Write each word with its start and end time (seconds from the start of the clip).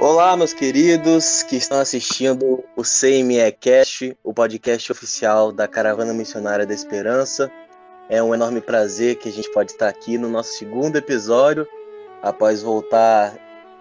Olá, 0.00 0.36
meus 0.36 0.52
queridos 0.52 1.42
que 1.42 1.56
estão 1.56 1.80
assistindo 1.80 2.62
o 2.76 2.82
CME 2.82 3.50
Cast, 3.58 4.16
o 4.22 4.32
podcast 4.32 4.92
oficial 4.92 5.50
da 5.50 5.66
Caravana 5.66 6.14
Missionária 6.14 6.64
da 6.64 6.72
Esperança. 6.72 7.50
É 8.08 8.22
um 8.22 8.32
enorme 8.32 8.60
prazer 8.60 9.16
que 9.16 9.28
a 9.28 9.32
gente 9.32 9.50
pode 9.50 9.72
estar 9.72 9.88
aqui 9.88 10.16
no 10.16 10.28
nosso 10.28 10.52
segundo 10.52 10.94
episódio, 10.94 11.66
após 12.22 12.62
voltar 12.62 13.34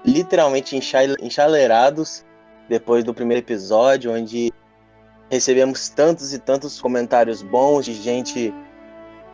literalmente 0.03 0.75
enxaleirados 0.75 2.25
depois 2.67 3.03
do 3.03 3.13
primeiro 3.13 3.43
episódio, 3.43 4.11
onde 4.11 4.51
recebemos 5.29 5.87
tantos 5.87 6.33
e 6.33 6.39
tantos 6.39 6.81
comentários 6.81 7.43
bons 7.43 7.85
de 7.85 7.93
gente 7.93 8.51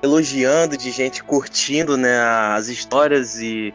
elogiando, 0.01 0.75
de 0.75 0.91
gente 0.91 1.23
curtindo 1.23 1.95
né, 1.95 2.19
as 2.19 2.67
histórias 2.67 3.39
e 3.39 3.73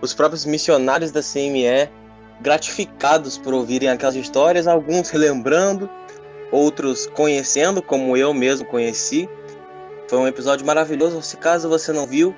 os 0.00 0.12
próprios 0.12 0.44
missionários 0.44 1.12
da 1.12 1.22
CME 1.22 2.01
gratificados 2.42 3.38
por 3.38 3.54
ouvirem 3.54 3.88
aquelas 3.88 4.16
histórias, 4.16 4.66
alguns 4.66 5.08
relembrando, 5.08 5.88
outros 6.50 7.06
conhecendo, 7.06 7.80
como 7.80 8.16
eu 8.16 8.34
mesmo 8.34 8.66
conheci. 8.66 9.28
Foi 10.08 10.18
um 10.18 10.26
episódio 10.26 10.66
maravilhoso. 10.66 11.22
Se 11.22 11.36
caso 11.36 11.68
você 11.68 11.92
não 11.92 12.06
viu, 12.06 12.34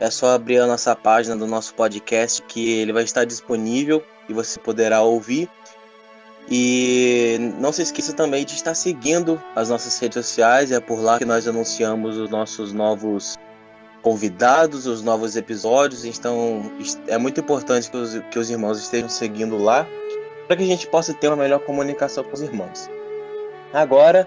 é 0.00 0.10
só 0.10 0.34
abrir 0.34 0.58
a 0.58 0.66
nossa 0.66 0.94
página 0.94 1.36
do 1.36 1.46
nosso 1.46 1.74
podcast 1.74 2.40
que 2.42 2.70
ele 2.78 2.92
vai 2.92 3.02
estar 3.02 3.24
disponível 3.24 4.02
e 4.28 4.32
você 4.32 4.58
poderá 4.58 5.02
ouvir. 5.02 5.50
E 6.50 7.36
não 7.58 7.72
se 7.72 7.82
esqueça 7.82 8.14
também 8.14 8.44
de 8.44 8.54
estar 8.54 8.74
seguindo 8.74 9.42
as 9.54 9.68
nossas 9.68 9.98
redes 9.98 10.24
sociais, 10.24 10.70
é 10.72 10.80
por 10.80 10.98
lá 10.98 11.18
que 11.18 11.24
nós 11.26 11.46
anunciamos 11.46 12.16
os 12.16 12.30
nossos 12.30 12.72
novos 12.72 13.36
convidados, 14.02 14.86
os 14.86 15.02
novos 15.02 15.36
episódios. 15.36 16.04
Então 16.04 16.62
é 17.06 17.18
muito 17.18 17.40
importante 17.40 17.90
que 17.90 17.96
os, 17.96 18.18
que 18.30 18.38
os 18.38 18.50
irmãos 18.50 18.78
estejam 18.78 19.08
seguindo 19.08 19.56
lá 19.56 19.86
para 20.46 20.56
que 20.56 20.62
a 20.62 20.66
gente 20.66 20.86
possa 20.88 21.12
ter 21.12 21.28
uma 21.28 21.36
melhor 21.36 21.60
comunicação 21.60 22.24
com 22.24 22.32
os 22.32 22.40
irmãos. 22.40 22.88
Agora, 23.72 24.26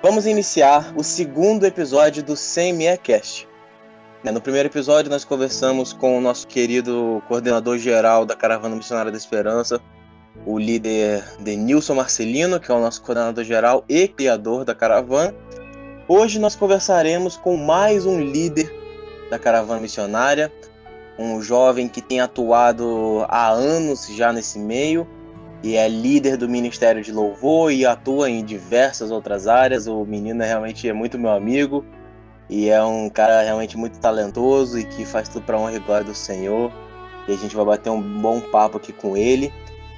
vamos 0.00 0.26
iniciar 0.26 0.92
o 0.96 1.02
segundo 1.02 1.66
episódio 1.66 2.22
do 2.22 2.34
CME 2.34 2.96
Cast. 3.02 3.48
No 4.22 4.40
primeiro 4.40 4.68
episódio, 4.68 5.10
nós 5.10 5.24
conversamos 5.24 5.92
com 5.92 6.18
o 6.18 6.20
nosso 6.20 6.46
querido 6.46 7.22
coordenador 7.28 7.78
geral 7.78 8.24
da 8.24 8.34
Caravana 8.34 8.74
Missionária 8.74 9.10
da 9.10 9.18
Esperança, 9.18 9.80
o 10.44 10.58
líder 10.58 11.24
Denilson 11.40 11.94
Marcelino, 11.94 12.58
que 12.58 12.70
é 12.70 12.74
o 12.74 12.80
nosso 12.80 13.02
coordenador 13.02 13.44
geral 13.44 13.84
e 13.88 14.08
criador 14.08 14.64
da 14.64 14.74
caravana. 14.74 15.34
Hoje 16.08 16.38
nós 16.38 16.54
conversaremos 16.56 17.36
com 17.36 17.56
mais 17.56 18.06
um 18.06 18.20
líder 18.20 18.72
da 19.30 19.38
caravana 19.38 19.80
missionária, 19.80 20.52
um 21.18 21.40
jovem 21.40 21.88
que 21.88 22.00
tem 22.00 22.20
atuado 22.20 23.24
há 23.28 23.48
anos 23.48 24.06
já 24.08 24.32
nesse 24.32 24.58
meio 24.58 25.06
e 25.62 25.76
é 25.76 25.88
líder 25.88 26.36
do 26.36 26.48
Ministério 26.48 27.02
de 27.02 27.10
Louvor 27.10 27.72
e 27.72 27.86
atua 27.86 28.30
em 28.30 28.44
diversas 28.44 29.10
outras 29.10 29.46
áreas. 29.46 29.86
O 29.86 30.04
menino 30.04 30.42
é 30.42 30.46
realmente 30.46 30.88
é 30.88 30.92
muito 30.92 31.18
meu 31.18 31.30
amigo 31.30 31.84
e 32.48 32.68
é 32.68 32.82
um 32.84 33.08
cara 33.08 33.42
realmente 33.42 33.76
muito 33.76 33.98
talentoso 33.98 34.78
e 34.78 34.84
que 34.84 35.04
faz 35.04 35.28
tudo 35.28 35.44
para 35.44 35.58
honra 35.58 35.74
e 35.74 35.80
glória 35.80 36.04
do 36.04 36.14
Senhor. 36.14 36.70
E 37.26 37.32
a 37.32 37.36
gente 37.36 37.56
vai 37.56 37.64
bater 37.64 37.90
um 37.90 38.20
bom 38.20 38.40
papo 38.40 38.76
aqui 38.76 38.92
com 38.92 39.16
ele. 39.16 39.52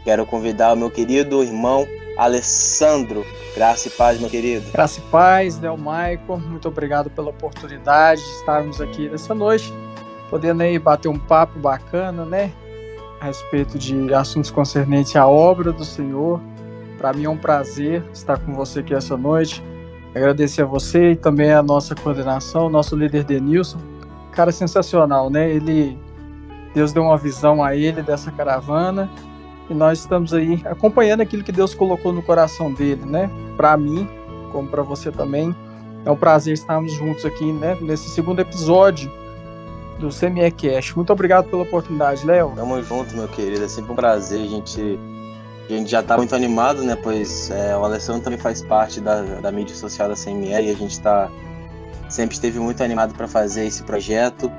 Quero 0.08 0.24
convidar 0.24 0.72
o 0.72 0.76
meu 0.76 0.90
querido 0.90 1.42
irmão 1.42 1.86
Alessandro. 2.16 3.26
Graça 3.54 3.88
e 3.88 3.90
paz, 3.90 4.18
meu 4.18 4.30
querido. 4.30 4.64
Graça 4.72 5.00
e 5.00 5.02
paz, 5.10 5.58
Del 5.58 5.76
Maico. 5.76 6.38
Muito 6.38 6.66
obrigado 6.66 7.10
pela 7.10 7.28
oportunidade 7.28 8.22
de 8.22 8.30
estarmos 8.36 8.80
aqui 8.80 9.06
nessa 9.06 9.34
noite, 9.34 9.70
podendo 10.30 10.62
aí 10.62 10.78
bater 10.78 11.08
um 11.08 11.18
papo 11.18 11.58
bacana, 11.58 12.24
né? 12.24 12.50
A 13.20 13.26
respeito 13.26 13.78
de 13.78 14.14
assuntos 14.14 14.50
concernentes 14.50 15.14
à 15.14 15.28
obra 15.28 15.72
do 15.72 15.84
Senhor. 15.84 16.40
Para 16.96 17.12
mim 17.12 17.24
é 17.24 17.28
um 17.28 17.36
prazer 17.36 18.02
estar 18.10 18.38
com 18.38 18.54
você 18.54 18.80
aqui 18.80 18.94
essa 18.94 19.14
noite. 19.14 19.62
Agradecer 20.14 20.62
a 20.62 20.64
você 20.64 21.10
e 21.10 21.16
também 21.16 21.52
a 21.52 21.62
nossa 21.62 21.94
coordenação, 21.94 22.70
nosso 22.70 22.96
líder 22.96 23.24
Denilson. 23.24 23.78
Cara 24.32 24.52
sensacional, 24.52 25.28
né? 25.28 25.50
Ele 25.50 25.98
Deus 26.74 26.94
deu 26.94 27.02
uma 27.02 27.18
visão 27.18 27.62
a 27.62 27.76
ele 27.76 28.00
dessa 28.00 28.30
caravana 28.30 29.10
e 29.68 29.74
nós 29.74 30.00
estamos 30.00 30.32
aí 30.32 30.62
acompanhando 30.64 31.20
aquilo 31.20 31.44
que 31.44 31.52
Deus 31.52 31.74
colocou 31.74 32.12
no 32.12 32.22
coração 32.22 32.72
dele, 32.72 33.04
né? 33.04 33.30
Para 33.56 33.76
mim, 33.76 34.08
como 34.52 34.68
para 34.68 34.82
você 34.82 35.12
também. 35.12 35.54
É 36.04 36.10
um 36.10 36.16
prazer 36.16 36.54
estarmos 36.54 36.92
juntos 36.92 37.24
aqui, 37.24 37.52
né? 37.52 37.76
Nesse 37.80 38.08
segundo 38.08 38.40
episódio 38.40 39.10
do 39.98 40.08
CME 40.08 40.50
Cash. 40.52 40.94
Muito 40.94 41.12
obrigado 41.12 41.50
pela 41.50 41.62
oportunidade, 41.62 42.24
Léo. 42.24 42.52
Tamo 42.54 42.82
junto, 42.82 43.14
meu 43.16 43.28
querido. 43.28 43.64
É 43.64 43.68
sempre 43.68 43.92
um 43.92 43.94
prazer. 43.94 44.40
A 44.42 44.46
gente, 44.46 44.98
a 45.68 45.72
gente 45.72 45.90
já 45.90 46.02
tá 46.02 46.16
muito 46.16 46.34
animado, 46.34 46.82
né? 46.82 46.96
Pois 46.96 47.50
é, 47.50 47.76
o 47.76 47.84
Alessandro 47.84 48.22
também 48.22 48.38
faz 48.38 48.62
parte 48.62 49.00
da, 49.00 49.22
da 49.22 49.52
mídia 49.52 49.74
social 49.74 50.08
da 50.08 50.14
CME 50.14 50.50
e 50.50 50.70
a 50.70 50.74
gente 50.74 50.98
tá 51.00 51.28
sempre 52.08 52.34
esteve 52.34 52.58
muito 52.58 52.82
animado 52.82 53.14
para 53.14 53.28
fazer 53.28 53.66
esse 53.66 53.82
projeto. 53.82 54.50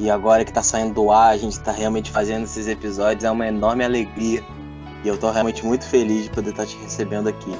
E 0.00 0.10
agora 0.10 0.46
que 0.46 0.52
tá 0.52 0.62
saindo 0.62 0.94
do 0.94 1.12
ar, 1.12 1.28
a 1.28 1.36
gente 1.36 1.60
tá 1.60 1.70
realmente 1.70 2.10
fazendo 2.10 2.44
esses 2.44 2.66
episódios, 2.66 3.22
é 3.22 3.30
uma 3.30 3.46
enorme 3.46 3.84
alegria. 3.84 4.42
E 5.04 5.08
eu 5.08 5.18
tô 5.18 5.30
realmente 5.30 5.64
muito 5.64 5.86
feliz 5.86 6.24
de 6.24 6.30
poder 6.30 6.50
estar 6.50 6.62
tá 6.62 6.68
te 6.70 6.76
recebendo 6.78 7.28
aqui. 7.28 7.52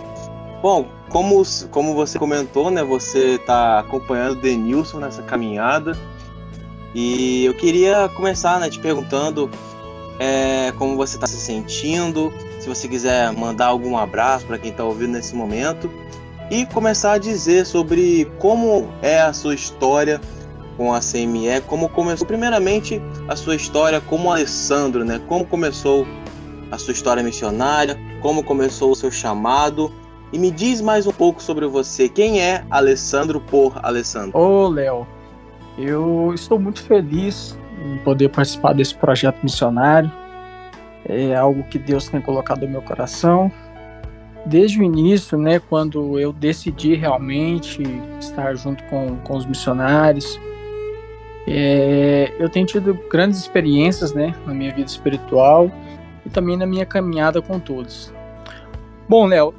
Bom, 0.63 0.89
como, 1.11 1.43
como 1.71 1.95
você 1.95 2.19
comentou, 2.19 2.71
né, 2.71 2.83
você 2.83 3.39
tá 3.45 3.81
acompanhando 3.81 4.33
o 4.33 4.41
Denilson 4.41 5.01
nessa 5.01 5.23
caminhada. 5.23 5.95
E 6.95 7.45
eu 7.45 7.53
queria 7.53 8.09
começar, 8.17 8.59
né, 8.59 8.71
te 8.71 8.81
perguntando 8.81 9.51
é, 10.19 10.73
como 10.79 10.97
você 10.97 11.17
está 11.17 11.27
se 11.27 11.37
sentindo, 11.37 12.33
se 12.59 12.67
você 12.67 12.89
quiser 12.89 13.31
mandar 13.35 13.67
algum 13.67 13.99
abraço 13.99 14.47
para 14.47 14.57
quem 14.57 14.71
está 14.71 14.83
ouvindo 14.83 15.13
nesse 15.13 15.37
momento 15.37 15.91
e 16.51 16.65
começar 16.65 17.13
a 17.13 17.19
dizer 17.19 17.67
sobre 17.67 18.25
como 18.39 18.89
é 19.03 19.21
a 19.21 19.33
sua 19.35 19.55
história 19.55 20.19
com 20.81 20.95
a 20.95 21.01
CME, 21.01 21.61
como 21.67 21.91
começou 21.91 22.27
primeiramente 22.27 23.03
a 23.29 23.37
sua 23.37 23.55
história 23.55 24.01
como 24.01 24.33
Alessandro, 24.33 25.05
né? 25.05 25.21
Como 25.29 25.45
começou 25.45 26.07
a 26.71 26.79
sua 26.79 26.93
história 26.93 27.23
missionária, 27.23 27.99
como 28.23 28.43
começou 28.43 28.91
o 28.91 28.95
seu 28.95 29.11
chamado. 29.11 29.93
E 30.33 30.39
me 30.39 30.51
diz 30.51 30.81
mais 30.81 31.07
um 31.07 31.13
pouco 31.13 31.43
sobre 31.43 31.67
você. 31.67 32.09
Quem 32.09 32.41
é 32.41 32.65
Alessandro 32.71 33.43
por 33.43 33.79
Alessandro? 33.83 34.39
Ô, 34.39 34.69
Léo, 34.71 35.07
eu 35.77 36.33
estou 36.35 36.59
muito 36.59 36.83
feliz 36.83 37.59
em 37.85 37.99
poder 37.99 38.31
participar 38.31 38.73
desse 38.73 38.95
projeto 38.95 39.37
missionário. 39.43 40.11
É 41.05 41.37
algo 41.37 41.63
que 41.65 41.79
Deus 41.79 42.09
tem 42.09 42.23
colocado 42.23 42.63
no 42.63 42.69
meu 42.69 42.81
coração. 42.81 43.53
Desde 44.47 44.81
o 44.81 44.83
início, 44.83 45.37
né, 45.37 45.59
quando 45.59 46.19
eu 46.19 46.33
decidi 46.33 46.95
realmente 46.95 47.83
estar 48.19 48.55
junto 48.55 48.83
com, 48.85 49.17
com 49.17 49.37
os 49.37 49.45
missionários, 49.45 50.41
é, 51.53 52.33
eu 52.39 52.49
tenho 52.49 52.65
tido 52.65 52.95
grandes 53.11 53.41
experiências 53.41 54.13
né, 54.13 54.33
na 54.47 54.55
minha 54.55 54.73
vida 54.73 54.89
espiritual 54.89 55.69
e 56.25 56.31
também 56.31 56.57
na 56.57 56.65
minha 56.65 56.87
caminhada 56.87 57.43
com 57.43 57.59
todos. 57.59 58.15
Bom, 59.09 59.27
Léo, 59.27 59.53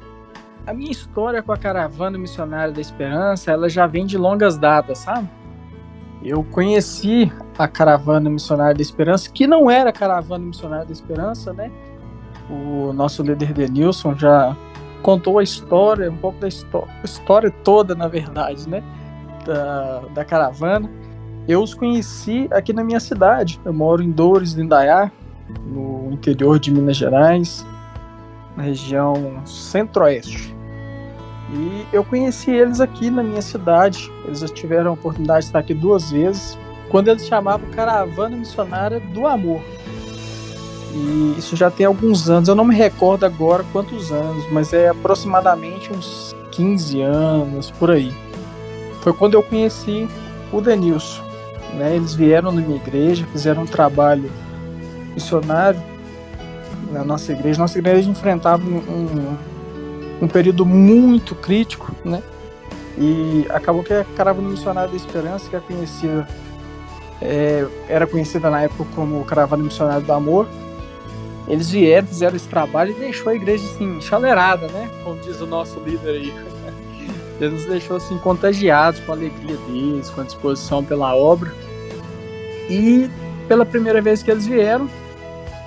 a 0.66 0.72
minha 0.72 0.90
história 0.90 1.42
com 1.42 1.52
a 1.52 1.56
caravana 1.56 2.16
missionária 2.16 2.72
da 2.72 2.80
Esperança, 2.80 3.50
ela 3.50 3.68
já 3.68 3.86
vem 3.86 4.06
de 4.06 4.16
longas 4.16 4.56
datas, 4.56 4.98
sabe? 4.98 5.28
Eu 6.24 6.42
conheci 6.44 7.30
a 7.58 7.68
caravana 7.68 8.30
missionária 8.30 8.74
da 8.74 8.80
Esperança, 8.80 9.30
que 9.30 9.46
não 9.46 9.70
era 9.70 9.90
a 9.90 9.92
caravana 9.92 10.46
missionária 10.46 10.86
da 10.86 10.92
Esperança, 10.92 11.52
né? 11.52 11.70
O 12.48 12.92
nosso 12.94 13.22
líder 13.22 13.52
Denilson 13.52 14.14
já 14.14 14.56
contou 15.02 15.38
a 15.38 15.42
história, 15.42 16.10
um 16.10 16.16
pouco 16.16 16.38
da 16.38 16.48
história 16.48 17.50
toda, 17.50 17.94
na 17.94 18.08
verdade, 18.08 18.66
né? 18.66 18.82
Da, 19.44 20.02
da 20.14 20.24
caravana. 20.24 20.88
Eu 21.48 21.62
os 21.62 21.74
conheci 21.74 22.48
aqui 22.52 22.72
na 22.72 22.84
minha 22.84 23.00
cidade. 23.00 23.60
Eu 23.64 23.72
moro 23.72 24.02
em 24.02 24.10
Dores, 24.10 24.52
Lindaiá, 24.52 25.10
no 25.66 26.10
interior 26.12 26.58
de 26.58 26.70
Minas 26.70 26.96
Gerais, 26.96 27.66
na 28.56 28.62
região 28.62 29.42
centro-oeste. 29.44 30.54
E 31.52 31.86
eu 31.92 32.04
conheci 32.04 32.50
eles 32.50 32.80
aqui 32.80 33.10
na 33.10 33.22
minha 33.22 33.42
cidade. 33.42 34.10
Eles 34.24 34.38
já 34.38 34.48
tiveram 34.48 34.90
a 34.90 34.94
oportunidade 34.94 35.40
de 35.40 35.46
estar 35.46 35.58
aqui 35.58 35.74
duas 35.74 36.10
vezes, 36.10 36.56
quando 36.88 37.08
eles 37.08 37.26
chamavam 37.26 37.68
Caravana 37.70 38.36
Missionária 38.36 39.00
do 39.00 39.26
Amor. 39.26 39.60
E 40.94 41.34
isso 41.38 41.56
já 41.56 41.70
tem 41.70 41.86
alguns 41.86 42.28
anos, 42.28 42.48
eu 42.48 42.54
não 42.54 42.64
me 42.64 42.74
recordo 42.74 43.24
agora 43.24 43.64
quantos 43.72 44.12
anos, 44.12 44.44
mas 44.52 44.72
é 44.72 44.88
aproximadamente 44.88 45.90
uns 45.92 46.34
15 46.52 47.00
anos 47.00 47.70
por 47.70 47.90
aí. 47.90 48.12
Foi 49.00 49.12
quando 49.12 49.34
eu 49.34 49.42
conheci 49.42 50.06
o 50.52 50.60
Denilson. 50.60 51.31
Né? 51.74 51.96
Eles 51.96 52.14
vieram 52.14 52.52
minha 52.52 52.76
igreja, 52.76 53.26
fizeram 53.32 53.62
um 53.62 53.66
trabalho 53.66 54.30
missionário 55.14 55.82
na 56.90 57.04
nossa 57.04 57.32
igreja. 57.32 57.58
Nossa 57.58 57.78
igreja 57.78 58.08
enfrentava 58.08 58.62
um, 58.64 58.76
um, 58.76 59.36
um 60.22 60.28
período 60.28 60.64
muito 60.66 61.34
crítico, 61.34 61.92
né? 62.04 62.22
E 62.98 63.46
acabou 63.48 63.82
que 63.82 63.92
a 63.92 64.04
Caravana 64.16 64.50
Missionária 64.50 64.90
da 64.90 64.96
Esperança, 64.96 65.48
que 65.48 65.56
é 65.56 65.60
conhecida, 65.60 66.28
é, 67.22 67.66
era 67.88 68.06
conhecida 68.06 68.50
na 68.50 68.62
época 68.62 68.84
como 68.94 69.24
Caravana 69.24 69.64
Missionária 69.64 70.02
do 70.02 70.12
Amor, 70.12 70.46
eles 71.48 71.70
vieram, 71.70 72.06
fizeram 72.06 72.36
esse 72.36 72.48
trabalho 72.48 72.92
e 72.92 72.94
deixou 72.94 73.32
a 73.32 73.34
igreja 73.34 73.64
assim, 73.64 74.00
chalerada, 74.00 74.68
né? 74.68 74.90
Como 75.02 75.18
diz 75.20 75.40
o 75.40 75.46
nosso 75.46 75.80
líder 75.80 76.10
aí. 76.10 76.34
Ele 77.42 77.54
nos 77.54 77.66
deixou 77.66 77.96
assim 77.96 78.16
contagiados 78.18 79.00
com 79.00 79.12
a 79.12 79.14
alegria 79.14 79.56
deles, 79.68 80.08
com 80.10 80.20
a 80.20 80.24
disposição 80.24 80.84
pela 80.84 81.14
obra. 81.14 81.52
E 82.70 83.10
pela 83.48 83.66
primeira 83.66 84.00
vez 84.00 84.22
que 84.22 84.30
eles 84.30 84.46
vieram, 84.46 84.88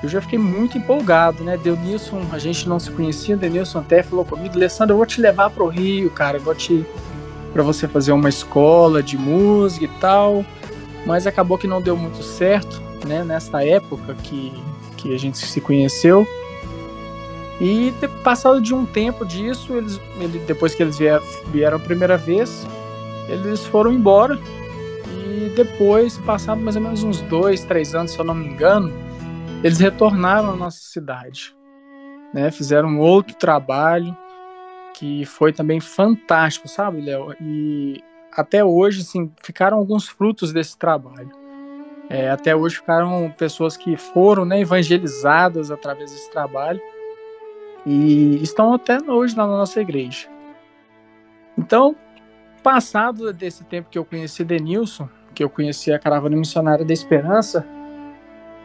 eu 0.02 0.10
já 0.10 0.22
fiquei 0.22 0.40
muito 0.40 0.78
empolgado, 0.78 1.44
né? 1.44 1.58
Denilson, 1.58 2.22
a 2.32 2.40
gente 2.40 2.68
não 2.70 2.80
se 2.80 2.92
conhecia, 2.92 3.36
Denilson 3.36 3.80
até 3.80 4.02
falou 4.02 4.24
comigo, 4.24 4.56
Alessandro, 4.56 4.94
eu 4.94 4.98
vou 4.98 5.06
te 5.06 5.20
levar 5.20 5.50
para 5.50 5.64
o 5.64 5.68
Rio, 5.68 6.10
cara, 6.10 6.38
eu 6.38 6.42
vou 6.42 6.56
te 6.56 6.86
para 7.52 7.64
você 7.64 7.88
fazer 7.88 8.12
uma 8.12 8.28
escola 8.28 9.02
de 9.02 9.18
música 9.18 9.86
e 9.86 10.00
tal. 10.00 10.46
Mas 11.06 11.26
acabou 11.26 11.58
que 11.58 11.68
não 11.68 11.82
deu 11.82 11.96
muito 11.96 12.22
certo, 12.22 12.82
né? 13.08 13.24
Nessa 13.24 13.64
época 13.64 14.14
que, 14.16 14.52
que 14.98 15.14
a 15.14 15.18
gente 15.18 15.38
se 15.38 15.62
conheceu. 15.62 16.28
E 17.60 17.94
passado 18.24 18.60
de 18.60 18.74
um 18.74 18.86
tempo 18.86 19.26
disso, 19.26 19.74
eles, 19.74 20.00
ele, 20.20 20.40
depois 20.40 20.76
que 20.76 20.84
eles 20.84 20.98
vieram, 20.98 21.24
vieram 21.48 21.78
a 21.78 21.80
primeira 21.80 22.18
vez, 22.18 22.68
eles 23.30 23.66
foram 23.66 23.94
embora. 23.94 24.38
E 25.08 25.50
depois, 25.56 26.18
passado 26.18 26.60
mais 26.60 26.76
ou 26.76 26.82
menos 26.82 27.04
uns 27.04 27.22
dois, 27.22 27.64
três 27.64 27.96
anos, 27.96 28.12
se 28.12 28.20
eu 28.20 28.26
não 28.26 28.36
me 28.36 28.46
engano, 28.46 28.92
eles 29.64 29.80
retornaram 29.80 30.52
à 30.52 30.56
nossa 30.56 30.80
cidade. 30.82 31.56
Né? 32.34 32.52
Fizeram 32.52 33.00
outro 33.00 33.36
trabalho 33.36 34.16
que 34.94 35.26
foi 35.26 35.54
também 35.54 35.80
fantástico, 35.80 36.68
sabe, 36.68 37.02
Léo? 37.02 37.34
E 37.40 38.02
até 38.34 38.64
hoje, 38.66 39.02
assim, 39.02 39.32
ficaram 39.42 39.78
alguns 39.78 40.08
frutos 40.10 40.52
desse 40.52 40.78
trabalho. 40.78 41.32
É, 42.10 42.30
até 42.30 42.56
hoje 42.56 42.76
ficaram 42.76 43.34
pessoas 43.38 43.76
que 43.78 43.96
foram 43.98 44.46
né, 44.46 44.60
evangelizadas 44.60 45.72
através 45.72 46.12
desse 46.12 46.30
trabalho 46.32 46.80
e 47.86 48.42
estão 48.42 48.74
até 48.74 48.98
hoje 49.08 49.36
na 49.38 49.46
nossa 49.46 49.80
igreja. 49.80 50.28
Então, 51.58 51.96
passado 52.64 53.32
desse 53.32 53.64
tempo 53.64 53.90
que 53.90 53.98
eu 53.98 54.04
conheci 54.04 54.44
Denilson, 54.44 55.08
que 55.34 55.44
eu 55.44 55.50
conheci 55.50 55.92
a 55.92 56.00
Caravana 56.00 56.36
Missionária 56.36 56.84
da 56.84 56.94
Esperança, 56.94 57.66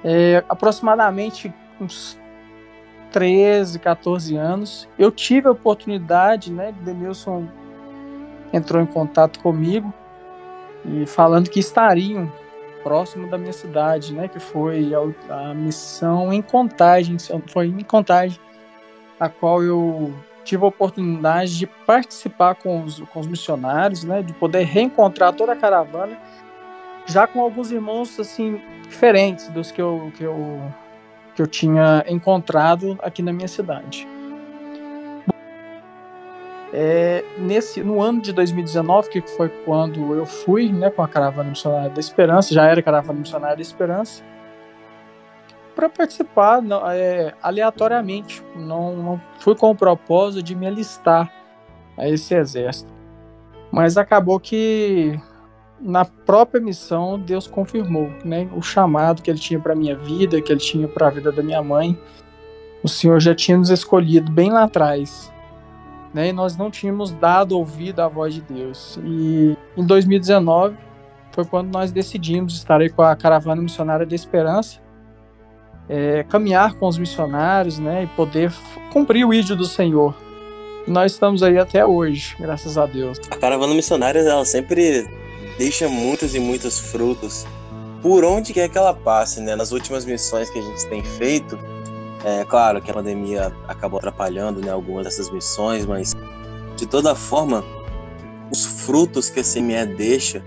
é, 0.02 0.42
aproximadamente 0.48 1.52
uns 1.80 2.18
13, 3.12 3.78
14 3.78 4.36
anos, 4.36 4.88
eu 4.98 5.10
tive 5.10 5.48
a 5.48 5.50
oportunidade, 5.50 6.52
né, 6.52 6.72
Denilson 6.80 7.46
entrou 8.52 8.82
em 8.82 8.86
contato 8.86 9.40
comigo 9.40 9.92
e 10.84 11.06
falando 11.06 11.50
que 11.50 11.60
estariam 11.60 12.30
próximo 12.82 13.28
da 13.28 13.36
minha 13.36 13.52
cidade, 13.52 14.14
né, 14.14 14.28
que 14.28 14.40
foi 14.40 14.92
a, 14.94 15.50
a 15.50 15.54
missão 15.54 16.32
em 16.32 16.40
Contagem, 16.40 17.16
foi 17.48 17.66
em 17.66 17.84
Contagem, 17.84 18.40
a 19.20 19.28
qual 19.28 19.62
eu 19.62 20.12
tive 20.42 20.64
a 20.64 20.68
oportunidade 20.68 21.58
de 21.58 21.66
participar 21.66 22.54
com 22.54 22.82
os, 22.82 22.98
com 23.00 23.20
os 23.20 23.26
missionários, 23.26 24.02
né, 24.02 24.22
de 24.22 24.32
poder 24.32 24.64
reencontrar 24.64 25.34
toda 25.34 25.52
a 25.52 25.56
caravana, 25.56 26.18
já 27.06 27.26
com 27.26 27.40
alguns 27.40 27.70
irmãos 27.70 28.18
assim 28.18 28.60
diferentes 28.88 29.48
dos 29.48 29.70
que 29.70 29.80
eu, 29.80 30.10
que 30.16 30.24
eu, 30.24 30.60
que 31.36 31.42
eu 31.42 31.46
tinha 31.46 32.04
encontrado 32.08 32.98
aqui 33.02 33.22
na 33.22 33.32
minha 33.32 33.48
cidade. 33.48 34.08
É, 36.72 37.24
nesse, 37.36 37.82
no 37.82 38.00
ano 38.00 38.20
de 38.20 38.32
2019, 38.32 39.10
que 39.10 39.20
foi 39.20 39.48
quando 39.48 40.14
eu 40.14 40.24
fui 40.24 40.72
né, 40.72 40.88
com 40.88 41.02
a 41.02 41.08
Caravana 41.08 41.50
Missionária 41.50 41.90
da 41.90 41.98
Esperança, 42.00 42.54
já 42.54 42.64
era 42.64 42.80
Caravana 42.80 43.18
Missionária 43.18 43.56
da 43.56 43.62
Esperança, 43.62 44.22
para 45.80 45.88
participar 45.88 46.60
não, 46.60 46.82
é, 46.90 47.32
aleatoriamente. 47.42 48.44
Não, 48.54 48.94
não 48.94 49.20
fui 49.38 49.54
com 49.54 49.70
o 49.70 49.74
propósito 49.74 50.42
de 50.42 50.54
me 50.54 50.66
alistar 50.66 51.32
a 51.96 52.06
esse 52.06 52.34
exército. 52.34 52.92
Mas 53.72 53.96
acabou 53.96 54.38
que 54.38 55.18
na 55.80 56.04
própria 56.04 56.60
missão 56.60 57.18
Deus 57.18 57.46
confirmou 57.46 58.10
né, 58.22 58.46
o 58.54 58.60
chamado 58.60 59.22
que 59.22 59.30
ele 59.30 59.38
tinha 59.38 59.58
para 59.58 59.74
minha 59.74 59.96
vida, 59.96 60.42
que 60.42 60.52
ele 60.52 60.60
tinha 60.60 60.86
para 60.86 61.06
a 61.06 61.10
vida 61.10 61.32
da 61.32 61.42
minha 61.42 61.62
mãe. 61.62 61.98
O 62.82 62.88
Senhor 62.88 63.18
já 63.18 63.34
tinha 63.34 63.56
nos 63.56 63.70
escolhido 63.70 64.30
bem 64.30 64.50
lá 64.50 64.64
atrás. 64.64 65.32
Né, 66.12 66.28
e 66.28 66.32
nós 66.32 66.58
não 66.58 66.70
tínhamos 66.70 67.10
dado 67.12 67.56
ouvido 67.56 68.00
à 68.00 68.08
voz 68.08 68.34
de 68.34 68.42
Deus. 68.42 68.98
E 69.02 69.56
em 69.74 69.86
2019 69.86 70.76
foi 71.32 71.46
quando 71.46 71.72
nós 71.72 71.90
decidimos 71.90 72.54
estar 72.54 72.82
aí 72.82 72.90
com 72.90 73.00
a 73.00 73.16
Caravana 73.16 73.62
Missionária 73.62 74.04
da 74.04 74.14
Esperança 74.14 74.89
é, 75.90 76.24
caminhar 76.28 76.74
com 76.74 76.86
os 76.86 76.96
missionários, 76.96 77.80
né, 77.80 78.04
e 78.04 78.06
poder 78.06 78.52
cumprir 78.92 79.26
o 79.26 79.34
ídolo 79.34 79.56
do 79.56 79.66
Senhor. 79.66 80.14
Nós 80.86 81.12
estamos 81.12 81.42
aí 81.42 81.58
até 81.58 81.84
hoje, 81.84 82.36
graças 82.38 82.78
a 82.78 82.86
Deus. 82.86 83.18
A 83.28 83.36
caravana 83.36 83.74
missionária 83.74 84.20
ela 84.20 84.44
sempre 84.44 85.04
deixa 85.58 85.88
muitos 85.88 86.34
e 86.34 86.38
muitos 86.38 86.78
frutos 86.78 87.44
por 88.00 88.24
onde 88.24 88.52
quer 88.52 88.68
que 88.68 88.78
ela 88.78 88.94
passe, 88.94 89.40
né? 89.40 89.54
Nas 89.56 89.72
últimas 89.72 90.04
missões 90.04 90.48
que 90.48 90.58
a 90.58 90.62
gente 90.62 90.86
tem 90.86 91.02
feito, 91.04 91.58
é 92.24 92.44
claro 92.44 92.80
que 92.80 92.90
a 92.90 92.94
pandemia 92.94 93.52
acabou 93.66 93.98
atrapalhando, 93.98 94.60
né, 94.60 94.70
algumas 94.70 95.04
dessas 95.04 95.28
missões, 95.30 95.84
mas 95.84 96.14
de 96.76 96.86
toda 96.86 97.14
forma, 97.14 97.64
os 98.50 98.64
frutos 98.64 99.28
que 99.28 99.40
a 99.40 99.42
CME 99.42 99.84
deixa 99.96 100.42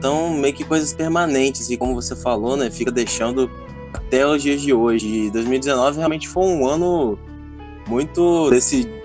são 0.00 0.30
meio 0.30 0.54
que 0.54 0.64
coisas 0.64 0.92
permanentes 0.92 1.70
e 1.70 1.76
como 1.76 1.94
você 1.94 2.14
falou, 2.14 2.56
né, 2.56 2.70
fica 2.70 2.90
deixando 2.90 3.50
até 3.96 4.26
os 4.26 4.42
dias 4.42 4.60
de 4.60 4.72
hoje. 4.72 5.30
2019 5.30 5.98
realmente 5.98 6.28
foi 6.28 6.44
um 6.44 6.66
ano 6.66 7.18
muito 7.88 8.50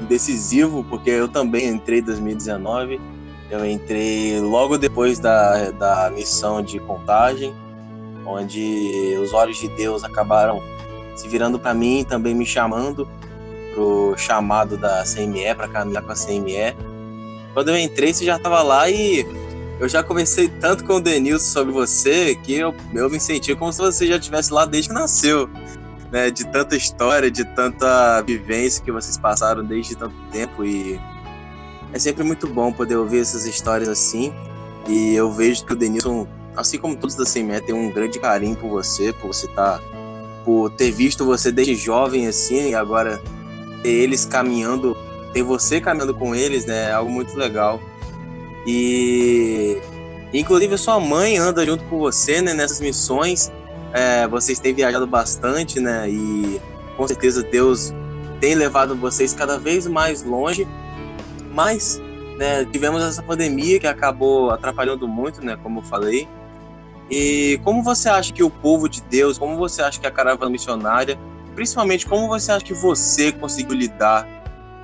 decisivo, 0.08 0.84
porque 0.90 1.10
eu 1.10 1.28
também 1.28 1.68
entrei 1.68 2.00
em 2.00 2.04
2019. 2.04 3.00
Eu 3.50 3.66
entrei 3.66 4.40
logo 4.40 4.78
depois 4.78 5.20
da, 5.20 5.72
da 5.72 6.10
missão 6.10 6.62
de 6.62 6.80
contagem, 6.80 7.54
onde 8.26 9.18
os 9.22 9.34
olhos 9.34 9.58
de 9.58 9.68
Deus 9.70 10.04
acabaram 10.04 10.62
se 11.16 11.28
virando 11.28 11.60
para 11.60 11.74
mim, 11.74 12.06
também 12.08 12.34
me 12.34 12.46
chamando 12.46 13.08
pro 13.74 14.16
chamado 14.18 14.78
da 14.78 15.04
CME, 15.04 15.54
para 15.56 15.68
caminhar 15.68 16.04
com 16.04 16.12
a 16.12 16.16
CME. 16.16 16.76
Quando 17.54 17.70
eu 17.70 17.78
entrei, 17.78 18.14
você 18.14 18.26
já 18.26 18.38
estava 18.38 18.62
lá 18.64 18.90
e 18.90 19.26
eu 19.82 19.90
já 19.90 20.04
conversei 20.04 20.48
tanto 20.48 20.86
com 20.86 20.98
o 20.98 21.02
Denilson 21.02 21.44
sobre 21.44 21.74
você 21.74 22.36
que 22.36 22.54
eu, 22.54 22.72
eu 22.94 23.10
me 23.10 23.20
senti 23.20 23.56
como 23.56 23.74
se 23.74 23.80
você 23.80 24.06
já 24.06 24.18
estivesse 24.18 24.54
lá 24.54 24.64
desde 24.64 24.90
que 24.90 24.94
nasceu. 24.94 25.50
Né, 26.12 26.30
de 26.30 26.46
tanta 26.52 26.76
história, 26.76 27.32
de 27.32 27.46
tanta 27.56 28.22
vivência 28.22 28.84
que 28.84 28.92
vocês 28.92 29.18
passaram 29.18 29.64
desde 29.64 29.96
tanto 29.96 30.14
tempo 30.30 30.64
e 30.66 31.00
é 31.94 31.98
sempre 31.98 32.22
muito 32.22 32.48
bom 32.48 32.70
poder 32.72 32.98
ouvir 32.98 33.22
essas 33.22 33.46
histórias 33.46 33.88
assim. 33.88 34.34
E 34.88 35.16
eu 35.16 35.32
vejo 35.32 35.66
que 35.66 35.72
o 35.72 35.76
Denilson, 35.76 36.28
assim 36.56 36.78
como 36.78 36.98
todos 36.98 37.16
da 37.16 37.24
CME, 37.24 37.62
tem 37.62 37.74
um 37.74 37.90
grande 37.90 38.20
carinho 38.20 38.58
por 38.58 38.70
você, 38.70 39.14
por 39.14 39.28
você 39.28 39.48
tá, 39.48 39.80
por 40.44 40.70
ter 40.72 40.92
visto 40.92 41.26
você 41.26 41.50
desde 41.50 41.76
jovem 41.76 42.28
assim 42.28 42.70
e 42.70 42.76
agora 42.76 43.22
ter 43.82 43.90
eles 43.90 44.26
caminhando, 44.26 44.96
ter 45.32 45.44
você 45.44 45.80
caminhando 45.80 46.14
com 46.14 46.36
eles, 46.36 46.66
né, 46.66 46.90
é 46.90 46.92
algo 46.92 47.10
muito 47.10 47.36
legal. 47.36 47.82
E 48.66 49.82
inclusive 50.34 50.74
a 50.76 50.78
sua 50.78 51.00
mãe 51.00 51.38
anda 51.38 51.66
junto 51.66 51.84
com 51.86 52.00
você 52.00 52.42
né, 52.42 52.54
nessas 52.54 52.80
missões. 52.80 53.52
É, 53.94 54.28
vocês 54.28 54.60
têm 54.60 54.74
viajado 54.74 55.06
bastante, 55.06 55.80
né? 55.80 56.10
E 56.10 56.62
com 56.96 57.08
certeza 57.08 57.44
Deus 57.44 57.94
tem 58.40 58.56
levado 58.56 58.96
vocês 58.96 59.34
cada 59.34 59.58
vez 59.58 59.88
mais 59.88 60.24
longe. 60.24 60.68
Mas 61.54 62.02
né, 62.38 62.66
tivemos 62.66 63.04
essa 63.04 63.22
pandemia 63.22 63.80
que 63.80 63.88
acabou 63.88 64.52
atrapalhando 64.52 65.08
muito, 65.08 65.44
né? 65.44 65.58
Como 65.62 65.80
eu 65.80 65.84
falei. 65.84 66.28
E 67.10 67.60
como 67.64 67.84
você 67.84 68.08
acha 68.08 68.32
que 68.32 68.42
o 68.42 68.50
povo 68.50 68.88
de 68.88 69.02
Deus, 69.02 69.38
como 69.38 69.58
você 69.58 69.82
acha 69.82 70.00
que 70.00 70.08
a 70.08 70.12
caravana 70.12 70.50
missionária, 70.50 71.20
principalmente 71.54 72.06
como 72.06 72.28
você 72.30 72.54
acha 72.54 72.64
que 72.64 72.74
você 72.74 73.34
conseguiu 73.34 73.76
lidar 73.76 74.26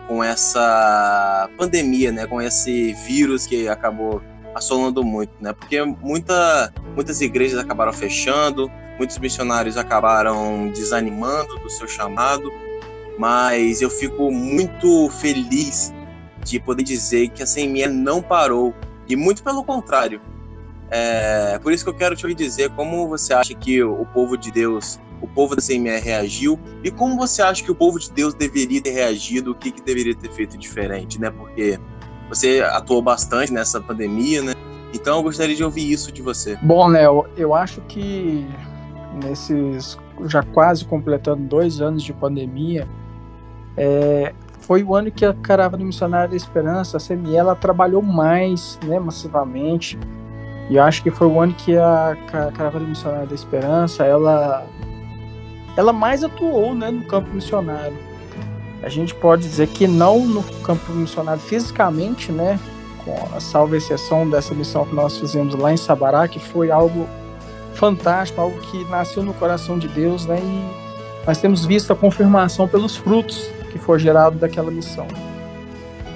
com 0.07 0.23
essa 0.23 1.49
pandemia, 1.57 2.11
né, 2.11 2.25
com 2.25 2.41
esse 2.41 2.93
vírus 3.05 3.45
que 3.45 3.67
acabou 3.67 4.21
assolando 4.55 5.03
muito, 5.03 5.31
né? 5.39 5.53
Porque 5.53 5.83
muita, 5.83 6.73
muitas 6.95 7.21
igrejas 7.21 7.59
acabaram 7.59 7.93
fechando, 7.93 8.71
muitos 8.97 9.17
missionários 9.19 9.77
acabaram 9.77 10.69
desanimando 10.69 11.59
do 11.59 11.69
seu 11.69 11.87
chamado, 11.87 12.51
mas 13.19 13.81
eu 13.81 13.89
fico 13.89 14.31
muito 14.31 15.09
feliz 15.09 15.93
de 16.43 16.59
poder 16.59 16.83
dizer 16.83 17.29
que 17.29 17.43
a 17.43 17.45
CME 17.45 17.87
não 17.87 18.21
parou 18.21 18.73
e 19.07 19.15
muito 19.15 19.43
pelo 19.43 19.63
contrário. 19.63 20.21
É, 20.89 21.59
por 21.59 21.73
isso 21.73 21.83
que 21.83 21.89
eu 21.89 21.93
quero 21.93 22.15
te 22.15 22.33
dizer 22.33 22.69
como 22.71 23.07
você 23.07 23.33
acha 23.33 23.53
que 23.53 23.83
o 23.83 24.05
povo 24.05 24.37
de 24.37 24.51
Deus 24.51 24.99
o 25.21 25.27
povo 25.27 25.55
da 25.55 25.61
CMR 25.61 26.01
reagiu 26.01 26.59
e 26.83 26.91
como 26.91 27.17
você 27.17 27.41
acha 27.41 27.63
que 27.63 27.71
o 27.71 27.75
povo 27.75 27.99
de 27.99 28.11
Deus 28.11 28.33
deveria 28.33 28.81
ter 28.81 28.91
reagido, 28.91 29.51
o 29.51 29.55
que, 29.55 29.71
que 29.71 29.81
deveria 29.81 30.15
ter 30.15 30.31
feito 30.31 30.57
diferente, 30.57 31.19
né? 31.19 31.29
Porque 31.29 31.79
você 32.29 32.61
atuou 32.61 33.01
bastante 33.01 33.51
nessa 33.51 33.81
pandemia, 33.81 34.41
né? 34.41 34.53
Então 34.93 35.17
eu 35.17 35.23
gostaria 35.23 35.55
de 35.55 35.63
ouvir 35.63 35.91
isso 35.91 36.11
de 36.11 36.21
você. 36.21 36.57
Bom, 36.61 36.87
Léo, 36.87 37.25
eu 37.35 37.53
acho 37.53 37.81
que 37.81 38.47
nesses 39.23 39.97
já 40.25 40.41
quase 40.41 40.85
completando 40.85 41.43
dois 41.43 41.81
anos 41.81 42.03
de 42.03 42.13
pandemia, 42.13 42.87
é, 43.75 44.33
foi 44.61 44.83
o 44.83 44.95
ano 44.95 45.11
que 45.11 45.23
a 45.23 45.33
Caravana 45.33 45.83
Missionária 45.83 46.27
da 46.27 46.35
Esperança, 46.35 46.97
a 46.97 46.99
CME, 46.99 47.35
ela 47.35 47.55
trabalhou 47.55 48.01
mais, 48.01 48.79
né, 48.83 48.99
massivamente. 48.99 49.97
E 50.69 50.75
eu 50.75 50.83
acho 50.83 51.03
que 51.03 51.11
foi 51.11 51.27
o 51.27 51.39
ano 51.39 51.53
que 51.53 51.77
a 51.77 52.17
Caravana 52.53 52.87
Missionária 52.87 53.27
da 53.27 53.35
Esperança, 53.35 54.03
ela, 54.03 54.65
ela 55.77 55.93
mais 55.93 56.23
atuou, 56.23 56.75
né, 56.75 56.91
no 56.91 57.05
campo 57.05 57.29
missionário. 57.33 57.95
A 58.83 58.89
gente 58.89 59.15
pode 59.15 59.43
dizer 59.43 59.67
que 59.67 59.87
não 59.87 60.25
no 60.25 60.43
campo 60.63 60.91
missionário 60.91 61.41
fisicamente, 61.41 62.31
né, 62.31 62.59
com 63.05 63.15
a 63.35 63.39
salva 63.39 63.77
exceção 63.77 64.29
dessa 64.29 64.53
missão 64.53 64.85
que 64.85 64.93
nós 64.93 65.17
fizemos 65.17 65.55
lá 65.55 65.71
em 65.71 65.77
Sabará, 65.77 66.27
que 66.27 66.39
foi 66.39 66.71
algo 66.71 67.07
fantástico, 67.75 68.41
algo 68.41 68.59
que 68.59 68.83
nasceu 68.85 69.23
no 69.23 69.33
coração 69.35 69.77
de 69.77 69.87
Deus, 69.87 70.25
né, 70.25 70.39
e 70.41 70.87
nós 71.25 71.37
temos 71.37 71.63
visto 71.63 71.93
a 71.93 71.95
confirmação 71.95 72.67
pelos 72.67 72.95
frutos 72.95 73.49
que 73.71 73.77
foi 73.77 73.99
gerado 73.99 74.37
daquela 74.37 74.71
missão. 74.71 75.07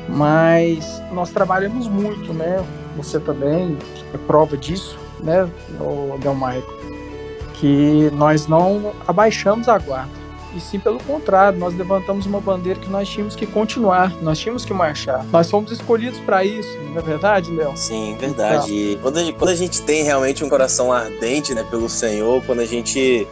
Mas 0.09 1.01
nós 1.13 1.29
trabalhamos 1.29 1.87
muito, 1.87 2.33
né? 2.33 2.65
Você 2.97 3.19
também 3.19 3.77
é 4.13 4.17
prova 4.17 4.57
disso, 4.57 4.97
né, 5.19 5.49
Delmaico, 6.19 6.80
que 7.61 8.09
nós 8.13 8.47
não 8.47 8.91
abaixamos 9.07 9.69
a 9.69 9.77
guarda. 9.77 10.09
E 10.55 10.59
sim, 10.59 10.79
pelo 10.79 11.01
contrário, 11.03 11.57
nós 11.57 11.73
levantamos 11.75 12.25
uma 12.25 12.41
bandeira 12.41 12.77
que 12.77 12.89
nós 12.89 13.07
tínhamos 13.07 13.35
que 13.35 13.45
continuar, 13.45 14.11
nós 14.21 14.37
tínhamos 14.39 14.65
que 14.65 14.73
marchar. 14.73 15.23
Nós 15.31 15.49
fomos 15.49 15.71
escolhidos 15.71 16.19
para 16.21 16.43
isso, 16.43 16.77
não 16.89 16.97
é 16.97 17.01
verdade, 17.01 17.51
Léo? 17.51 17.71
Sim, 17.75 18.17
verdade. 18.19 18.91
Então. 18.91 19.01
Quando, 19.03 19.17
a 19.17 19.23
gente, 19.23 19.37
quando 19.37 19.49
a 19.51 19.55
gente 19.55 19.81
tem 19.83 20.03
realmente 20.03 20.43
um 20.43 20.49
coração 20.49 20.91
ardente 20.91 21.53
né, 21.53 21.63
pelo 21.69 21.87
Senhor, 21.87 22.43
quando 22.45 22.59
a 22.59 22.65
gente 22.65 23.25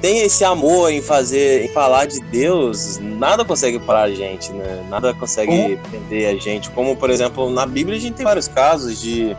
tem 0.00 0.20
esse 0.20 0.42
amor 0.42 0.90
em 0.90 1.02
fazer, 1.02 1.66
em 1.66 1.68
falar 1.68 2.06
de 2.06 2.20
Deus, 2.20 2.98
nada 2.98 3.44
consegue 3.44 3.78
parar 3.78 4.02
a 4.04 4.10
gente, 4.10 4.52
né? 4.52 4.84
Nada 4.88 5.12
consegue 5.12 5.76
prender 5.88 6.34
a 6.34 6.38
gente. 6.38 6.70
Como, 6.70 6.96
por 6.96 7.10
exemplo, 7.10 7.50
na 7.50 7.66
Bíblia 7.66 7.96
a 7.96 8.00
gente 8.00 8.14
tem 8.14 8.24
vários 8.24 8.48
casos 8.48 9.00
de 9.00 9.36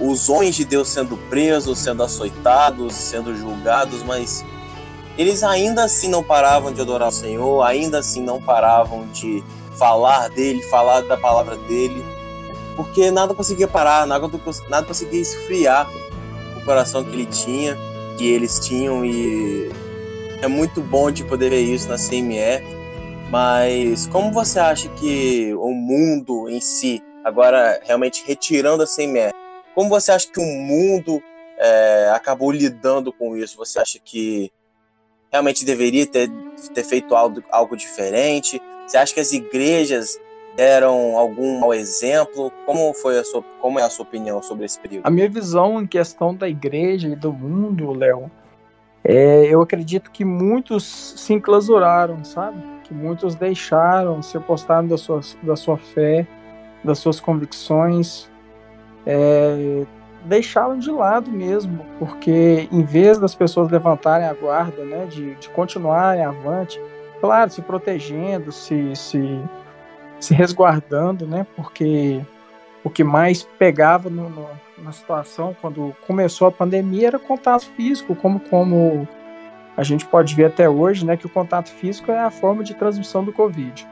os 0.00 0.28
homens 0.28 0.54
de 0.54 0.64
Deus 0.64 0.88
sendo 0.88 1.16
presos, 1.28 1.78
sendo 1.78 2.02
açoitados, 2.02 2.94
sendo 2.94 3.36
julgados, 3.36 4.02
mas 4.02 4.44
eles 5.18 5.42
ainda 5.42 5.84
assim 5.84 6.08
não 6.08 6.22
paravam 6.22 6.72
de 6.72 6.80
adorar 6.80 7.08
o 7.08 7.12
Senhor, 7.12 7.62
ainda 7.62 7.98
assim 7.98 8.22
não 8.22 8.40
paravam 8.40 9.06
de 9.08 9.44
falar 9.78 10.28
dele, 10.28 10.62
falar 10.62 11.02
da 11.02 11.16
palavra 11.16 11.56
dele, 11.56 12.04
porque 12.76 13.10
nada 13.10 13.34
conseguia 13.34 13.68
parar, 13.68 14.06
nada, 14.06 14.30
nada 14.68 14.86
conseguia 14.86 15.20
esfriar 15.20 15.88
o 16.56 16.64
coração 16.64 17.04
que 17.04 17.10
ele 17.10 17.26
tinha 17.26 17.76
que 18.20 18.26
eles 18.26 18.58
tinham 18.58 19.02
e 19.02 19.70
é 20.42 20.46
muito 20.46 20.82
bom 20.82 21.10
de 21.10 21.24
poder 21.24 21.48
ver 21.48 21.62
isso 21.62 21.88
na 21.88 21.96
CME. 21.96 22.62
Mas 23.30 24.06
como 24.08 24.30
você 24.30 24.58
acha 24.58 24.90
que 24.90 25.54
o 25.54 25.70
mundo 25.70 26.46
em 26.50 26.60
si, 26.60 27.02
agora 27.24 27.80
realmente 27.82 28.22
retirando 28.26 28.82
a 28.82 28.86
CME, 28.86 29.32
como 29.74 29.88
você 29.88 30.12
acha 30.12 30.30
que 30.30 30.40
o 30.40 30.44
mundo 30.44 31.22
é, 31.58 32.10
acabou 32.14 32.50
lidando 32.50 33.12
com 33.12 33.36
isso? 33.36 33.56
Você 33.56 33.78
acha 33.78 33.98
que 33.98 34.52
realmente 35.30 35.64
deveria 35.64 36.06
ter, 36.06 36.30
ter 36.74 36.84
feito 36.84 37.14
algo, 37.14 37.42
algo 37.50 37.76
diferente? 37.76 38.60
Você 38.86 38.96
acha 38.96 39.14
que 39.14 39.20
as 39.20 39.32
igrejas 39.32 40.18
deram 40.56 41.16
algum 41.16 41.60
mau 41.60 41.72
exemplo? 41.72 42.50
Como 42.66 42.92
foi 42.94 43.18
a 43.18 43.24
sua, 43.24 43.42
como 43.60 43.78
é 43.78 43.82
a 43.82 43.90
sua 43.90 44.04
opinião 44.04 44.42
sobre 44.42 44.64
esse 44.64 44.78
período? 44.78 45.06
A 45.06 45.10
minha 45.10 45.28
visão 45.28 45.80
em 45.80 45.86
questão 45.86 46.34
da 46.34 46.48
igreja 46.48 47.08
e 47.08 47.16
do 47.16 47.32
mundo, 47.32 47.92
Léo, 47.92 48.30
é, 49.02 49.46
eu 49.46 49.60
acredito 49.62 50.10
que 50.10 50.24
muitos 50.24 51.14
se 51.16 51.32
enclausuraram, 51.32 52.24
sabe? 52.24 52.62
Que 52.84 52.92
muitos 52.92 53.34
deixaram, 53.34 54.22
se 54.22 54.36
apostaram 54.36 54.86
da 54.86 54.98
sua, 54.98 55.20
da 55.42 55.56
sua 55.56 55.78
fé, 55.78 56.26
das 56.84 56.98
suas 56.98 57.20
convicções, 57.20 58.29
é, 59.06 59.84
deixaram 60.24 60.78
de 60.78 60.90
lado 60.90 61.30
mesmo, 61.30 61.84
porque 61.98 62.68
em 62.70 62.82
vez 62.82 63.18
das 63.18 63.34
pessoas 63.34 63.70
levantarem 63.70 64.26
a 64.26 64.34
guarda, 64.34 64.84
né, 64.84 65.06
de, 65.06 65.34
de 65.36 65.48
continuarem 65.50 66.24
avante, 66.24 66.80
claro, 67.20 67.50
se 67.50 67.62
protegendo, 67.62 68.52
se, 68.52 68.94
se 68.94 69.40
se 70.20 70.34
resguardando, 70.34 71.26
né? 71.26 71.46
Porque 71.56 72.20
o 72.84 72.90
que 72.90 73.02
mais 73.02 73.42
pegava 73.58 74.10
no, 74.10 74.28
no, 74.28 74.48
na 74.78 74.92
situação 74.92 75.56
quando 75.60 75.96
começou 76.06 76.46
a 76.46 76.52
pandemia 76.52 77.08
era 77.08 77.18
contato 77.18 77.66
físico, 77.70 78.14
como, 78.14 78.38
como 78.38 79.08
a 79.76 79.82
gente 79.82 80.06
pode 80.06 80.34
ver 80.34 80.46
até 80.46 80.68
hoje, 80.68 81.04
né? 81.04 81.16
Que 81.16 81.26
o 81.26 81.30
contato 81.30 81.70
físico 81.70 82.12
é 82.12 82.20
a 82.20 82.30
forma 82.30 82.62
de 82.62 82.74
transmissão 82.74 83.24
do 83.24 83.32
Covid. 83.32 83.86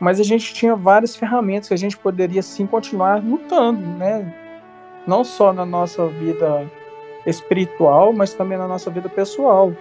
Mas 0.00 0.20
a 0.20 0.22
gente 0.22 0.54
tinha 0.54 0.76
várias 0.76 1.16
ferramentas 1.16 1.68
que 1.68 1.74
a 1.74 1.78
gente 1.78 1.96
poderia 1.96 2.42
sim 2.42 2.66
continuar 2.66 3.22
lutando, 3.22 3.80
né? 3.80 4.32
Não 5.06 5.24
só 5.24 5.52
na 5.52 5.66
nossa 5.66 6.06
vida 6.06 6.70
espiritual, 7.26 8.12
mas 8.12 8.34
também 8.34 8.56
na 8.56 8.68
nossa 8.68 8.90
vida 8.90 9.08
pessoal. 9.08 9.72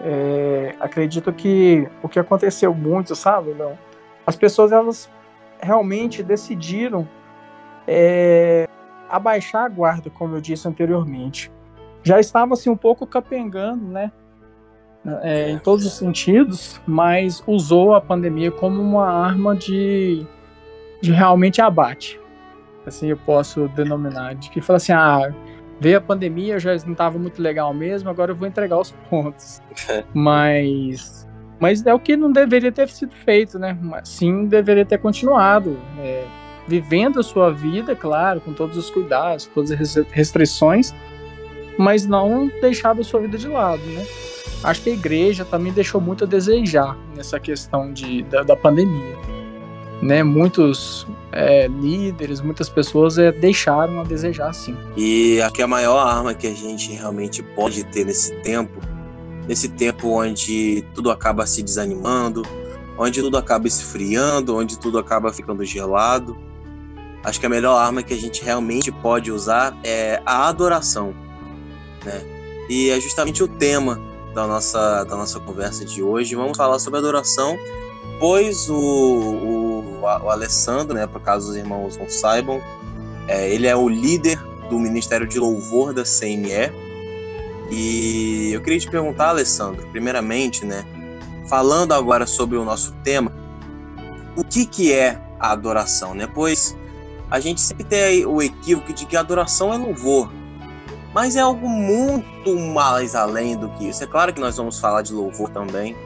É, 0.00 0.74
acredito 0.80 1.32
que 1.32 1.88
o 2.02 2.08
que 2.08 2.18
aconteceu 2.18 2.74
muito, 2.74 3.14
sabe, 3.14 3.52
Léo? 3.52 3.76
as 4.26 4.36
pessoas 4.36 4.72
elas 4.72 5.10
realmente 5.60 6.22
decidiram 6.22 7.06
é, 7.86 8.68
abaixar 9.08 9.64
a 9.64 9.68
guarda, 9.68 10.10
como 10.10 10.36
eu 10.36 10.40
disse 10.40 10.66
anteriormente. 10.66 11.50
Já 12.02 12.18
estava 12.18 12.54
assim 12.54 12.70
um 12.70 12.76
pouco 12.76 13.06
capengando, 13.06 13.84
né? 13.84 14.10
É, 15.22 15.50
em 15.50 15.58
todos 15.58 15.84
os 15.84 15.94
sentidos, 15.94 16.80
mas 16.86 17.42
usou 17.46 17.94
a 17.94 18.00
pandemia 18.00 18.52
como 18.52 18.80
uma 18.80 19.08
arma 19.08 19.56
de, 19.56 20.24
de 21.00 21.10
realmente 21.10 21.60
abate. 21.60 22.20
Assim 22.86 23.08
eu 23.08 23.16
posso 23.16 23.68
denominar. 23.68 24.34
De 24.34 24.48
que 24.50 24.60
fala 24.60 24.76
assim: 24.76 24.92
ah, 24.92 25.32
veio 25.80 25.98
a 25.98 26.00
pandemia, 26.00 26.58
já 26.58 26.74
não 26.84 26.92
estava 26.92 27.18
muito 27.18 27.42
legal 27.42 27.74
mesmo, 27.74 28.08
agora 28.08 28.30
eu 28.30 28.36
vou 28.36 28.46
entregar 28.46 28.78
os 28.78 28.92
pontos. 29.10 29.60
mas 30.14 31.26
mas 31.62 31.86
é 31.86 31.94
o 31.94 31.98
que 31.98 32.16
não 32.16 32.32
deveria 32.32 32.72
ter 32.72 32.88
sido 32.88 33.14
feito, 33.14 33.56
né? 33.56 33.78
Sim, 34.02 34.46
deveria 34.46 34.84
ter 34.84 34.98
continuado. 34.98 35.78
É, 36.00 36.24
vivendo 36.66 37.20
a 37.20 37.22
sua 37.22 37.52
vida, 37.52 37.94
claro, 37.94 38.40
com 38.40 38.52
todos 38.52 38.76
os 38.76 38.90
cuidados, 38.90 39.46
todas 39.46 39.70
as 39.70 39.94
restrições, 40.10 40.92
mas 41.78 42.04
não 42.04 42.50
deixado 42.60 43.00
a 43.00 43.04
sua 43.04 43.20
vida 43.20 43.38
de 43.38 43.46
lado, 43.46 43.82
né? 43.84 44.04
Acho 44.62 44.82
que 44.82 44.90
a 44.90 44.92
igreja 44.92 45.44
também 45.44 45.72
deixou 45.72 46.00
muito 46.00 46.24
a 46.24 46.26
desejar 46.26 46.96
nessa 47.16 47.40
questão 47.40 47.92
de, 47.92 48.22
da, 48.24 48.42
da 48.42 48.56
pandemia. 48.56 49.16
Né, 50.00 50.24
muitos 50.24 51.06
é, 51.30 51.68
líderes, 51.68 52.40
muitas 52.40 52.68
pessoas 52.68 53.18
é, 53.18 53.30
deixaram 53.30 54.00
a 54.00 54.02
desejar 54.04 54.52
sim. 54.52 54.76
E 54.96 55.40
aqui 55.42 55.62
a 55.62 55.66
maior 55.68 55.98
arma 55.98 56.34
que 56.34 56.48
a 56.48 56.54
gente 56.54 56.90
realmente 56.90 57.40
pode 57.40 57.84
ter 57.84 58.04
nesse 58.04 58.34
tempo 58.42 58.80
nesse 59.46 59.68
tempo 59.68 60.08
onde 60.08 60.84
tudo 60.94 61.10
acaba 61.10 61.46
se 61.46 61.62
desanimando, 61.62 62.42
onde 62.96 63.20
tudo 63.20 63.36
acaba 63.36 63.66
esfriando, 63.66 64.56
onde 64.56 64.78
tudo 64.78 64.98
acaba 64.98 65.32
ficando 65.32 65.64
gelado. 65.64 66.36
Acho 67.24 67.38
que 67.38 67.46
a 67.46 67.48
melhor 67.48 67.76
arma 67.76 68.02
que 68.02 68.14
a 68.14 68.16
gente 68.16 68.44
realmente 68.44 68.90
pode 68.90 69.30
usar 69.30 69.76
é 69.84 70.20
a 70.26 70.48
adoração, 70.48 71.14
né? 72.04 72.22
E 72.68 72.90
é 72.90 73.00
justamente 73.00 73.42
o 73.42 73.48
tema 73.48 74.00
da 74.34 74.46
nossa, 74.46 75.04
da 75.04 75.16
nossa 75.16 75.38
conversa 75.40 75.84
de 75.84 76.02
hoje. 76.02 76.34
Vamos 76.34 76.56
falar 76.56 76.78
sobre 76.78 76.98
adoração, 76.98 77.58
pois 78.18 78.68
o, 78.68 78.76
o, 78.76 80.00
o 80.00 80.30
Alessandro, 80.30 80.94
né, 80.94 81.06
por 81.06 81.20
caso 81.20 81.50
os 81.50 81.56
irmãos 81.56 81.96
não 81.96 82.08
saibam, 82.08 82.60
é, 83.28 83.52
ele 83.52 83.66
é 83.66 83.76
o 83.76 83.88
líder 83.88 84.38
do 84.68 84.78
Ministério 84.78 85.26
de 85.26 85.38
Louvor 85.38 85.92
da 85.92 86.02
CME, 86.02 86.72
e 87.70 88.50
eu 88.52 88.60
queria 88.60 88.78
te 88.78 88.90
perguntar, 88.90 89.30
Alessandro, 89.30 89.86
primeiramente, 89.88 90.64
né, 90.64 90.84
falando 91.48 91.92
agora 91.92 92.26
sobre 92.26 92.56
o 92.56 92.64
nosso 92.64 92.92
tema, 93.02 93.32
o 94.36 94.44
que 94.44 94.66
que 94.66 94.92
é 94.92 95.20
a 95.38 95.52
adoração, 95.52 96.14
né? 96.14 96.26
Pois 96.32 96.76
a 97.30 97.40
gente 97.40 97.60
sempre 97.60 97.84
tem 97.84 98.24
o 98.26 98.40
equívoco 98.40 98.92
de 98.92 99.06
que 99.06 99.16
a 99.16 99.20
adoração 99.20 99.72
é 99.72 99.76
louvor, 99.76 100.30
mas 101.14 101.36
é 101.36 101.40
algo 101.40 101.68
muito 101.68 102.56
mais 102.56 103.14
além 103.14 103.56
do 103.56 103.68
que 103.70 103.88
isso. 103.88 104.02
É 104.02 104.06
claro 104.06 104.32
que 104.32 104.40
nós 104.40 104.56
vamos 104.56 104.78
falar 104.78 105.02
de 105.02 105.12
louvor 105.12 105.48
também, 105.50 105.96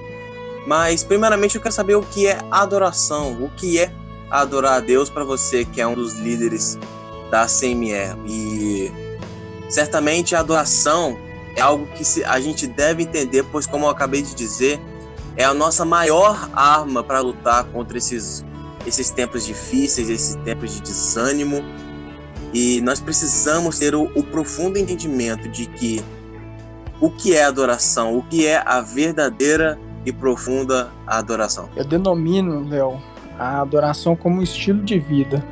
mas 0.66 1.04
primeiramente 1.04 1.56
eu 1.56 1.62
quero 1.62 1.74
saber 1.74 1.94
o 1.94 2.02
que 2.02 2.26
é 2.26 2.38
adoração, 2.50 3.32
o 3.42 3.48
que 3.50 3.78
é 3.78 3.92
adorar 4.30 4.74
a 4.74 4.80
Deus 4.80 5.08
para 5.08 5.24
você 5.24 5.64
que 5.64 5.80
é 5.80 5.86
um 5.86 5.94
dos 5.94 6.14
líderes 6.14 6.78
da 7.30 7.46
CME. 7.46 7.92
E 8.26 8.92
certamente 9.68 10.34
a 10.34 10.40
adoração 10.40 11.16
é 11.54 11.60
algo 11.60 11.86
que 11.86 12.24
a 12.24 12.40
gente 12.40 12.66
deve 12.66 13.02
entender, 13.02 13.44
pois, 13.44 13.66
como 13.66 13.86
eu 13.86 13.90
acabei 13.90 14.22
de 14.22 14.34
dizer, 14.34 14.80
é 15.36 15.44
a 15.44 15.54
nossa 15.54 15.84
maior 15.84 16.50
arma 16.54 17.02
para 17.02 17.20
lutar 17.20 17.64
contra 17.64 17.98
esses, 17.98 18.44
esses 18.86 19.10
tempos 19.10 19.46
difíceis, 19.46 20.08
esses 20.08 20.34
tempos 20.36 20.74
de 20.74 20.82
desânimo. 20.82 21.62
E 22.52 22.80
nós 22.80 23.00
precisamos 23.00 23.78
ter 23.78 23.94
o, 23.94 24.04
o 24.14 24.22
profundo 24.22 24.78
entendimento 24.78 25.48
de 25.48 25.66
que 25.66 26.02
o 27.00 27.10
que 27.10 27.34
é 27.34 27.44
adoração, 27.44 28.16
o 28.16 28.22
que 28.22 28.46
é 28.46 28.62
a 28.64 28.80
verdadeira 28.80 29.78
e 30.04 30.12
profunda 30.12 30.88
adoração. 31.06 31.68
Eu 31.76 31.84
denomino, 31.84 32.66
Léo, 32.68 33.00
a 33.38 33.60
adoração 33.60 34.16
como 34.16 34.40
um 34.40 34.42
estilo 34.42 34.82
de 34.82 34.98
vida. 34.98 35.44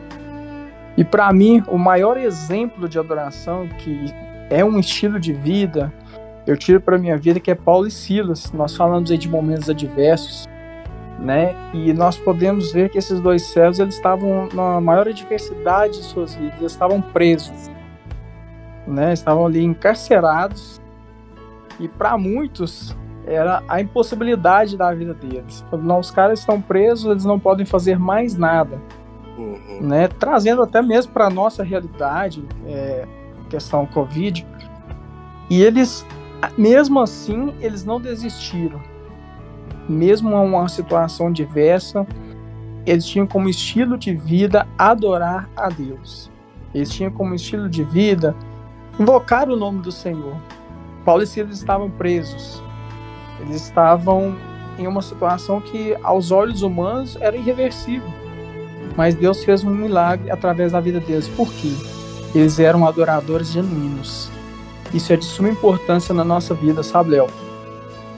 E 0.96 1.04
para 1.04 1.32
mim, 1.32 1.62
o 1.68 1.76
maior 1.76 2.16
exemplo 2.16 2.88
de 2.88 2.98
adoração 2.98 3.68
que 3.78 4.12
é 4.48 4.64
um 4.64 4.78
estilo 4.78 5.18
de 5.18 5.32
vida, 5.32 5.92
eu 6.46 6.56
tiro 6.56 6.80
para 6.80 6.96
minha 6.98 7.18
vida 7.18 7.40
que 7.40 7.50
é 7.50 7.54
Paulo 7.54 7.86
e 7.86 7.90
Silas. 7.90 8.52
Nós 8.52 8.76
falamos 8.76 9.10
aí 9.10 9.18
de 9.18 9.28
momentos 9.28 9.68
adversos, 9.68 10.46
né? 11.24 11.56
E 11.72 11.92
nós 11.94 12.18
podemos 12.18 12.70
ver 12.70 12.90
que 12.90 12.98
esses 12.98 13.18
dois 13.18 13.42
céus 13.46 13.78
eles 13.78 13.94
estavam 13.94 14.46
na 14.52 14.78
maior 14.78 15.08
adversidade 15.08 15.94
de 15.94 16.04
suas 16.04 16.34
vidas, 16.34 16.58
eles 16.60 16.72
estavam 16.72 17.00
presos, 17.00 17.70
né? 18.86 19.12
Estavam 19.14 19.46
ali 19.46 19.64
encarcerados. 19.64 20.80
E 21.80 21.88
para 21.88 22.16
muitos 22.18 22.94
era 23.26 23.62
a 23.66 23.80
impossibilidade 23.80 24.76
da 24.76 24.92
vida 24.92 25.14
deles. 25.14 25.64
Não, 25.72 25.98
os 25.98 26.10
caras 26.10 26.40
estão 26.40 26.60
presos, 26.60 27.10
eles 27.10 27.24
não 27.24 27.40
podem 27.40 27.64
fazer 27.64 27.98
mais 27.98 28.36
nada, 28.36 28.78
uhum. 29.38 29.78
né? 29.80 30.08
Trazendo 30.08 30.62
até 30.62 30.82
mesmo 30.82 31.10
para 31.10 31.30
nossa 31.30 31.64
realidade, 31.64 32.44
é, 32.66 33.08
questão 33.48 33.86
Covid. 33.86 34.46
E 35.48 35.62
eles, 35.62 36.06
mesmo 36.56 37.00
assim, 37.00 37.54
eles 37.60 37.82
não 37.82 37.98
desistiram 37.98 38.93
mesmo 39.88 40.30
em 40.30 40.34
uma 40.34 40.68
situação 40.68 41.30
diversa, 41.30 42.06
eles 42.86 43.06
tinham 43.06 43.26
como 43.26 43.48
estilo 43.48 43.96
de 43.96 44.14
vida 44.14 44.66
adorar 44.78 45.48
a 45.56 45.68
Deus. 45.68 46.30
Eles 46.74 46.90
tinham 46.90 47.10
como 47.10 47.34
estilo 47.34 47.68
de 47.68 47.82
vida 47.82 48.34
invocar 48.98 49.48
o 49.48 49.56
nome 49.56 49.80
do 49.80 49.92
Senhor. 49.92 50.36
Paulo 51.04 51.22
e 51.22 51.26
Silas 51.26 51.56
estavam 51.56 51.90
presos. 51.90 52.62
Eles 53.40 53.62
estavam 53.62 54.36
em 54.78 54.86
uma 54.86 55.02
situação 55.02 55.60
que, 55.60 55.96
aos 56.02 56.30
olhos 56.30 56.62
humanos, 56.62 57.16
era 57.20 57.36
irreversível. 57.36 58.08
Mas 58.96 59.14
Deus 59.14 59.44
fez 59.44 59.64
um 59.64 59.70
milagre 59.70 60.30
através 60.30 60.72
da 60.72 60.80
vida 60.80 61.00
deles. 61.00 61.28
Por 61.28 61.52
quê? 61.54 61.72
Eles 62.34 62.58
eram 62.58 62.86
adoradores 62.86 63.52
genuínos. 63.52 64.30
Isso 64.92 65.12
é 65.12 65.16
de 65.16 65.24
suma 65.24 65.48
importância 65.48 66.14
na 66.14 66.24
nossa 66.24 66.54
vida, 66.54 66.82
sabe, 66.82 67.10
Léo? 67.10 67.43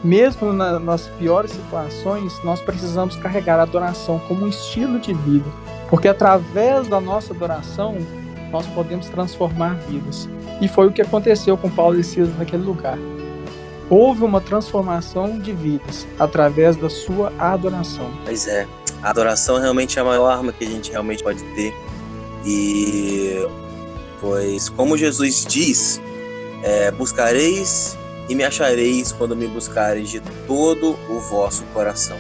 Mesmo 0.05 0.53
na, 0.53 0.79
nas 0.79 1.07
piores 1.19 1.51
situações, 1.51 2.33
nós 2.45 2.61
precisamos 2.61 3.17
carregar 3.17 3.59
a 3.59 3.63
adoração 3.63 4.19
como 4.29 4.45
um 4.45 4.49
estilo 4.49 4.99
de 4.99 5.13
vida, 5.13 5.47
porque 5.89 6.09
através 6.09 6.89
da 6.89 7.01
nossa 7.01 7.33
adoração 7.33 7.97
nós 8.51 8.67
podemos 8.67 9.09
transformar 9.09 9.75
vidas. 9.89 10.29
E 10.61 10.69
foi 10.69 10.87
o 10.87 10.93
que 10.93 11.03
aconteceu 11.03 11.57
com 11.57 11.69
Paulo 11.69 11.99
e 11.99 12.05
Silas 12.05 12.37
naquele 12.39 12.63
lugar. 12.63 12.99
Houve 13.89 14.25
uma 14.25 14.41
transformação 14.41 15.39
de 15.39 15.53
vidas 15.53 16.07
através 16.19 16.77
da 16.77 16.91
sua 16.91 17.33
adoração. 17.39 18.11
Pois 18.25 18.47
é, 18.49 18.67
a 19.03 19.11
adoração 19.11 19.59
realmente 19.61 19.99
é 19.99 20.03
a 20.03 20.05
maior 20.05 20.29
arma 20.29 20.53
que 20.53 20.65
a 20.65 20.69
gente 20.69 20.91
realmente 20.91 21.23
pode 21.23 21.43
ter. 21.55 21.73
E 22.45 23.47
pois 24.21 24.69
como 24.69 24.97
Jesus 24.97 25.45
diz, 25.45 26.01
é, 26.63 26.91
buscareis 26.91 27.97
e 28.29 28.35
me 28.35 28.45
achareis 28.45 29.13
quando 29.13 29.37
me 29.37 29.47
buscareis 29.47 30.09
de 30.09 30.21
todo 30.47 30.97
o 31.09 31.21
vosso 31.21 31.65
coração. 31.73 32.19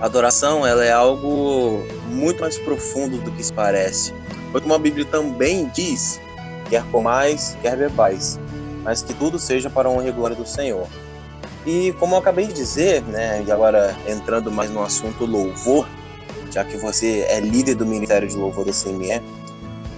A 0.00 0.06
adoração 0.06 0.66
ela 0.66 0.84
é 0.84 0.92
algo 0.92 1.84
muito 2.08 2.40
mais 2.40 2.56
profundo 2.58 3.18
do 3.18 3.32
que 3.32 3.42
se 3.42 3.52
parece. 3.52 4.14
Foi 4.52 4.60
como 4.60 4.74
a 4.74 4.78
Bíblia 4.78 5.04
também 5.04 5.70
diz, 5.74 6.20
quer 6.68 6.84
comais, 6.90 7.56
quer 7.60 7.76
bebais, 7.76 8.38
mas 8.84 9.02
que 9.02 9.12
tudo 9.12 9.38
seja 9.38 9.68
para 9.68 9.88
a 9.88 9.90
honra 9.90 10.08
e 10.08 10.12
glória 10.12 10.36
do 10.36 10.46
Senhor. 10.46 10.86
E 11.66 11.92
como 11.98 12.14
eu 12.14 12.18
acabei 12.18 12.46
de 12.46 12.52
dizer, 12.54 13.02
né, 13.02 13.42
e 13.46 13.50
agora 13.50 13.94
entrando 14.06 14.50
mais 14.50 14.70
no 14.70 14.82
assunto 14.82 15.26
louvor, 15.26 15.88
já 16.50 16.64
que 16.64 16.76
você 16.76 17.26
é 17.28 17.40
líder 17.40 17.74
do 17.74 17.84
Ministério 17.84 18.28
de 18.28 18.36
Louvor 18.36 18.64
da 18.64 18.72
CME, 18.72 19.20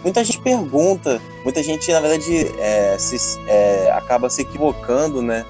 muita 0.03 0.25
gente 0.25 0.41
pergunta, 0.41 1.21
muita 1.45 1.63
gente, 1.63 1.91
na 1.93 2.01
verdade, 2.01 2.53
é, 2.59 2.97
se, 2.99 3.39
é, 3.47 3.91
acaba 3.93 4.29
se 4.31 4.43
equivocando, 4.43 5.23
né? 5.23 5.45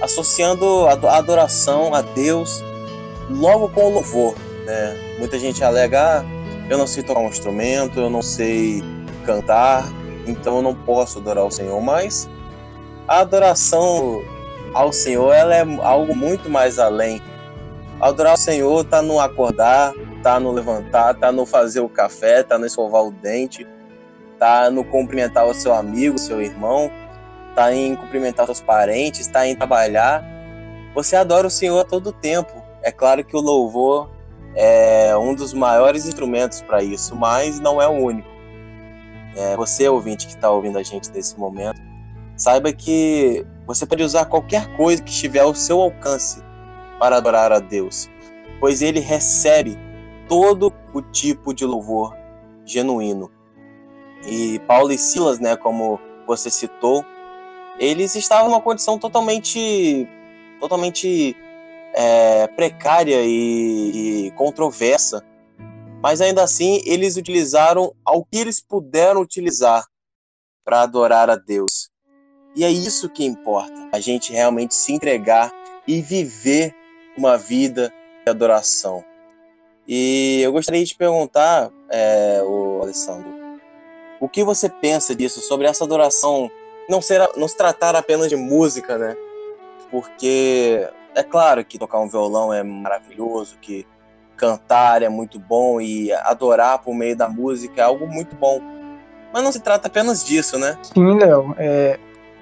Associando 0.00 0.86
a 0.86 1.16
adoração 1.16 1.94
a 1.94 2.02
Deus 2.02 2.62
logo 3.30 3.68
com 3.70 3.84
o 3.84 3.94
louvor, 3.94 4.34
né? 4.64 5.16
Muita 5.18 5.38
gente 5.38 5.62
alega, 5.64 6.20
ah, 6.20 6.24
eu 6.68 6.78
não 6.78 6.86
sei 6.86 7.02
tocar 7.02 7.20
um 7.20 7.28
instrumento, 7.28 8.00
eu 8.00 8.10
não 8.10 8.22
sei 8.22 8.82
cantar, 9.24 9.84
então 10.26 10.56
eu 10.56 10.62
não 10.62 10.74
posso 10.74 11.18
adorar 11.18 11.44
o 11.44 11.50
Senhor, 11.50 11.80
mas 11.80 12.28
a 13.06 13.20
adoração 13.20 14.22
ao 14.74 14.92
Senhor, 14.92 15.32
ela 15.32 15.54
é 15.54 15.64
algo 15.82 16.14
muito 16.14 16.50
mais 16.50 16.78
além. 16.78 17.22
Adorar 18.00 18.34
o 18.34 18.36
Senhor 18.36 18.82
está 18.82 19.00
no 19.00 19.20
acordar, 19.20 19.94
tá 20.24 20.40
no 20.40 20.50
levantar, 20.50 21.12
tá 21.12 21.30
no 21.30 21.44
fazer 21.44 21.80
o 21.80 21.88
café, 21.88 22.42
tá 22.42 22.58
no 22.58 22.64
escovar 22.64 23.04
o 23.04 23.10
dente, 23.10 23.68
tá 24.38 24.70
no 24.70 24.82
cumprimentar 24.82 25.46
o 25.46 25.52
seu 25.52 25.74
amigo, 25.74 26.18
seu 26.18 26.40
irmão, 26.40 26.90
tá 27.54 27.74
em 27.74 27.94
cumprimentar 27.94 28.46
seus 28.46 28.62
parentes, 28.62 29.26
tá 29.26 29.46
em 29.46 29.54
trabalhar. 29.54 30.24
Você 30.94 31.14
adora 31.14 31.46
o 31.46 31.50
Senhor 31.50 31.78
a 31.78 31.84
todo 31.84 32.10
tempo. 32.10 32.50
É 32.82 32.90
claro 32.90 33.22
que 33.22 33.36
o 33.36 33.40
louvor 33.40 34.10
é 34.54 35.14
um 35.14 35.34
dos 35.34 35.52
maiores 35.52 36.06
instrumentos 36.06 36.62
para 36.62 36.82
isso, 36.82 37.14
mas 37.14 37.60
não 37.60 37.82
é 37.82 37.86
o 37.86 37.92
único. 37.92 38.28
É, 39.36 39.54
você, 39.56 39.86
ouvinte 39.90 40.26
que 40.26 40.32
está 40.32 40.50
ouvindo 40.50 40.78
a 40.78 40.82
gente 40.82 41.10
nesse 41.12 41.38
momento, 41.38 41.78
saiba 42.34 42.72
que 42.72 43.44
você 43.66 43.84
pode 43.84 44.02
usar 44.02 44.24
qualquer 44.24 44.74
coisa 44.74 45.02
que 45.02 45.10
estiver 45.10 45.40
ao 45.40 45.54
seu 45.54 45.82
alcance 45.82 46.42
para 46.98 47.18
adorar 47.18 47.52
a 47.52 47.58
Deus, 47.58 48.08
pois 48.58 48.80
ele 48.80 49.00
recebe 49.00 49.76
todo 50.28 50.72
o 50.92 51.02
tipo 51.02 51.52
de 51.54 51.64
louvor 51.64 52.16
genuíno. 52.64 53.30
E 54.26 54.58
Paulo 54.60 54.92
e 54.92 54.98
Silas, 54.98 55.38
né, 55.38 55.56
como 55.56 56.00
você 56.26 56.50
citou, 56.50 57.04
eles 57.78 58.14
estavam 58.14 58.48
numa 58.48 58.60
condição 58.60 58.98
totalmente, 58.98 60.08
totalmente 60.60 61.36
é, 61.94 62.46
precária 62.48 63.22
e, 63.22 64.26
e 64.26 64.30
controversa, 64.32 65.24
mas 66.02 66.20
ainda 66.20 66.42
assim 66.42 66.82
eles 66.86 67.16
utilizaram 67.16 67.94
ao 68.04 68.24
que 68.24 68.38
eles 68.38 68.60
puderam 68.60 69.20
utilizar 69.20 69.84
para 70.64 70.82
adorar 70.82 71.28
a 71.28 71.36
Deus. 71.36 71.90
E 72.56 72.64
é 72.64 72.70
isso 72.70 73.08
que 73.08 73.24
importa, 73.24 73.88
a 73.92 74.00
gente 74.00 74.32
realmente 74.32 74.74
se 74.74 74.92
entregar 74.92 75.52
e 75.86 76.00
viver 76.00 76.74
uma 77.16 77.36
vida 77.36 77.92
de 78.24 78.30
adoração. 78.30 79.04
E 79.86 80.40
eu 80.42 80.52
gostaria 80.52 80.84
de 80.84 80.94
perguntar, 80.94 81.70
é, 81.90 82.42
o 82.42 82.80
Alessandro, 82.82 83.30
o 84.20 84.28
que 84.28 84.42
você 84.42 84.68
pensa 84.68 85.14
disso, 85.14 85.40
sobre 85.40 85.66
essa 85.66 85.84
adoração 85.84 86.50
não, 86.88 87.02
ser, 87.02 87.20
não 87.36 87.46
se 87.46 87.56
tratar 87.56 87.94
apenas 87.94 88.28
de 88.28 88.36
música, 88.36 88.96
né? 88.96 89.16
Porque 89.90 90.88
é 91.14 91.22
claro 91.22 91.64
que 91.64 91.78
tocar 91.78 92.00
um 92.00 92.08
violão 92.08 92.52
é 92.52 92.62
maravilhoso, 92.62 93.58
que 93.60 93.86
cantar 94.36 95.02
é 95.02 95.08
muito 95.08 95.38
bom 95.38 95.80
e 95.80 96.12
adorar 96.12 96.78
por 96.78 96.94
meio 96.94 97.16
da 97.16 97.28
música 97.28 97.80
é 97.80 97.84
algo 97.84 98.06
muito 98.06 98.34
bom. 98.34 98.60
Mas 99.32 99.42
não 99.42 99.52
se 99.52 99.60
trata 99.60 99.88
apenas 99.88 100.24
disso, 100.24 100.58
né? 100.58 100.78
Sim, 100.82 101.18
Léo. 101.18 101.54
É, 101.58 101.98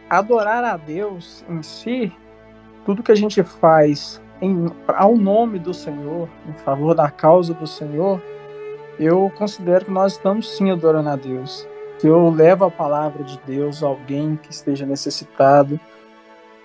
adorar 0.09 0.65
a 0.65 0.77
Deus 0.77 1.45
em 1.49 1.63
si, 1.63 2.13
tudo 2.85 3.03
que 3.03 3.13
a 3.13 3.17
gente 3.17 3.43
faz 3.43 4.21
em, 4.43 4.67
ao 4.89 5.17
nome 5.17 5.61
do 5.61 5.73
Senhor, 5.73 6.29
em 6.49 6.53
favor 6.53 6.95
da 6.97 7.09
causa 7.09 7.55
do 7.55 7.67
Senhor, 7.67 8.21
eu 8.99 9.33
considero 9.39 9.85
que 9.85 9.91
nós 9.91 10.15
estamos 10.15 10.57
sim 10.57 10.71
adorando 10.71 11.09
a 11.09 11.17
Deus. 11.17 11.67
Se 11.99 12.09
eu 12.09 12.29
levo 12.29 12.65
a 12.65 12.71
palavra 12.71 13.23
de 13.23 13.39
Deus 13.47 13.83
a 13.83 13.87
alguém 13.87 14.35
que 14.35 14.51
esteja 14.51 14.85
necessitado, 14.85 15.79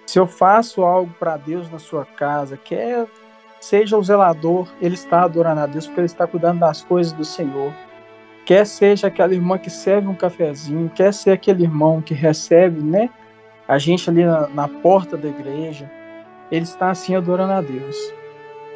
se 0.08 0.18
eu 0.18 0.26
faço 0.26 0.84
algo 0.84 1.13
para 1.20 1.38
Deus 1.38 1.70
na 1.70 1.78
sua 1.78 2.04
casa, 2.04 2.58
quer 2.58 3.06
seja 3.60 3.98
o 3.98 4.04
zelador, 4.04 4.68
ele 4.82 4.96
está 4.96 5.22
adorando 5.22 5.62
a 5.62 5.66
Deus 5.68 5.86
porque 5.86 6.02
ele 6.02 6.06
está 6.06 6.26
cuidando 6.26 6.60
das 6.60 6.82
coisas 6.82 7.13
do 7.13 7.24
Senhor. 7.24 7.72
Quer 8.46 8.66
seja 8.66 9.08
aquela 9.08 9.34
irmã 9.34 9.58
que 9.58 9.70
serve 9.70 10.08
um 10.08 10.16
cafezinho, 10.16 10.90
quer 10.90 11.13
ser 11.13 11.32
aquele 11.32 11.63
irmão 11.63 12.02
que 12.02 12.13
recebe, 12.13 12.82
né, 12.82 13.10
a 13.68 13.78
gente 13.78 14.10
ali 14.10 14.24
na, 14.24 14.48
na 14.48 14.68
porta 14.68 15.18
da 15.18 15.28
igreja, 15.28 15.92
ele 16.51 16.63
está 16.63 16.89
assim 16.89 17.15
adorando 17.15 17.53
a 17.53 17.62
Deus. 17.62 17.95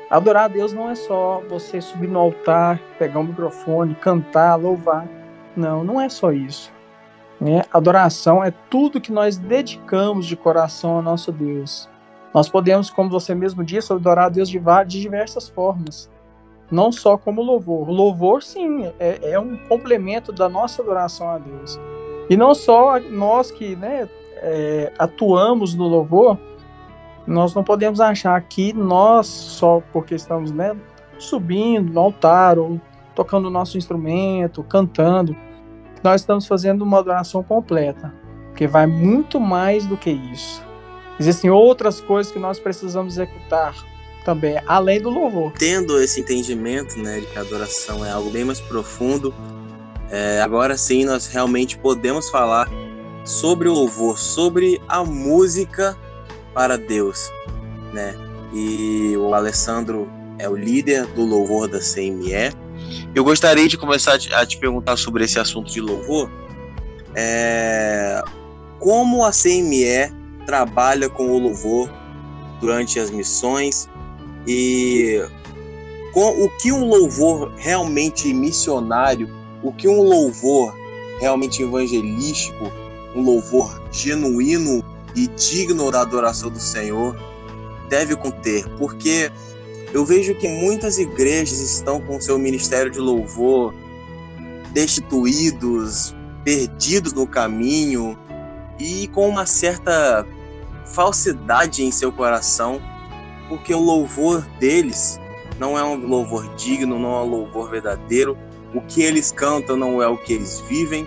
Adorar 0.09 0.45
a 0.45 0.47
Deus 0.49 0.73
não 0.73 0.89
é 0.89 0.95
só 0.95 1.41
você 1.47 1.79
subir 1.79 2.07
no 2.07 2.19
altar, 2.19 2.79
pegar 2.99 3.19
um 3.19 3.23
microfone, 3.23 3.95
cantar, 3.95 4.55
louvar. 4.55 5.07
Não, 5.55 5.83
não 5.83 6.01
é 6.01 6.09
só 6.09 6.31
isso. 6.31 6.71
Né? 7.39 7.63
Adoração 7.71 8.43
é 8.43 8.51
tudo 8.69 9.01
que 9.01 9.11
nós 9.11 9.37
dedicamos 9.37 10.25
de 10.25 10.35
coração 10.35 10.97
ao 10.97 11.01
nosso 11.01 11.31
Deus. 11.31 11.89
Nós 12.33 12.49
podemos, 12.49 12.89
como 12.89 13.09
você 13.09 13.33
mesmo 13.33 13.63
disse, 13.63 13.91
adorar 13.91 14.25
a 14.25 14.29
Deus 14.29 14.49
de, 14.49 14.59
de 14.59 15.01
diversas 15.01 15.49
formas. 15.49 16.09
Não 16.69 16.91
só 16.91 17.17
como 17.17 17.41
louvor. 17.41 17.89
Louvor, 17.89 18.43
sim, 18.43 18.85
é, 18.99 19.31
é, 19.31 19.39
um 19.39 19.57
complemento 19.67 20.31
da 20.31 20.47
nossa 20.47 20.81
adoração 20.81 21.29
a 21.29 21.37
Deus. 21.37 21.79
E 22.29 22.37
não 22.37 22.53
só 22.53 22.99
nós 22.99 23.49
que 23.49 23.75
né, 23.75 24.07
é, 24.37 24.93
atuamos 24.97 25.73
no 25.73 25.87
louvor, 25.87 26.37
nós 27.31 27.53
não 27.53 27.63
podemos 27.63 27.99
achar 27.99 28.39
que 28.41 28.73
nós, 28.73 29.25
só 29.25 29.81
porque 29.91 30.15
estamos 30.15 30.51
né, 30.51 30.75
subindo 31.17 31.91
no 31.91 31.99
altar 31.99 32.59
ou 32.59 32.79
tocando 33.15 33.47
o 33.47 33.51
nosso 33.51 33.77
instrumento, 33.77 34.63
cantando, 34.63 35.35
nós 36.03 36.21
estamos 36.21 36.45
fazendo 36.45 36.81
uma 36.83 36.99
adoração 36.99 37.43
completa, 37.43 38.13
porque 38.47 38.67
vai 38.67 38.85
muito 38.85 39.39
mais 39.39 39.85
do 39.85 39.95
que 39.95 40.09
isso. 40.09 40.63
Existem 41.19 41.49
outras 41.49 42.01
coisas 42.01 42.31
que 42.31 42.39
nós 42.39 42.59
precisamos 42.59 43.13
executar 43.13 43.75
também, 44.25 44.59
além 44.67 44.99
do 44.99 45.09
louvor. 45.09 45.53
Tendo 45.53 46.01
esse 46.01 46.21
entendimento, 46.21 46.97
né, 46.99 47.19
de 47.19 47.27
que 47.27 47.37
a 47.37 47.41
adoração 47.41 48.05
é 48.05 48.11
algo 48.11 48.29
bem 48.29 48.43
mais 48.43 48.59
profundo, 48.59 49.33
é, 50.09 50.41
agora 50.41 50.77
sim 50.77 51.05
nós 51.05 51.27
realmente 51.27 51.77
podemos 51.77 52.29
falar 52.29 52.67
sobre 53.23 53.69
o 53.69 53.73
louvor, 53.73 54.17
sobre 54.17 54.81
a 54.87 55.03
música 55.03 55.97
para 56.53 56.77
Deus, 56.77 57.31
né? 57.93 58.15
E 58.53 59.15
o 59.17 59.33
Alessandro 59.33 60.09
é 60.37 60.49
o 60.49 60.55
líder 60.55 61.05
do 61.07 61.23
louvor 61.23 61.67
da 61.67 61.79
CME. 61.79 62.53
Eu 63.13 63.23
gostaria 63.23 63.67
de 63.67 63.77
começar 63.77 64.17
a 64.33 64.45
te 64.45 64.57
perguntar 64.57 64.97
sobre 64.97 65.23
esse 65.23 65.39
assunto 65.39 65.71
de 65.71 65.79
louvor. 65.79 66.29
É... 67.15 68.21
Como 68.79 69.23
a 69.23 69.31
CME 69.31 70.11
trabalha 70.45 71.09
com 71.09 71.29
o 71.29 71.37
louvor 71.37 71.89
durante 72.59 72.99
as 72.99 73.11
missões 73.11 73.87
e 74.47 75.23
com 76.11 76.43
o 76.43 76.49
que 76.57 76.71
um 76.71 76.85
louvor 76.85 77.53
realmente 77.57 78.33
missionário, 78.33 79.29
o 79.63 79.71
que 79.71 79.87
um 79.87 80.01
louvor 80.01 80.75
realmente 81.19 81.61
evangelístico, 81.61 82.71
um 83.15 83.21
louvor 83.21 83.81
genuíno 83.91 84.83
e 85.15 85.27
digno 85.27 85.91
da 85.91 86.01
adoração 86.01 86.49
do 86.49 86.59
Senhor 86.59 87.15
deve 87.89 88.15
conter, 88.15 88.67
porque 88.77 89.31
eu 89.93 90.05
vejo 90.05 90.33
que 90.35 90.47
muitas 90.47 90.97
igrejas 90.97 91.59
estão 91.59 91.99
com 91.99 92.19
seu 92.21 92.39
ministério 92.39 92.89
de 92.89 92.99
louvor 92.99 93.73
destituídos, 94.71 96.15
perdidos 96.43 97.13
no 97.13 97.27
caminho 97.27 98.17
e 98.79 99.07
com 99.09 99.27
uma 99.27 99.45
certa 99.45 100.25
falsidade 100.85 101.83
em 101.83 101.91
seu 101.91 102.11
coração, 102.11 102.81
porque 103.49 103.73
o 103.73 103.79
louvor 103.79 104.41
deles 104.59 105.19
não 105.59 105.77
é 105.77 105.83
um 105.83 105.95
louvor 105.95 106.47
digno, 106.55 106.97
não 106.97 107.11
é 107.17 107.21
um 107.23 107.29
louvor 107.29 107.69
verdadeiro. 107.69 108.37
O 108.73 108.81
que 108.81 109.03
eles 109.03 109.31
cantam 109.31 109.75
não 109.75 110.01
é 110.01 110.07
o 110.07 110.17
que 110.17 110.33
eles 110.33 110.61
vivem 110.61 111.05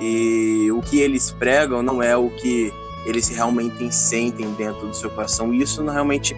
e 0.00 0.68
o 0.72 0.80
que 0.80 1.00
eles 1.00 1.30
pregam 1.30 1.82
não 1.82 2.02
é 2.02 2.16
o 2.16 2.28
que 2.30 2.72
eles 3.04 3.28
realmente 3.28 3.92
sentem 3.92 4.50
dentro 4.52 4.86
do 4.86 4.94
seu 4.94 5.10
coração. 5.10 5.52
E 5.52 5.62
isso 5.62 5.82
não 5.82 5.92
realmente 5.92 6.36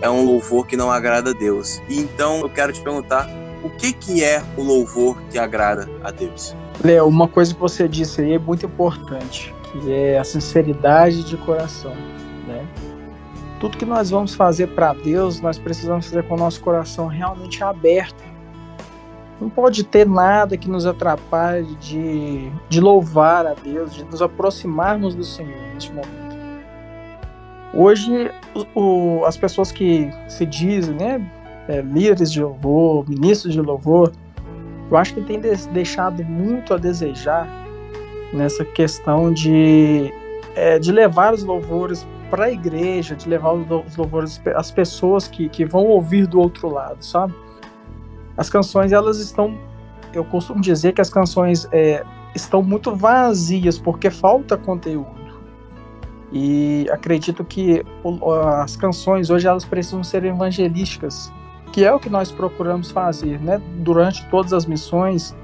é 0.00 0.10
um 0.10 0.24
louvor 0.24 0.66
que 0.66 0.76
não 0.76 0.90
agrada 0.90 1.30
a 1.30 1.32
Deus. 1.32 1.80
E 1.88 1.98
então 1.98 2.40
eu 2.40 2.48
quero 2.48 2.72
te 2.72 2.80
perguntar, 2.80 3.28
o 3.62 3.70
que 3.70 3.92
que 3.92 4.24
é 4.24 4.42
o 4.56 4.62
louvor 4.62 5.20
que 5.30 5.38
agrada 5.38 5.88
a 6.02 6.10
Deus? 6.10 6.54
Léo, 6.84 7.06
uma 7.06 7.28
coisa 7.28 7.54
que 7.54 7.60
você 7.60 7.86
disse 7.86 8.20
aí 8.20 8.32
é 8.32 8.38
muito 8.38 8.66
importante, 8.66 9.54
que 9.70 9.92
é 9.92 10.18
a 10.18 10.24
sinceridade 10.24 11.22
de 11.22 11.36
coração, 11.36 11.94
né? 12.46 12.66
Tudo 13.60 13.78
que 13.78 13.84
nós 13.84 14.10
vamos 14.10 14.34
fazer 14.34 14.68
para 14.68 14.92
Deus, 14.92 15.40
nós 15.40 15.56
precisamos 15.56 16.06
fazer 16.06 16.24
com 16.24 16.34
o 16.34 16.36
nosso 16.36 16.60
coração 16.60 17.06
realmente 17.06 17.62
aberto. 17.62 18.31
Não 19.42 19.50
pode 19.50 19.82
ter 19.82 20.06
nada 20.06 20.56
que 20.56 20.70
nos 20.70 20.86
atrapalhe 20.86 21.74
de, 21.80 22.48
de 22.68 22.80
louvar 22.80 23.44
a 23.44 23.54
Deus, 23.54 23.92
de 23.92 24.04
nos 24.04 24.22
aproximarmos 24.22 25.16
do 25.16 25.24
Senhor 25.24 25.58
neste 25.74 25.90
momento. 25.90 26.36
Hoje, 27.74 28.30
o, 28.72 29.24
as 29.24 29.36
pessoas 29.36 29.72
que 29.72 30.08
se 30.28 30.46
dizem 30.46 30.94
né, 30.94 31.30
é, 31.66 31.80
líderes 31.80 32.30
de 32.30 32.40
louvor, 32.40 33.04
ministros 33.08 33.52
de 33.52 33.60
louvor, 33.60 34.12
eu 34.88 34.96
acho 34.96 35.12
que 35.12 35.22
tem 35.22 35.40
deixado 35.40 36.22
muito 36.22 36.72
a 36.72 36.76
desejar 36.76 37.48
nessa 38.32 38.64
questão 38.64 39.32
de, 39.32 40.14
é, 40.54 40.78
de 40.78 40.92
levar 40.92 41.34
os 41.34 41.42
louvores 41.42 42.06
para 42.30 42.44
a 42.44 42.52
igreja, 42.52 43.16
de 43.16 43.28
levar 43.28 43.54
os 43.54 43.96
louvores 43.96 44.40
às 44.54 44.70
pessoas 44.70 45.26
que, 45.26 45.48
que 45.48 45.64
vão 45.64 45.86
ouvir 45.86 46.28
do 46.28 46.38
outro 46.38 46.68
lado, 46.68 47.04
sabe? 47.04 47.34
As 48.36 48.48
canções, 48.48 48.92
elas 48.92 49.18
estão, 49.18 49.58
eu 50.12 50.24
costumo 50.24 50.60
dizer 50.60 50.92
que 50.92 51.00
as 51.00 51.10
canções 51.10 51.68
é, 51.72 52.04
estão 52.34 52.62
muito 52.62 52.94
vazias 52.94 53.78
porque 53.78 54.10
falta 54.10 54.56
conteúdo. 54.56 55.22
E 56.32 56.86
acredito 56.90 57.44
que 57.44 57.84
as 58.62 58.74
canções 58.74 59.28
hoje 59.28 59.46
elas 59.46 59.66
precisam 59.66 60.02
ser 60.02 60.24
evangelísticas, 60.24 61.30
que 61.72 61.84
é 61.84 61.92
o 61.92 61.98
que 61.98 62.08
nós 62.08 62.32
procuramos 62.32 62.90
fazer, 62.90 63.38
né? 63.38 63.60
Durante 63.78 64.26
todas 64.30 64.54
as 64.54 64.64
missões, 64.64 65.36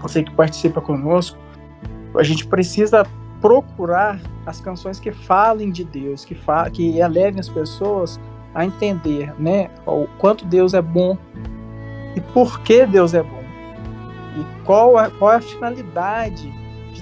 você 0.00 0.22
que 0.22 0.32
participa 0.32 0.80
conosco, 0.80 1.36
a 2.16 2.22
gente 2.22 2.46
precisa 2.46 3.04
procurar 3.40 4.20
as 4.46 4.60
canções 4.60 5.00
que 5.00 5.10
falem 5.10 5.70
de 5.70 5.84
Deus, 5.84 6.24
que, 6.24 6.34
fa 6.34 6.70
que 6.70 6.98
elevem 6.98 7.40
as 7.40 7.48
pessoas 7.48 8.20
a 8.54 8.64
entender, 8.64 9.34
né, 9.38 9.68
o 9.84 10.06
quanto 10.18 10.46
Deus 10.46 10.74
é 10.74 10.80
bom 10.80 11.18
e 12.14 12.20
por 12.20 12.60
que 12.60 12.86
Deus 12.86 13.14
é 13.14 13.22
bom 13.22 13.42
e 14.36 14.64
qual 14.64 14.98
é, 14.98 15.10
qual 15.10 15.32
é 15.32 15.36
a 15.36 15.40
finalidade 15.40 16.52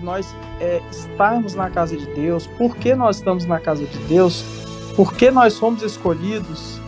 nós 0.03 0.35
é, 0.61 0.81
estarmos 0.91 1.55
na 1.55 1.71
casa 1.71 1.97
de 1.97 2.07
Deus, 2.07 2.47
por 2.47 2.77
que 2.77 2.95
nós 2.95 3.17
estamos 3.17 3.45
na 3.47 3.59
casa 3.59 3.85
de 3.85 3.99
Deus, 4.01 4.45
por 4.97 5.15
que 5.15 5.31
nós 5.31 5.55
somos 5.55 5.83
escolhidos, 5.83 6.81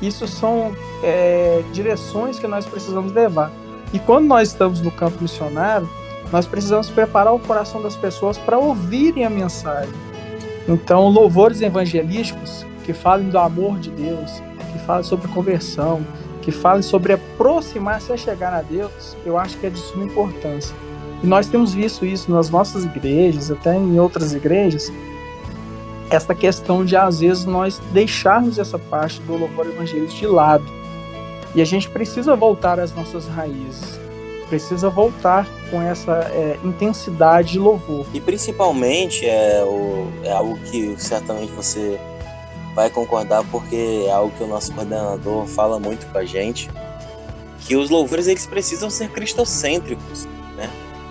isso 0.00 0.28
são 0.28 0.76
é, 1.02 1.62
direções 1.72 2.38
que 2.38 2.46
nós 2.46 2.64
precisamos 2.66 3.12
levar. 3.12 3.50
E 3.92 3.98
quando 3.98 4.26
nós 4.26 4.48
estamos 4.48 4.80
no 4.80 4.90
campo 4.90 5.20
missionário, 5.20 5.88
nós 6.30 6.46
precisamos 6.46 6.90
preparar 6.90 7.34
o 7.34 7.38
coração 7.38 7.82
das 7.82 7.96
pessoas 7.96 8.36
para 8.36 8.58
ouvirem 8.58 9.24
a 9.24 9.30
mensagem. 9.30 9.94
Então, 10.68 11.08
louvores 11.08 11.62
evangelísticos 11.62 12.66
que 12.84 12.92
falem 12.92 13.30
do 13.30 13.38
amor 13.38 13.78
de 13.78 13.90
Deus, 13.90 14.42
que 14.72 14.78
falem 14.80 15.02
sobre 15.02 15.26
conversão, 15.28 16.02
que 16.48 16.52
falem 16.52 16.80
sobre 16.80 17.12
aproximar-se 17.12 18.10
a 18.10 18.16
chegar 18.16 18.54
a 18.54 18.62
Deus, 18.62 19.14
eu 19.26 19.36
acho 19.36 19.58
que 19.58 19.66
é 19.66 19.70
de 19.70 19.78
suma 19.78 20.06
importância. 20.06 20.74
E 21.22 21.26
nós 21.26 21.46
temos 21.46 21.74
visto 21.74 22.06
isso 22.06 22.30
nas 22.30 22.48
nossas 22.48 22.86
igrejas, 22.86 23.50
até 23.50 23.76
em 23.76 24.00
outras 24.00 24.32
igrejas, 24.32 24.90
essa 26.08 26.34
questão 26.34 26.86
de 26.86 26.96
às 26.96 27.20
vezes 27.20 27.44
nós 27.44 27.82
deixarmos 27.92 28.58
essa 28.58 28.78
parte 28.78 29.20
do 29.20 29.36
louvor 29.36 29.66
evangelista 29.66 30.16
de 30.16 30.26
lado. 30.26 30.64
E 31.54 31.60
a 31.60 31.66
gente 31.66 31.90
precisa 31.90 32.34
voltar 32.34 32.80
às 32.80 32.94
nossas 32.94 33.28
raízes, 33.28 34.00
precisa 34.48 34.88
voltar 34.88 35.46
com 35.70 35.82
essa 35.82 36.12
é, 36.32 36.58
intensidade 36.64 37.52
de 37.52 37.58
louvor. 37.58 38.06
E 38.14 38.20
principalmente 38.22 39.26
é, 39.26 39.62
o, 39.64 40.08
é 40.24 40.32
algo 40.32 40.58
que 40.60 40.94
certamente 40.96 41.52
você 41.52 42.00
vai 42.78 42.88
concordar, 42.88 43.42
porque 43.50 44.04
é 44.06 44.12
algo 44.12 44.32
que 44.36 44.44
o 44.44 44.46
nosso 44.46 44.72
coordenador 44.72 45.46
fala 45.48 45.80
muito 45.80 46.06
com 46.12 46.18
a 46.18 46.24
gente, 46.24 46.70
que 47.66 47.74
os 47.74 47.90
louvores 47.90 48.28
eles 48.28 48.46
precisam 48.46 48.88
ser 48.88 49.08
cristocêntricos, 49.10 50.28
né? 50.56 50.70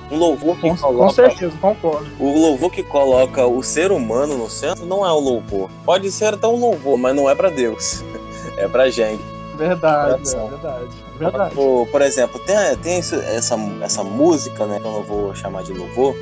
Um 0.10 0.18
louvor 0.18 0.56
que 0.56 0.70
com, 0.70 0.78
coloca. 0.78 1.04
Com 1.04 1.10
certeza, 1.10 1.58
concordo. 1.60 2.08
O 2.18 2.40
louvor 2.40 2.72
que 2.72 2.82
coloca 2.82 3.46
o 3.46 3.62
ser 3.62 3.92
humano 3.92 4.38
no 4.38 4.50
centro 4.50 4.86
não 4.86 5.06
é 5.06 5.12
um 5.12 5.20
louvor. 5.20 5.70
Pode 5.84 6.10
ser 6.10 6.34
até 6.34 6.48
um 6.48 6.58
louvor, 6.58 6.98
mas 6.98 7.14
não 7.14 7.30
é 7.30 7.36
para 7.36 7.50
Deus. 7.50 8.02
É 8.60 8.68
pra 8.68 8.90
gente. 8.90 9.22
Verdade, 9.56 10.36
é 10.36 10.50
verdade. 10.50 10.96
verdade. 11.20 11.54
Por, 11.54 11.88
por 11.90 12.02
exemplo, 12.02 12.40
tem, 12.40 12.56
tem 12.82 12.98
essa, 12.98 13.56
essa 13.84 14.04
música, 14.04 14.66
né? 14.66 14.80
Que 14.80 14.88
eu 14.88 14.92
não 14.92 15.04
vou 15.04 15.36
chamar 15.36 15.62
de 15.62 15.74
louvor. 15.74 16.16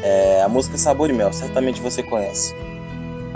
É 0.00 0.40
a 0.40 0.48
música 0.48 0.78
Sabor 0.78 1.10
e 1.10 1.12
Mel, 1.12 1.32
certamente 1.32 1.80
você 1.80 2.00
conhece. 2.00 2.54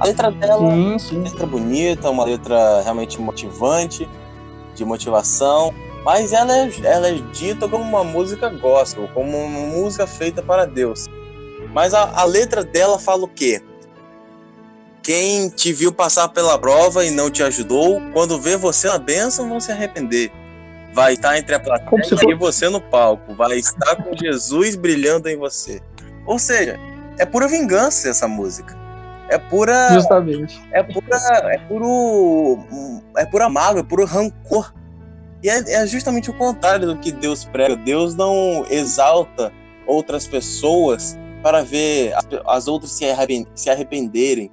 A 0.03 0.07
letra 0.07 0.33
dela 0.33 0.69
sim, 0.69 0.99
sim. 0.99 1.15
é 1.15 1.19
uma 1.19 1.25
letra 1.29 1.47
bonita, 1.47 2.11
uma 2.11 2.25
letra 2.25 2.83
realmente 2.83 3.21
motivante, 3.21 4.09
de 4.75 4.85
motivação. 4.85 5.73
Mas 6.05 6.33
ela 6.33 6.53
é, 6.53 6.71
ela 6.83 7.09
é 7.09 7.13
dita 7.33 7.69
como 7.69 7.85
uma 7.85 8.03
música 8.03 8.49
gospel, 8.49 9.09
como 9.15 9.39
uma 9.39 9.61
música 9.61 10.05
feita 10.05 10.43
para 10.43 10.65
Deus. 10.65 11.07
Mas 11.73 11.95
a, 11.95 12.21
a 12.21 12.25
letra 12.25 12.65
dela 12.65 12.99
fala 12.99 13.23
o 13.25 13.29
quê? 13.29 13.63
Quem 15.05 15.49
te 15.51 15.73
viu 15.73 15.93
passar 15.93 16.29
pela 16.31 16.59
prova 16.59 17.05
e 17.05 17.11
não 17.13 17.31
te 17.31 17.45
ajudou, 17.45 18.01
quando 18.13 18.41
vê 18.41 18.57
você 18.57 18.89
na 18.89 18.99
bênção, 18.99 19.49
vão 19.49 19.61
se 19.61 19.71
arrepender. 19.71 20.33
Vai 20.93 21.15
estar 21.15 21.39
entre 21.39 21.55
a 21.55 21.61
plateia 21.61 22.33
e 22.33 22.35
você 22.35 22.69
no 22.69 22.81
palco. 22.81 23.37
Vai 23.37 23.59
estar 23.59 23.95
com 24.03 24.17
Jesus 24.17 24.75
brilhando 24.75 25.29
em 25.29 25.37
você. 25.37 25.81
Ou 26.27 26.41
seja, 26.41 26.77
é 27.19 27.25
pura 27.25 27.47
vingança 27.47 28.09
essa 28.09 28.27
música. 28.27 28.82
É 29.33 29.39
pura. 29.39 29.93
Justamente. 29.93 30.63
É 30.73 30.83
pura. 30.83 31.17
É 31.53 31.59
puro. 31.59 32.59
É 33.17 33.27
pura 33.27 33.49
mágoa, 33.49 33.81
é 33.81 33.83
puro 33.83 34.05
rancor 34.05 34.73
e 35.43 35.51
é, 35.51 35.83
é 35.83 35.87
justamente 35.87 36.31
o 36.31 36.35
contrário 36.35 36.87
do 36.87 36.97
que 36.97 37.11
Deus 37.11 37.45
prega. 37.45 37.75
Deus 37.75 38.15
não 38.15 38.65
exalta 38.71 39.53
outras 39.87 40.27
pessoas 40.27 41.19
para 41.43 41.63
ver 41.63 42.15
as 42.47 42.69
outras 42.69 42.93
se 42.93 43.71
arrependerem. 43.71 44.51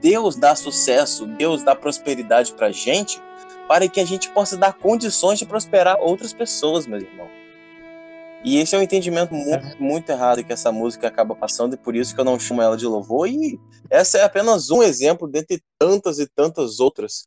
Deus 0.00 0.36
dá 0.36 0.54
sucesso, 0.54 1.26
Deus 1.26 1.62
dá 1.62 1.74
prosperidade 1.74 2.52
para 2.52 2.66
a 2.66 2.72
gente, 2.72 3.20
para 3.66 3.88
que 3.88 4.00
a 4.00 4.04
gente 4.04 4.28
possa 4.30 4.56
dar 4.56 4.74
condições 4.74 5.38
de 5.38 5.46
prosperar 5.46 5.96
outras 6.00 6.32
pessoas, 6.32 6.86
meu 6.86 6.98
irmão. 6.98 7.28
E 8.42 8.58
esse 8.58 8.74
é 8.74 8.78
um 8.78 8.82
entendimento 8.82 9.34
muito, 9.34 9.82
muito 9.82 10.10
errado 10.10 10.42
que 10.42 10.52
essa 10.52 10.72
música 10.72 11.08
acaba 11.08 11.34
passando, 11.34 11.74
e 11.74 11.76
por 11.76 11.94
isso 11.94 12.14
que 12.14 12.20
eu 12.20 12.24
não 12.24 12.38
chamo 12.38 12.62
ela 12.62 12.76
de 12.76 12.86
louvor. 12.86 13.28
E 13.28 13.60
essa 13.90 14.18
é 14.18 14.22
apenas 14.22 14.70
um 14.70 14.82
exemplo 14.82 15.28
dentre 15.28 15.62
tantas 15.78 16.18
e 16.18 16.26
tantas 16.26 16.80
outras, 16.80 17.26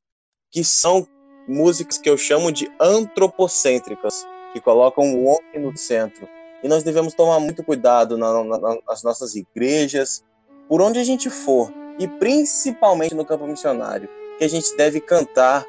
que 0.52 0.64
são 0.64 1.08
músicas 1.48 1.98
que 1.98 2.10
eu 2.10 2.18
chamo 2.18 2.52
de 2.52 2.72
antropocêntricas, 2.80 4.26
que 4.54 4.62
colocam 4.62 5.14
o 5.14 5.26
homem 5.26 5.60
no 5.60 5.78
centro. 5.78 6.28
E 6.64 6.68
nós 6.68 6.84
devemos 6.84 7.14
tomar 7.14 7.40
muito 7.40 7.64
cuidado 7.64 8.18
na, 8.18 8.44
na, 8.44 8.78
nas 8.88 9.04
nossas 9.04 9.36
igrejas, 9.36 10.24
por 10.68 10.82
onde 10.82 10.98
a 10.98 11.04
gente 11.04 11.30
for, 11.30 11.72
e 12.00 12.08
principalmente 12.08 13.14
no 13.14 13.26
campo 13.26 13.46
missionário, 13.46 14.10
que 14.38 14.46
a 14.46 14.48
gente 14.48 14.76
deve 14.76 15.00
cantar 15.00 15.66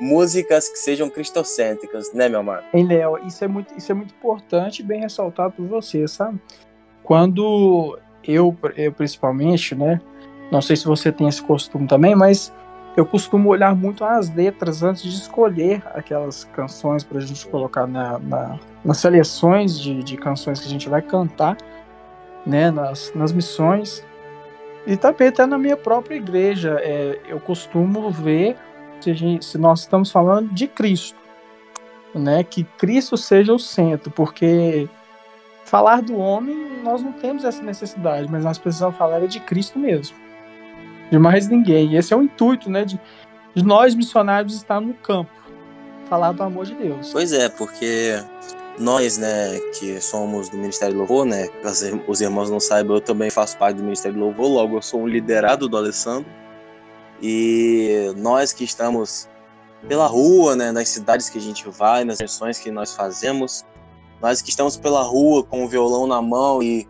músicas 0.00 0.68
que 0.68 0.78
sejam 0.78 1.10
cristocêntricas, 1.10 2.12
né, 2.14 2.28
meu 2.28 2.40
amor? 2.40 2.64
Hein, 2.72 2.86
Léo, 2.86 3.18
isso 3.26 3.44
é 3.44 3.48
muito, 3.48 3.76
isso 3.76 3.92
é 3.92 3.94
muito 3.94 4.14
importante 4.14 4.80
e 4.80 4.82
bem 4.82 5.00
ressaltado 5.00 5.52
por 5.52 5.66
você, 5.66 6.08
sabe? 6.08 6.40
Quando 7.02 7.98
eu, 8.24 8.56
eu 8.76 8.92
principalmente, 8.92 9.74
né, 9.74 10.00
não 10.50 10.62
sei 10.62 10.74
se 10.76 10.86
você 10.86 11.12
tem 11.12 11.28
esse 11.28 11.42
costume 11.42 11.86
também, 11.86 12.14
mas 12.14 12.52
eu 12.96 13.06
costumo 13.06 13.50
olhar 13.50 13.74
muito 13.74 14.04
as 14.04 14.34
letras 14.34 14.82
antes 14.82 15.02
de 15.02 15.10
escolher 15.10 15.82
aquelas 15.94 16.44
canções 16.44 17.04
para 17.04 17.18
a 17.18 17.20
gente 17.20 17.46
colocar 17.46 17.86
na, 17.86 18.18
na, 18.18 18.58
nas 18.84 18.98
seleções 18.98 19.78
de, 19.78 20.02
de 20.02 20.16
canções 20.16 20.60
que 20.60 20.66
a 20.66 20.70
gente 20.70 20.88
vai 20.88 21.02
cantar, 21.02 21.56
né, 22.44 22.70
nas, 22.70 23.12
nas 23.14 23.32
missões. 23.32 24.04
E 24.86 24.96
também 24.96 25.28
até 25.28 25.44
na 25.44 25.58
minha 25.58 25.76
própria 25.76 26.16
igreja, 26.16 26.78
é, 26.80 27.20
eu 27.28 27.38
costumo 27.38 28.10
ver 28.10 28.56
se, 29.00 29.14
gente, 29.14 29.44
se 29.44 29.58
nós 29.58 29.80
estamos 29.80 30.10
falando 30.10 30.52
de 30.52 30.66
Cristo, 30.66 31.18
né? 32.14 32.42
Que 32.42 32.64
Cristo 32.64 33.16
seja 33.16 33.52
o 33.52 33.58
centro, 33.58 34.10
porque 34.10 34.88
falar 35.64 36.02
do 36.02 36.16
homem 36.16 36.82
nós 36.82 37.02
não 37.02 37.12
temos 37.12 37.44
essa 37.44 37.62
necessidade, 37.62 38.30
mas 38.30 38.44
nós 38.44 38.58
precisamos 38.58 38.96
falar 38.96 39.22
é 39.22 39.26
de 39.26 39.40
Cristo 39.40 39.78
mesmo, 39.78 40.16
de 41.10 41.18
mais 41.18 41.48
ninguém. 41.48 41.92
E 41.92 41.96
esse 41.96 42.12
é 42.12 42.16
o 42.16 42.22
intuito, 42.22 42.70
né? 42.70 42.84
De, 42.84 43.00
de 43.54 43.64
nós 43.64 43.94
missionários 43.94 44.54
estar 44.54 44.80
no 44.80 44.94
campo, 44.94 45.30
falar 46.08 46.32
do 46.32 46.42
amor 46.42 46.66
de 46.66 46.74
Deus. 46.74 47.10
Pois 47.12 47.32
é, 47.32 47.48
porque 47.48 48.14
nós, 48.78 49.18
né, 49.18 49.58
que 49.78 50.00
somos 50.00 50.48
do 50.48 50.56
Ministério 50.56 50.94
do 50.94 51.00
Louvor, 51.00 51.26
né, 51.26 51.48
os 52.08 52.20
irmãos 52.20 52.50
não 52.50 52.58
saibam, 52.58 52.96
eu 52.96 53.00
também 53.00 53.30
faço 53.30 53.56
parte 53.58 53.76
do 53.76 53.82
Ministério 53.82 54.16
do 54.18 54.24
Louvor, 54.24 54.48
logo 54.48 54.76
eu 54.76 54.82
sou 54.82 55.02
um 55.02 55.06
liderado 55.06 55.68
do 55.68 55.76
Alessandro. 55.76 56.39
E 57.22 58.12
nós 58.16 58.52
que 58.52 58.64
estamos 58.64 59.28
pela 59.86 60.06
rua, 60.06 60.56
né, 60.56 60.72
nas 60.72 60.88
cidades 60.88 61.28
que 61.28 61.38
a 61.38 61.40
gente 61.40 61.68
vai, 61.68 62.04
nas 62.04 62.18
missões 62.18 62.58
que 62.58 62.70
nós 62.70 62.94
fazemos, 62.94 63.64
nós 64.20 64.42
que 64.42 64.50
estamos 64.50 64.76
pela 64.76 65.02
rua 65.02 65.42
com 65.42 65.64
o 65.64 65.68
violão 65.68 66.06
na 66.06 66.20
mão 66.20 66.62
e 66.62 66.88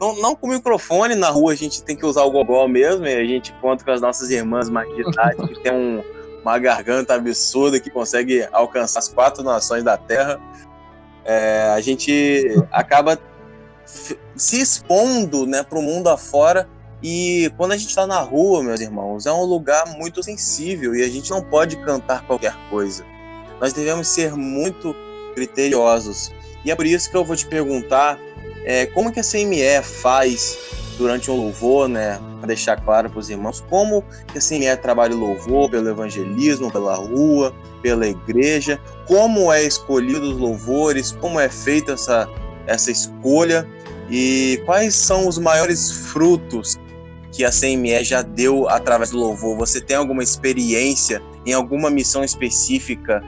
não, 0.00 0.16
não 0.16 0.34
com 0.34 0.48
o 0.48 0.50
microfone 0.50 1.14
na 1.14 1.30
rua, 1.30 1.52
a 1.52 1.56
gente 1.56 1.82
tem 1.82 1.96
que 1.96 2.04
usar 2.04 2.22
o 2.22 2.30
gogó 2.30 2.66
mesmo, 2.66 3.06
e 3.06 3.14
a 3.14 3.24
gente 3.24 3.52
conta 3.60 3.84
com 3.84 3.90
as 3.92 4.00
nossas 4.00 4.30
irmãs 4.30 4.68
mais 4.68 4.88
de 4.94 5.02
idade 5.02 5.46
que 5.46 5.60
tem 5.62 5.72
um, 5.72 6.02
uma 6.42 6.58
garganta 6.58 7.14
absurda 7.14 7.78
que 7.78 7.88
consegue 7.88 8.46
alcançar 8.52 8.98
as 8.98 9.08
quatro 9.08 9.44
nações 9.44 9.84
da 9.84 9.96
Terra. 9.96 10.40
É, 11.24 11.72
a 11.72 11.80
gente 11.80 12.64
acaba 12.72 13.16
se 13.84 14.60
expondo 14.60 15.46
né, 15.46 15.62
para 15.62 15.78
o 15.78 15.82
mundo 15.82 16.08
afora 16.08 16.68
e 17.02 17.50
quando 17.56 17.72
a 17.72 17.76
gente 17.76 17.88
está 17.88 18.06
na 18.06 18.20
rua, 18.20 18.62
meus 18.62 18.80
irmãos, 18.80 19.26
é 19.26 19.32
um 19.32 19.44
lugar 19.44 19.86
muito 19.98 20.22
sensível 20.22 20.94
e 20.94 21.02
a 21.02 21.08
gente 21.08 21.30
não 21.30 21.42
pode 21.42 21.76
cantar 21.78 22.24
qualquer 22.24 22.54
coisa. 22.70 23.04
Nós 23.60 23.72
devemos 23.72 24.06
ser 24.06 24.36
muito 24.36 24.94
criteriosos. 25.34 26.30
E 26.64 26.70
é 26.70 26.76
por 26.76 26.86
isso 26.86 27.10
que 27.10 27.16
eu 27.16 27.24
vou 27.24 27.34
te 27.34 27.46
perguntar 27.46 28.18
é, 28.64 28.86
como 28.86 29.10
que 29.10 29.18
a 29.18 29.22
CME 29.24 29.82
faz 29.82 30.56
durante 30.96 31.28
um 31.28 31.36
louvor, 31.36 31.88
né? 31.88 32.20
Para 32.38 32.48
deixar 32.48 32.80
claro 32.80 33.10
para 33.10 33.18
os 33.18 33.28
irmãos 33.28 33.64
como 33.68 34.04
que 34.28 34.38
a 34.38 34.40
CME 34.40 34.76
trabalha 34.76 35.16
o 35.16 35.18
louvor 35.18 35.68
pelo 35.70 35.88
evangelismo, 35.88 36.70
pela 36.70 36.94
rua, 36.94 37.52
pela 37.82 38.06
igreja, 38.06 38.80
como 39.08 39.52
é 39.52 39.64
escolhido 39.64 40.30
os 40.30 40.38
louvores, 40.38 41.10
como 41.10 41.40
é 41.40 41.48
feita 41.48 41.94
essa, 41.94 42.28
essa 42.66 42.92
escolha 42.92 43.68
e 44.08 44.62
quais 44.64 44.94
são 44.94 45.26
os 45.26 45.38
maiores 45.38 45.90
frutos 45.90 46.78
que 47.32 47.44
a 47.44 47.50
CME 47.50 48.04
já 48.04 48.22
deu 48.22 48.68
através 48.68 49.10
do 49.10 49.18
louvor? 49.18 49.56
Você 49.56 49.80
tem 49.80 49.96
alguma 49.96 50.22
experiência 50.22 51.22
em 51.44 51.52
alguma 51.52 51.90
missão 51.90 52.22
específica 52.22 53.22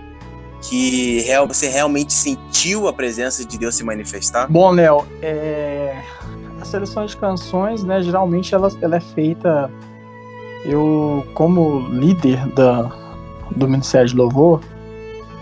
que 0.60 1.20
real, 1.22 1.46
você 1.46 1.68
realmente 1.68 2.12
sentiu 2.12 2.86
a 2.86 2.92
presença 2.92 3.44
de 3.44 3.58
Deus 3.58 3.74
se 3.74 3.84
manifestar? 3.84 4.46
Bom, 4.50 4.70
Léo, 4.70 5.04
é... 5.20 6.00
a 6.60 6.64
seleção 6.64 7.04
de 7.04 7.16
canções, 7.16 7.82
né, 7.82 8.02
geralmente 8.02 8.54
ela, 8.54 8.68
ela 8.80 8.96
é 8.96 9.00
feita. 9.00 9.70
Eu, 10.64 11.26
como 11.34 11.80
líder 11.90 12.46
da, 12.54 12.90
do 13.54 13.68
Ministério 13.68 14.08
de 14.08 14.16
Louvor, 14.16 14.60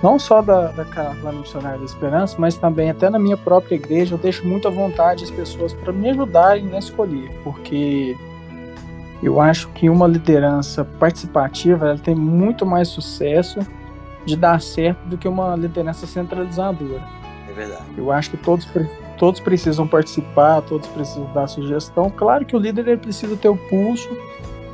não 0.03 0.19
só 0.19 0.43
da, 0.43 0.73
da 0.73 0.85
Caravana 0.85 1.39
Missionária 1.39 1.79
da 1.79 1.85
Esperança, 1.85 2.35
mas 2.39 2.57
também 2.57 2.91
até 2.91 3.09
na 3.09 3.21
minha 3.21 3.37
própria 3.37 3.77
igreja, 3.77 4.15
eu 4.15 4.19
deixo 4.19 4.45
muito 4.45 4.67
à 4.67 4.71
vontade 4.71 5.23
as 5.23 5.31
pessoas 5.31 5.73
para 5.73 5.93
me 5.93 6.11
ajudarem 6.11 6.75
a 6.75 6.79
escolher, 6.81 7.31
porque 7.45 8.17
eu 9.23 9.41
acho 9.41 9.69
que 9.69 9.89
uma 9.89 10.07
liderança 10.07 10.85
participativa 10.85 11.91
ela 11.91 11.99
tem 11.99 12.15
muito 12.15 12.67
mais 12.67 12.89
sucesso 12.89 13.61
de 14.25 14.37
dar 14.37 14.61
certo 14.61 14.99
do 15.07 15.17
que 15.17 15.29
uma 15.29 15.55
liderança 15.55 16.07
centralizadora. 16.07 17.03
É 17.49 17.53
verdade. 17.53 17.85
Eu 17.97 18.11
acho 18.11 18.31
que 18.31 18.37
todos, 18.37 18.67
todos 19.17 19.41
precisam 19.41 19.87
participar, 19.87 20.63
todos 20.63 20.89
precisam 20.89 21.31
dar 21.33 21.47
sugestão. 21.47 22.11
Claro 22.11 22.45
que 22.45 22.57
o 22.57 22.59
líder 22.59 22.89
ele 22.89 22.97
precisa 22.97 23.37
ter 23.37 23.49
o 23.49 23.57
pulso 23.57 24.09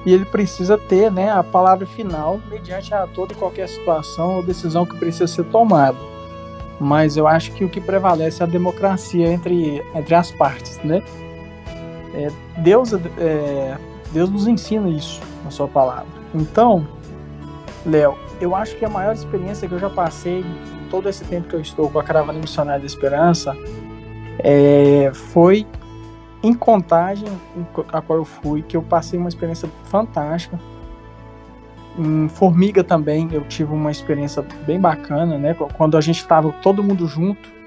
e 0.07 0.13
ele 0.13 0.25
precisa 0.25 0.79
ter 0.79 1.11
né, 1.11 1.31
a 1.31 1.43
palavra 1.43 1.87
final 1.87 2.41
mediante 2.49 2.95
a 2.95 3.07
toda 3.07 3.33
e 3.33 3.37
qualquer 3.37 3.69
situação 3.69 4.37
ou 4.37 4.43
decisão 4.43 4.87
que 4.87 4.97
precisa 4.97 5.27
ser 5.27 5.45
tomada. 5.45 5.99
Mas 6.81 7.17
eu 7.17 7.27
acho 7.27 7.53
que 7.53 7.65
o 7.65 7.69
que 7.69 7.81
prevalece 7.81 8.43
é 8.43 8.47
a 8.47 8.49
democracia 8.49 9.29
entre, 9.29 9.83
entre 9.95 10.15
as 10.15 10.31
partes, 10.31 10.79
né? 10.85 11.03
É, 12.15 12.31
Deus 12.59 12.93
é, 13.19 13.77
Deus 14.12 14.31
nos 14.31 14.47
ensina 14.47 14.88
isso 14.88 15.21
na 15.44 15.51
sua 15.51 15.68
palavra. 15.68 16.07
Então, 16.35 16.87
Léo, 17.85 18.16
eu 18.40 18.55
acho 18.55 18.77
que 18.77 18.85
a 18.85 18.88
maior 18.88 19.14
experiência 19.14 19.68
que 19.68 19.75
eu 19.75 19.79
já 19.79 19.90
passei 19.90 20.44
todo 20.90 21.09
esse 21.09 21.25
tempo 21.25 21.49
que 21.49 21.55
eu 21.55 21.61
estou 21.61 21.90
com 21.90 21.99
a 21.99 22.03
Caravana 22.03 22.38
Missionária 22.38 22.81
da 22.81 22.87
Esperança 22.87 23.57
é, 24.38 25.11
foi 25.12 25.66
em 26.42 26.55
contagem 26.55 27.29
a 27.92 28.01
qual 28.01 28.21
eu 28.21 28.25
fui, 28.25 28.62
que 28.62 28.77
eu 28.77 28.83
passei 28.83 29.18
uma 29.18 29.29
experiência 29.29 29.68
fantástica. 29.85 30.59
Em 31.99 32.29
Formiga 32.29 32.85
também 32.85 33.29
eu 33.33 33.42
tive 33.42 33.73
uma 33.73 33.90
experiência 33.90 34.44
bem 34.64 34.81
bacana, 34.81 35.37
né? 35.37 35.55
Quando 35.77 35.97
a 35.97 36.01
gente 36.01 36.21
estava 36.21 36.53
todo 36.62 36.83
mundo 36.83 37.07
junto, 37.09 37.58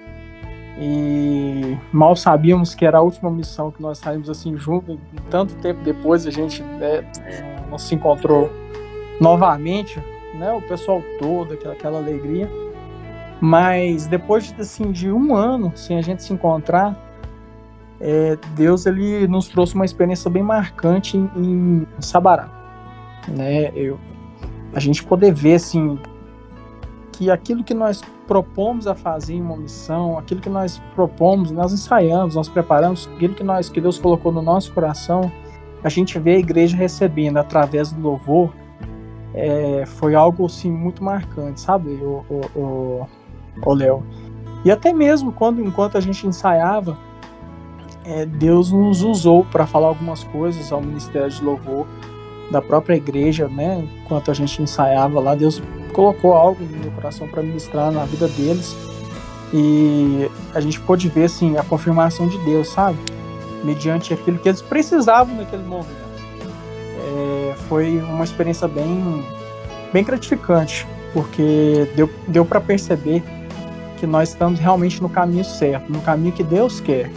e 0.84 1.78
mal 1.94 2.15
sabíamos 2.15 2.74
que 2.74 2.84
era 2.84 2.98
a 2.98 3.02
última 3.02 3.30
missão 3.30 3.70
que 3.70 3.80
nós 3.80 4.00
saímos 4.00 4.28
assim 4.32 4.58
juntos. 4.58 4.98
Tanto 5.30 5.54
tempo 5.58 5.80
depois 5.84 6.26
a 6.26 6.32
gente 6.32 6.63
né, 6.63 7.06
não 7.70 7.78
se 7.78 7.94
encontrou 7.94 8.52
novamente, 9.20 10.04
né? 10.34 10.52
O 10.52 10.62
pessoal 10.63 11.04
todo, 11.20 11.54
aquela, 11.54 11.76
aquela 11.76 12.00
alegria. 12.00 12.50
Mas 13.39 14.08
depois 14.08 14.52
assim, 14.60 14.91
de 14.91 15.12
um 15.12 15.36
ano 15.36 15.72
sem 15.76 16.00
a 16.00 16.02
gente 16.02 16.24
se 16.24 16.34
encontrar, 16.34 16.98
é, 18.00 18.36
Deus 18.56 18.88
ele 18.88 19.28
nos 19.28 19.48
trouxe 19.48 19.76
uma 19.76 19.86
experiência 19.86 20.32
bem 20.32 20.41
marcante 20.41 21.15
em, 21.15 21.30
em 21.38 21.88
Sabará, 22.00 22.50
né? 23.28 23.72
Eu, 23.76 24.00
a 24.74 24.80
gente 24.80 25.04
poder 25.04 25.32
ver 25.32 25.56
assim 25.56 26.00
que 27.21 27.29
aquilo 27.29 27.63
que 27.63 27.75
nós 27.75 28.01
propomos 28.25 28.88
a 28.88 28.95
fazer 28.95 29.36
em 29.36 29.41
uma 29.43 29.55
missão, 29.55 30.17
aquilo 30.17 30.41
que 30.41 30.49
nós 30.49 30.81
propomos, 30.95 31.51
nós 31.51 31.71
ensaiamos, 31.71 32.34
nós 32.34 32.49
preparamos, 32.49 33.07
aquilo 33.15 33.36
que 33.36 33.43
nós 33.43 33.69
que 33.69 33.79
Deus 33.79 33.99
colocou 33.99 34.31
no 34.31 34.41
nosso 34.41 34.73
coração, 34.73 35.31
a 35.84 35.89
gente 35.89 36.17
vê 36.17 36.31
a 36.31 36.39
igreja 36.39 36.75
recebendo 36.75 37.38
através 37.38 37.91
do 37.91 38.01
louvor, 38.01 38.51
é, 39.36 39.84
foi 39.86 40.15
algo 40.15 40.47
assim 40.47 40.71
muito 40.71 41.03
marcante, 41.03 41.62
sabe, 41.62 41.91
o, 41.91 42.25
o, 42.55 43.07
o, 43.67 43.73
Léo. 43.75 44.03
E 44.65 44.71
até 44.71 44.91
mesmo 44.91 45.31
quando 45.31 45.62
enquanto 45.62 45.99
a 45.99 46.01
gente 46.01 46.25
ensaiava, 46.25 46.97
é, 48.03 48.25
Deus 48.25 48.71
nos 48.71 49.03
usou 49.03 49.45
para 49.45 49.67
falar 49.67 49.89
algumas 49.89 50.23
coisas 50.23 50.71
ao 50.71 50.81
ministério 50.81 51.29
de 51.29 51.43
louvor 51.43 51.86
da 52.49 52.63
própria 52.63 52.95
igreja, 52.95 53.47
né? 53.47 53.88
Enquanto 54.03 54.31
a 54.31 54.34
gente 54.34 54.60
ensaiava 54.60 55.19
lá, 55.19 55.36
Deus 55.36 55.62
colocou 55.91 56.34
algo 56.34 56.63
no 56.63 56.77
meu 56.77 56.91
coração 56.91 57.27
para 57.27 57.43
ministrar 57.43 57.91
na 57.91 58.06
vida 58.06 58.27
deles. 58.27 58.75
E 59.54 60.30
a 60.54 60.62
gente 60.62 60.80
pôde 60.80 61.10
ver 61.10 61.25
assim 61.25 61.58
a 61.58 61.63
confirmação 61.63 62.27
de 62.27 62.38
Deus, 62.39 62.69
sabe? 62.69 62.97
mediante 63.63 64.13
aquilo 64.13 64.38
que 64.38 64.49
eles 64.49 64.62
precisavam 64.62 65.36
naquele 65.36 65.63
momento. 65.63 66.01
É, 66.97 67.56
foi 67.67 67.97
uma 67.99 68.23
experiência 68.23 68.67
bem, 68.67 69.25
bem 69.91 70.04
gratificante, 70.04 70.88
porque 71.13 71.88
deu, 71.95 72.10
deu 72.27 72.45
para 72.45 72.60
perceber 72.60 73.23
que 73.99 74.08
nós 74.08 74.30
estamos 74.30 74.60
realmente 74.60 75.01
no 75.01 75.10
caminho 75.10 75.45
certo, 75.45 75.91
no 75.91 76.01
caminho 76.01 76.34
que 76.34 76.43
Deus 76.43 76.80
quer. 76.80 77.10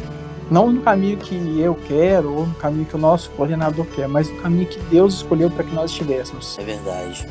Não 0.51 0.71
no 0.71 0.83
caminho 0.83 1.17
que 1.17 1.59
eu 1.59 1.75
quero 1.89 2.31
ou 2.31 2.47
no 2.47 2.55
caminho 2.57 2.85
que 2.85 2.95
o 2.95 2.99
nosso 2.99 3.31
coordenador 3.31 3.87
quer, 3.87 4.07
mas 4.07 4.29
no 4.29 4.37
caminho 4.43 4.67
que 4.67 4.79
Deus 4.91 5.15
escolheu 5.15 5.51
para 5.51 5.65
que 5.65 5.75
nós 5.75 5.91
estivéssemos. 5.91 6.59
É 6.59 6.65
verdade. 6.65 7.27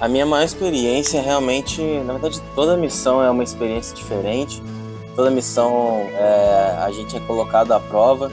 A 0.00 0.08
minha 0.08 0.24
maior 0.24 0.44
experiência 0.44 1.20
realmente, 1.20 1.82
na 1.82 2.14
verdade, 2.14 2.40
toda 2.54 2.74
missão 2.74 3.22
é 3.22 3.30
uma 3.30 3.44
experiência 3.44 3.94
diferente. 3.94 4.62
Toda 5.14 5.30
missão 5.30 6.08
é, 6.14 6.78
a 6.80 6.90
gente 6.90 7.18
é 7.18 7.20
colocado 7.20 7.72
à 7.72 7.78
prova. 7.78 8.32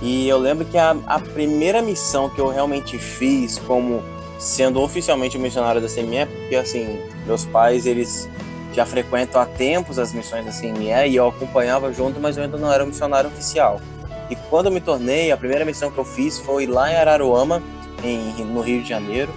E 0.00 0.26
eu 0.26 0.38
lembro 0.38 0.64
que 0.64 0.78
a, 0.78 0.96
a 1.06 1.20
primeira 1.20 1.82
missão 1.82 2.30
que 2.30 2.40
eu 2.40 2.48
realmente 2.48 2.96
fiz 2.96 3.58
como 3.58 4.02
sendo 4.38 4.80
oficialmente 4.80 5.36
um 5.36 5.40
missionário 5.40 5.82
da 5.82 5.86
CME, 5.86 6.24
porque 6.26 6.56
assim, 6.56 6.98
meus 7.26 7.44
pais, 7.44 7.84
eles 7.84 8.26
já 8.72 8.86
frequentam 8.86 9.40
há 9.40 9.44
tempos 9.44 9.98
as 9.98 10.14
missões 10.14 10.46
da 10.46 10.50
CME 10.50 11.10
e 11.10 11.16
eu 11.16 11.28
acompanhava 11.28 11.92
junto, 11.92 12.18
mas 12.18 12.38
eu 12.38 12.44
ainda 12.44 12.56
não 12.56 12.72
era 12.72 12.82
um 12.82 12.86
missionário 12.86 13.28
oficial. 13.28 13.80
E 14.30 14.36
quando 14.48 14.66
eu 14.66 14.72
me 14.72 14.80
tornei, 14.80 15.30
a 15.30 15.36
primeira 15.36 15.62
missão 15.62 15.90
que 15.90 15.98
eu 15.98 16.06
fiz 16.06 16.38
foi 16.38 16.66
lá 16.66 16.90
em 16.90 16.96
Araruama, 16.96 17.62
em, 18.02 18.44
no 18.46 18.62
Rio 18.62 18.82
de 18.82 18.88
Janeiro. 18.88 19.30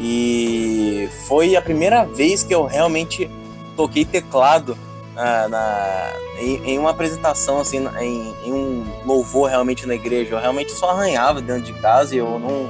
E 0.00 1.08
foi 1.26 1.54
a 1.54 1.62
primeira 1.62 2.04
vez 2.04 2.42
que 2.42 2.54
eu 2.54 2.64
realmente 2.64 3.30
toquei 3.76 4.04
teclado 4.04 4.76
na, 5.14 5.48
na 5.48 6.12
em, 6.38 6.56
em, 6.64 6.78
uma 6.78 6.90
apresentação, 6.90 7.60
assim, 7.60 7.86
em, 8.00 8.34
em, 8.46 8.52
um 8.52 8.84
louvor 9.04 9.50
realmente 9.50 9.86
na 9.86 9.94
igreja. 9.94 10.34
Eu 10.34 10.40
realmente 10.40 10.72
só 10.72 10.90
arranhava 10.90 11.42
dentro 11.42 11.62
de 11.62 11.74
casa 11.80 12.14
e 12.14 12.18
eu 12.18 12.38
não. 12.38 12.68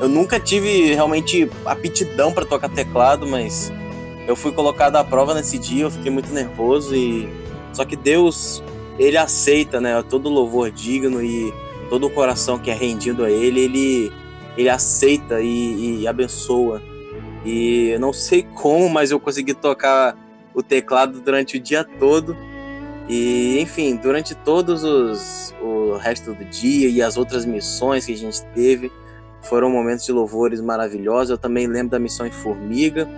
Eu 0.00 0.08
nunca 0.08 0.40
tive 0.40 0.94
realmente 0.94 1.48
aptidão 1.64 2.32
para 2.32 2.44
tocar 2.44 2.68
teclado, 2.68 3.26
mas 3.26 3.70
eu 4.26 4.34
fui 4.34 4.50
colocado 4.50 4.96
à 4.96 5.04
prova 5.04 5.34
nesse 5.34 5.58
dia, 5.58 5.84
eu 5.84 5.90
fiquei 5.90 6.10
muito 6.10 6.32
nervoso 6.32 6.94
e 6.96 7.28
só 7.72 7.84
que 7.84 7.94
Deus, 7.94 8.62
ele 8.98 9.16
aceita, 9.16 9.80
né, 9.80 10.02
todo 10.08 10.28
louvor 10.28 10.70
digno 10.70 11.22
e 11.22 11.52
todo 11.90 12.06
o 12.06 12.10
coração 12.10 12.58
que 12.58 12.70
é 12.70 12.74
rendido 12.74 13.24
a 13.24 13.30
ele, 13.30 13.60
ele 13.60 14.12
ele 14.56 14.68
aceita 14.68 15.40
e, 15.40 16.02
e 16.02 16.08
abençoa. 16.08 16.82
E 17.44 17.88
eu 17.88 18.00
não 18.00 18.12
sei 18.12 18.42
como, 18.42 18.88
mas 18.88 19.10
eu 19.10 19.20
consegui 19.20 19.54
tocar 19.54 20.16
o 20.54 20.62
teclado 20.62 21.20
durante 21.20 21.56
o 21.56 21.60
dia 21.60 21.84
todo. 21.84 22.36
E, 23.08 23.58
enfim, 23.60 23.96
durante 23.96 24.34
todos 24.34 24.82
os 24.82 25.54
o 25.60 25.96
resto 25.96 26.34
do 26.34 26.44
dia 26.44 26.88
e 26.88 27.00
as 27.00 27.16
outras 27.16 27.44
missões 27.44 28.06
que 28.06 28.12
a 28.12 28.16
gente 28.16 28.44
teve, 28.54 28.90
foram 29.42 29.70
momentos 29.70 30.04
de 30.04 30.12
louvores 30.12 30.60
maravilhosos. 30.60 31.30
Eu 31.30 31.38
também 31.38 31.66
lembro 31.66 31.90
da 31.90 31.98
missão 31.98 32.26
em 32.26 32.30
Formiga, 32.30 33.08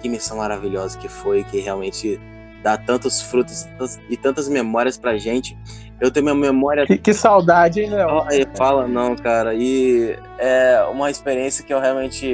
que 0.00 0.08
missão 0.08 0.38
maravilhosa 0.38 0.98
que 0.98 1.08
foi, 1.08 1.44
que 1.44 1.60
realmente 1.60 2.20
dá 2.62 2.76
tantos 2.76 3.20
frutos 3.20 3.66
e 4.08 4.16
tantas 4.16 4.48
memórias 4.48 4.96
pra 4.96 5.18
gente. 5.18 5.56
Eu 6.02 6.10
tenho 6.10 6.24
minha 6.24 6.34
memória. 6.34 6.84
Que, 6.84 6.98
que 6.98 7.14
saudade, 7.14 7.80
hein, 7.80 7.90
Léo? 7.90 8.08
fala 8.56 8.88
não, 8.88 9.14
cara. 9.14 9.54
E 9.54 10.18
é 10.36 10.84
uma 10.90 11.08
experiência 11.08 11.64
que 11.64 11.72
eu 11.72 11.78
realmente 11.78 12.26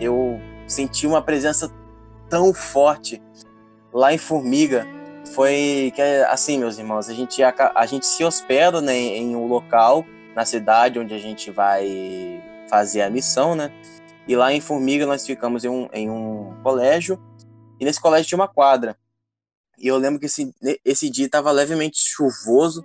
eu 0.00 0.40
senti 0.64 1.04
uma 1.04 1.20
presença 1.20 1.68
tão 2.30 2.54
forte 2.54 3.20
lá 3.92 4.14
em 4.14 4.18
Formiga. 4.18 4.86
Foi 5.34 5.92
que 5.92 6.00
assim, 6.28 6.56
meus 6.56 6.78
irmãos, 6.78 7.08
a 7.08 7.14
gente 7.14 7.42
a, 7.42 7.52
a 7.74 7.84
gente 7.84 8.06
se 8.06 8.22
hospeda 8.22 8.80
né, 8.80 8.94
em 8.96 9.34
um 9.34 9.48
local 9.48 10.04
na 10.36 10.44
cidade 10.44 11.00
onde 11.00 11.14
a 11.14 11.18
gente 11.18 11.50
vai 11.50 12.40
fazer 12.70 13.02
a 13.02 13.10
missão, 13.10 13.56
né? 13.56 13.72
E 14.28 14.36
lá 14.36 14.52
em 14.52 14.60
Formiga 14.60 15.04
nós 15.04 15.26
ficamos 15.26 15.64
em 15.64 15.68
um, 15.68 15.88
em 15.92 16.08
um 16.08 16.54
colégio, 16.62 17.20
e 17.80 17.84
nesse 17.84 18.00
colégio 18.00 18.28
tinha 18.28 18.38
uma 18.38 18.46
quadra. 18.46 18.96
E 19.78 19.88
eu 19.88 19.96
lembro 19.96 20.20
que 20.20 20.26
esse, 20.26 20.54
esse 20.84 21.10
dia 21.10 21.26
estava 21.26 21.50
levemente 21.50 21.98
chuvoso, 21.98 22.84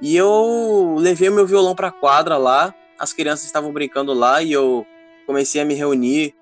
e 0.00 0.16
eu 0.16 0.96
levei 0.98 1.28
meu 1.30 1.46
violão 1.46 1.74
para 1.74 1.88
a 1.88 1.92
quadra 1.92 2.36
lá, 2.36 2.74
as 2.98 3.12
crianças 3.12 3.46
estavam 3.46 3.72
brincando 3.72 4.12
lá, 4.12 4.42
e 4.42 4.52
eu 4.52 4.86
comecei 5.26 5.60
a 5.60 5.64
me 5.64 5.74
reunir 5.74 6.34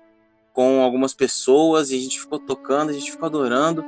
com 0.53 0.81
algumas 0.81 1.13
pessoas, 1.13 1.91
e 1.91 1.95
a 1.95 1.99
gente 1.99 2.19
ficou 2.19 2.39
tocando, 2.39 2.89
a 2.89 2.93
gente 2.93 3.11
ficou 3.11 3.27
adorando. 3.27 3.85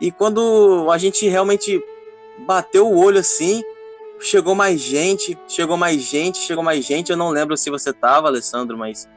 E 0.00 0.10
quando 0.10 0.90
a 0.90 0.98
gente 0.98 1.26
realmente 1.26 1.82
bateu 2.46 2.86
o 2.86 2.98
olho 2.98 3.18
assim, 3.18 3.62
chegou 4.20 4.54
mais 4.54 4.80
gente, 4.80 5.38
chegou 5.48 5.76
mais 5.76 6.02
gente, 6.02 6.38
chegou 6.38 6.62
mais 6.62 6.84
gente. 6.84 7.10
Eu 7.10 7.16
não 7.16 7.30
lembro 7.30 7.56
se 7.56 7.70
você 7.70 7.92
tava, 7.92 8.28
Alessandro, 8.28 8.76
mas 8.76 9.08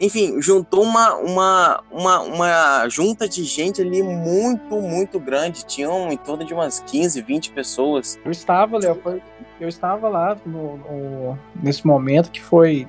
enfim, 0.00 0.40
juntou 0.40 0.84
uma, 0.84 1.14
uma, 1.16 1.80
uma, 1.90 2.20
uma 2.20 2.88
junta 2.88 3.28
de 3.28 3.42
gente 3.42 3.82
ali 3.82 4.02
muito, 4.02 4.76
muito 4.76 5.18
grande. 5.18 5.64
Tinham 5.64 6.12
em 6.12 6.16
torno 6.16 6.44
de 6.44 6.54
umas 6.54 6.80
15, 6.80 7.20
20 7.20 7.50
pessoas. 7.50 8.18
Eu 8.24 8.30
estava, 8.30 8.78
Léo, 8.78 9.00
eu 9.60 9.68
estava 9.68 10.08
lá 10.08 10.36
no, 10.46 10.76
no, 10.76 11.38
nesse 11.60 11.86
momento 11.86 12.30
que 12.30 12.40
foi. 12.40 12.86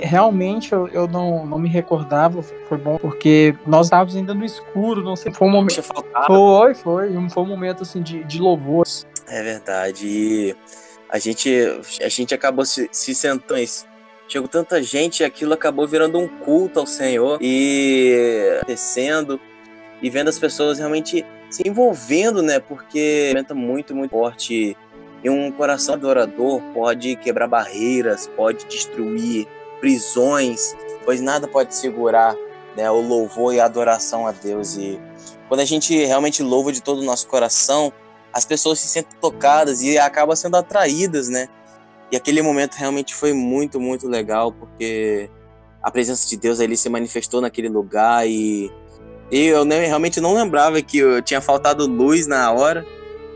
Realmente 0.00 0.72
eu, 0.72 0.88
eu 0.88 1.06
não, 1.06 1.46
não 1.46 1.58
me 1.60 1.68
recordava, 1.68 2.42
foi 2.42 2.76
bom, 2.76 2.98
porque 2.98 3.54
nós 3.64 3.86
estávamos 3.86 4.16
ainda 4.16 4.34
no 4.34 4.44
escuro, 4.44 5.00
não 5.02 5.14
sei. 5.14 5.32
Foi 5.32 5.48
um 5.48 5.50
momento. 5.50 5.80
Foi, 6.26 6.74
foi. 6.74 7.28
Foi 7.30 7.42
um 7.42 7.46
momento 7.46 7.84
assim 7.84 8.02
de, 8.02 8.22
de 8.24 8.38
louvor. 8.38 8.84
É 9.28 9.42
verdade. 9.42 10.06
E 10.06 10.56
a 11.08 11.18
gente, 11.18 11.50
a 12.02 12.08
gente 12.08 12.34
acabou 12.34 12.66
se, 12.66 12.88
se 12.92 13.14
sentando 13.14 13.62
Chegou 14.28 14.48
tanta 14.48 14.82
gente 14.82 15.20
e 15.20 15.24
aquilo 15.24 15.54
acabou 15.54 15.86
virando 15.86 16.18
um 16.18 16.26
culto 16.26 16.80
ao 16.80 16.86
Senhor 16.86 17.38
e 17.40 18.60
descendo 18.66 19.40
e 20.02 20.10
vendo 20.10 20.28
as 20.28 20.38
pessoas 20.38 20.78
realmente 20.78 21.24
se 21.48 21.66
envolvendo, 21.66 22.42
né? 22.42 22.58
Porque 22.58 23.32
é 23.34 23.54
muito, 23.54 23.94
muito 23.94 24.10
forte. 24.10 24.76
E 25.22 25.30
um 25.30 25.50
coração 25.52 25.94
adorador 25.94 26.60
pode 26.74 27.16
quebrar 27.16 27.48
barreiras, 27.48 28.28
pode 28.36 28.66
destruir 28.66 29.46
prisões, 29.80 30.74
pois 31.04 31.20
nada 31.20 31.46
pode 31.48 31.74
segurar 31.74 32.34
né, 32.76 32.90
o 32.90 33.00
louvor 33.00 33.54
e 33.54 33.60
a 33.60 33.64
adoração 33.64 34.26
a 34.26 34.32
Deus. 34.32 34.76
E 34.76 35.00
quando 35.48 35.60
a 35.60 35.64
gente 35.64 35.96
realmente 36.04 36.42
louva 36.42 36.72
de 36.72 36.82
todo 36.82 37.00
o 37.00 37.04
nosso 37.04 37.26
coração, 37.26 37.92
as 38.32 38.44
pessoas 38.44 38.78
se 38.78 38.88
sentem 38.88 39.16
tocadas 39.20 39.80
e 39.82 39.98
acabam 39.98 40.36
sendo 40.36 40.56
atraídas, 40.56 41.28
né? 41.28 41.48
E 42.10 42.16
aquele 42.16 42.40
momento 42.42 42.74
realmente 42.74 43.14
foi 43.14 43.32
muito, 43.32 43.80
muito 43.80 44.08
legal, 44.08 44.52
porque 44.52 45.28
a 45.82 45.90
presença 45.90 46.28
de 46.28 46.36
Deus 46.36 46.60
ali 46.60 46.76
se 46.76 46.88
manifestou 46.88 47.40
naquele 47.40 47.68
lugar 47.68 48.28
e, 48.28 48.70
e 49.30 49.46
eu 49.46 49.64
nem, 49.64 49.86
realmente 49.86 50.20
não 50.20 50.34
lembrava 50.34 50.80
que 50.82 50.98
eu 50.98 51.20
tinha 51.22 51.40
faltado 51.40 51.86
luz 51.86 52.26
na 52.26 52.50
hora 52.52 52.84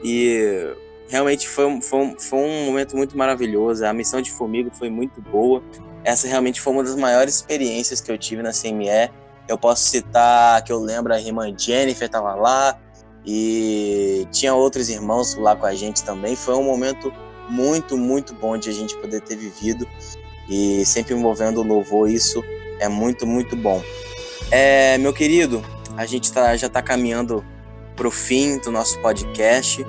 e 0.04 0.74
realmente 1.08 1.48
foi, 1.48 1.80
foi, 1.82 2.16
foi 2.18 2.38
um 2.38 2.66
momento 2.66 2.96
muito 2.96 3.16
maravilhoso. 3.18 3.84
A 3.84 3.92
missão 3.92 4.22
de 4.22 4.30
Formiga 4.30 4.70
foi 4.72 4.88
muito 4.88 5.20
boa. 5.20 5.62
Essa 6.04 6.28
realmente 6.28 6.60
foi 6.60 6.72
uma 6.72 6.84
das 6.84 6.96
maiores 6.96 7.34
experiências 7.34 8.00
que 8.00 8.10
eu 8.10 8.16
tive 8.16 8.42
na 8.42 8.52
CME. 8.52 9.10
Eu 9.48 9.58
posso 9.58 9.82
citar 9.82 10.62
que 10.62 10.72
eu 10.72 10.78
lembro 10.78 11.12
a 11.12 11.20
irmã 11.20 11.52
Jennifer 11.56 12.06
estava 12.06 12.34
lá 12.34 12.78
e 13.26 14.26
tinha 14.30 14.54
outros 14.54 14.88
irmãos 14.88 15.34
lá 15.34 15.56
com 15.56 15.66
a 15.66 15.74
gente 15.74 16.04
também. 16.04 16.36
Foi 16.36 16.54
um 16.54 16.62
momento 16.62 17.12
muito, 17.50 17.96
muito 17.98 18.32
bom 18.34 18.56
de 18.56 18.70
a 18.70 18.72
gente 18.72 18.96
poder 18.96 19.20
ter 19.20 19.36
vivido 19.36 19.86
e 20.48 20.84
sempre 20.86 21.14
envolvendo 21.14 21.60
o 21.60 21.64
louvor, 21.64 22.08
isso 22.10 22.42
é 22.78 22.88
muito, 22.88 23.26
muito 23.26 23.56
bom. 23.56 23.82
É, 24.50 24.98
meu 24.98 25.12
querido, 25.12 25.62
a 25.96 26.06
gente 26.06 26.32
tá, 26.32 26.56
já 26.56 26.66
está 26.66 26.80
caminhando 26.80 27.44
para 27.94 28.08
o 28.08 28.10
fim 28.10 28.58
do 28.58 28.70
nosso 28.70 28.98
podcast 29.00 29.84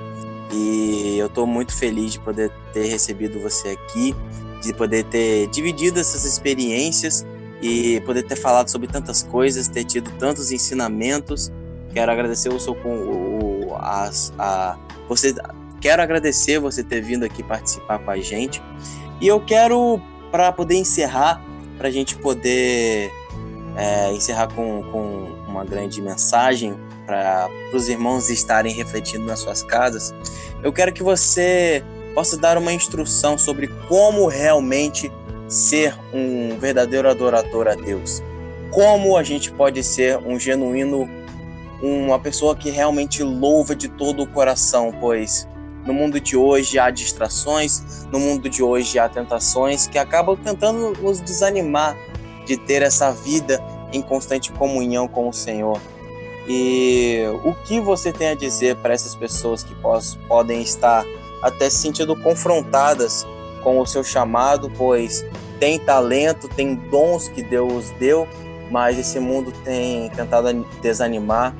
e 0.52 1.16
eu 1.18 1.26
estou 1.26 1.46
muito 1.46 1.74
feliz 1.74 2.12
de 2.12 2.20
poder 2.20 2.52
ter 2.72 2.86
recebido 2.86 3.40
você 3.40 3.70
aqui, 3.70 4.14
de 4.62 4.74
poder 4.74 5.04
ter 5.04 5.48
dividido 5.48 5.98
essas 5.98 6.24
experiências 6.24 7.24
e 7.62 8.00
poder 8.02 8.24
ter 8.24 8.36
falado 8.36 8.68
sobre 8.68 8.88
tantas 8.88 9.22
coisas, 9.22 9.68
ter 9.68 9.84
tido 9.84 10.10
tantos 10.18 10.52
ensinamentos. 10.52 11.50
Quero 11.92 12.12
agradecer 12.12 12.50
o 12.50 12.60
seu 12.60 12.74
o, 12.74 13.74
a, 13.74 14.10
a, 14.38 14.78
você 15.08 15.34
Quero 15.82 16.00
agradecer 16.00 16.60
você 16.60 16.84
ter 16.84 17.02
vindo 17.02 17.24
aqui 17.24 17.42
participar 17.42 17.98
com 17.98 18.12
a 18.12 18.16
gente. 18.16 18.62
E 19.20 19.26
eu 19.26 19.40
quero, 19.40 20.00
para 20.30 20.52
poder 20.52 20.76
encerrar, 20.76 21.42
para 21.76 21.88
a 21.88 21.90
gente 21.90 22.16
poder 22.16 23.10
é, 23.76 24.12
encerrar 24.12 24.46
com, 24.54 24.84
com 24.92 25.50
uma 25.50 25.64
grande 25.64 26.00
mensagem 26.00 26.78
para 27.04 27.50
os 27.74 27.88
irmãos 27.88 28.30
estarem 28.30 28.72
refletindo 28.72 29.26
nas 29.26 29.40
suas 29.40 29.64
casas, 29.64 30.14
eu 30.62 30.72
quero 30.72 30.92
que 30.92 31.02
você 31.02 31.82
possa 32.14 32.36
dar 32.36 32.56
uma 32.56 32.72
instrução 32.72 33.36
sobre 33.36 33.66
como 33.88 34.28
realmente 34.28 35.10
ser 35.48 35.96
um 36.14 36.56
verdadeiro 36.60 37.10
adorador 37.10 37.66
a 37.66 37.74
Deus. 37.74 38.22
Como 38.70 39.16
a 39.16 39.24
gente 39.24 39.50
pode 39.50 39.82
ser 39.82 40.16
um 40.18 40.38
genuíno, 40.38 41.10
uma 41.82 42.20
pessoa 42.20 42.54
que 42.54 42.70
realmente 42.70 43.24
louva 43.24 43.74
de 43.74 43.88
todo 43.88 44.22
o 44.22 44.26
coração, 44.28 44.94
pois 45.00 45.50
no 45.84 45.92
mundo 45.92 46.20
de 46.20 46.36
hoje 46.36 46.78
há 46.78 46.90
distrações, 46.90 48.06
no 48.10 48.18
mundo 48.18 48.48
de 48.48 48.62
hoje 48.62 48.98
há 48.98 49.08
tentações 49.08 49.86
que 49.86 49.98
acabam 49.98 50.36
tentando 50.36 50.92
nos 51.00 51.20
desanimar 51.20 51.96
de 52.46 52.56
ter 52.56 52.82
essa 52.82 53.12
vida 53.12 53.62
em 53.92 54.00
constante 54.00 54.52
comunhão 54.52 55.06
com 55.06 55.28
o 55.28 55.32
Senhor. 55.32 55.80
E 56.48 57.22
o 57.44 57.54
que 57.54 57.80
você 57.80 58.12
tem 58.12 58.28
a 58.28 58.34
dizer 58.34 58.76
para 58.76 58.94
essas 58.94 59.14
pessoas 59.14 59.62
que 59.62 59.74
podem 60.28 60.60
estar 60.62 61.04
até 61.40 61.68
se 61.70 61.78
sentindo 61.78 62.16
confrontadas 62.16 63.26
com 63.62 63.78
o 63.78 63.86
seu 63.86 64.02
chamado, 64.02 64.70
pois 64.76 65.24
tem 65.60 65.78
talento, 65.78 66.48
tem 66.48 66.74
dons 66.74 67.28
que 67.28 67.42
Deus 67.42 67.90
deu, 67.98 68.26
mas 68.70 68.98
esse 68.98 69.20
mundo 69.20 69.52
tem 69.64 70.10
tentado 70.10 70.66
desanimar 70.80 71.54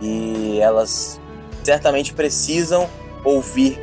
e 0.00 0.60
elas 0.60 1.20
certamente 1.64 2.14
precisam 2.14 2.88
ouvir 3.24 3.78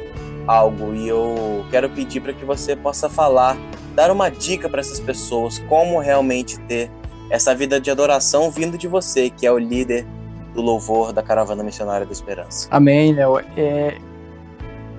algo. 0.48 0.94
E 0.94 1.08
eu 1.08 1.66
quero 1.70 1.90
pedir 1.90 2.22
para 2.22 2.34
que 2.34 2.46
você 2.46 2.76
possa 2.76 3.10
falar, 3.10 3.58
dar 3.96 4.12
uma 4.12 4.30
dica 4.30 4.70
para 4.70 4.80
essas 4.80 5.00
pessoas 5.00 5.60
como 5.68 6.00
realmente 6.00 6.60
ter 6.62 6.90
essa 7.30 7.54
vida 7.54 7.80
de 7.80 7.92
adoração 7.92 8.50
vindo 8.50 8.78
de 8.78 8.88
você, 8.88 9.30
que 9.30 9.46
é 9.46 9.52
o 9.52 9.58
líder 9.58 10.06
do 10.54 10.62
louvor 10.62 11.12
da 11.12 11.22
Caravana 11.22 11.64
Missionária 11.64 12.06
da 12.06 12.12
Esperança. 12.12 12.68
Amém, 12.72 13.14
Léo. 13.14 13.40
É, 13.56 13.98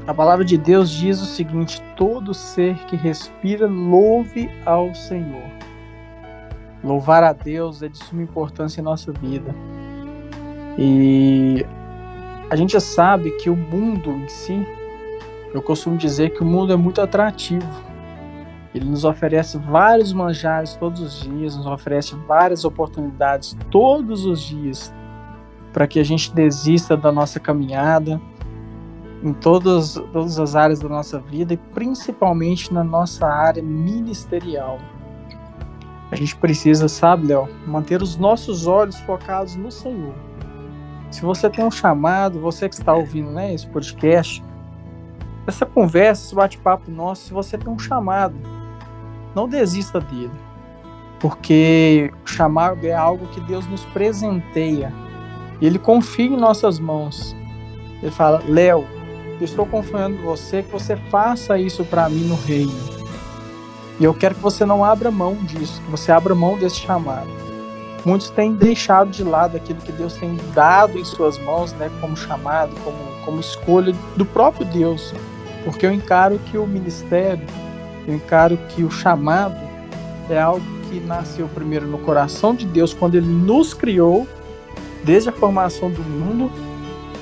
a 0.07 0.15
palavra 0.15 0.45
de 0.45 0.57
Deus 0.57 0.91
diz 0.91 1.21
o 1.21 1.27
seguinte: 1.27 1.83
todo 1.97 2.33
ser 2.33 2.77
que 2.87 2.97
respira, 2.97 3.67
louve 3.67 4.51
ao 4.65 4.95
Senhor. 4.95 5.43
Louvar 6.83 7.25
a 7.25 7.33
Deus 7.33 7.83
é 7.83 7.89
de 7.89 7.99
suma 7.99 8.23
importância 8.23 8.81
em 8.81 8.85
nossa 8.85 9.11
vida. 9.13 9.55
E 10.79 11.67
a 12.51 12.57
gente 12.57 12.81
sabe 12.81 13.31
que 13.33 13.51
o 13.51 13.57
mundo 13.57 14.11
em 14.11 14.29
si, 14.29 14.67
eu 15.53 15.61
costumo 15.61 15.97
dizer 15.97 16.31
que 16.31 16.43
o 16.43 16.47
mundo 16.47 16.73
é 16.73 16.77
muito 16.77 17.01
atrativo. 17.01 17.69
Ele 18.75 18.85
nos 18.85 19.05
oferece 19.05 19.59
vários 19.59 20.13
manjares 20.13 20.75
todos 20.75 21.01
os 21.01 21.21
dias, 21.21 21.57
nos 21.57 21.67
oferece 21.67 22.15
várias 22.27 22.65
oportunidades 22.65 23.57
todos 23.71 24.25
os 24.25 24.41
dias 24.41 24.93
para 25.73 25.87
que 25.87 25.99
a 25.99 26.05
gente 26.05 26.33
desista 26.35 26.97
da 26.97 27.13
nossa 27.13 27.39
caminhada, 27.39 28.21
em 29.23 29.33
todas, 29.33 29.95
todas 30.13 30.39
as 30.39 30.55
áreas 30.55 30.81
da 30.81 30.89
nossa 30.89 31.19
vida 31.19 31.55
e 31.55 31.57
principalmente 31.57 32.73
na 32.73 32.85
nossa 32.85 33.27
área 33.27 33.63
ministerial. 33.63 34.79
A 36.11 36.17
gente 36.17 36.37
precisa, 36.37 36.89
sabe, 36.89 37.27
Léo, 37.27 37.49
manter 37.67 38.01
os 38.01 38.17
nossos 38.17 38.67
olhos 38.67 38.99
focados 39.01 39.57
no 39.57 39.71
Senhor. 39.71 40.15
Se 41.11 41.23
você 41.23 41.49
tem 41.49 41.65
um 41.65 41.71
chamado, 41.71 42.41
você 42.41 42.69
que 42.69 42.75
está 42.75 42.95
ouvindo 42.95 43.31
né, 43.31 43.55
esse 43.55 43.67
podcast, 43.67 44.45
essa 45.47 45.65
conversa, 45.65 46.27
esse 46.27 46.35
bate-papo 46.35 46.91
nosso, 46.91 47.27
se 47.27 47.33
você 47.33 47.57
tem 47.57 47.73
um 47.73 47.79
chamado, 47.79 48.37
não 49.35 49.49
desista 49.49 50.01
dele. 50.01 50.31
Porque 51.19 52.13
o 52.25 52.29
chamado 52.29 52.85
é 52.85 52.95
algo 52.95 53.27
que 53.29 53.41
Deus 53.41 53.67
nos 53.67 53.85
presenteia. 53.87 54.93
E 55.61 55.67
Ele 55.67 55.79
confia 55.79 56.27
em 56.27 56.37
nossas 56.37 56.79
mãos. 56.79 57.35
Ele 58.01 58.13
fala: 58.13 58.43
Léo, 58.47 58.87
eu 59.41 59.45
estou 59.45 59.67
confiando 59.67 60.17
em 60.17 60.23
você 60.23 60.63
que 60.63 60.71
você 60.71 60.97
faça 61.11 61.59
isso 61.59 61.85
para 61.85 62.09
mim 62.09 62.25
no 62.25 62.37
reino. 62.37 62.99
E 63.99 64.05
eu 64.05 64.15
quero 64.15 64.37
que 64.37 64.41
você 64.41 64.65
não 64.65 64.85
abra 64.85 65.11
mão 65.11 65.35
disso, 65.35 65.81
que 65.83 65.91
você 65.91 66.13
abra 66.13 66.35
mão 66.35 66.57
desse 66.57 66.77
chamado. 66.77 67.38
Muitos 68.09 68.31
têm 68.31 68.55
deixado 68.55 69.11
de 69.11 69.23
lado 69.23 69.59
aquilo 69.59 69.83
que 69.83 69.93
Deus 69.93 70.15
tem 70.15 70.35
dado 70.55 70.99
em 70.99 71.05
suas 71.05 71.37
mãos, 71.37 71.75
né, 71.75 71.91
como 72.01 72.17
chamado, 72.17 72.75
como, 72.83 72.97
como 73.23 73.39
escolha 73.39 73.95
do 74.17 74.25
próprio 74.25 74.65
Deus. 74.65 75.13
Porque 75.63 75.85
eu 75.85 75.93
encaro 75.93 76.39
que 76.47 76.57
o 76.57 76.67
ministério, 76.67 77.45
eu 78.07 78.15
encaro 78.15 78.57
que 78.71 78.83
o 78.83 78.91
chamado 78.91 79.59
é 80.31 80.41
algo 80.41 80.65
que 80.89 81.01
nasceu 81.01 81.47
primeiro 81.49 81.87
no 81.87 81.99
coração 81.99 82.55
de 82.55 82.65
Deus 82.65 82.95
quando 82.95 83.15
ele 83.15 83.27
nos 83.27 83.75
criou, 83.75 84.27
desde 85.05 85.29
a 85.29 85.33
formação 85.33 85.91
do 85.91 86.03
mundo, 86.03 86.51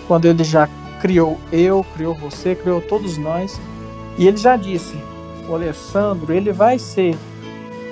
quando 0.06 0.26
ele 0.26 0.44
já 0.44 0.68
criou 1.00 1.36
eu, 1.50 1.84
criou 1.96 2.14
você, 2.14 2.54
criou 2.54 2.80
todos 2.80 3.18
nós. 3.18 3.60
E 4.16 4.28
ele 4.28 4.36
já 4.36 4.54
disse, 4.54 4.94
o 5.48 5.52
Alessandro, 5.56 6.32
ele 6.32 6.52
vai 6.52 6.78
ser 6.78 7.16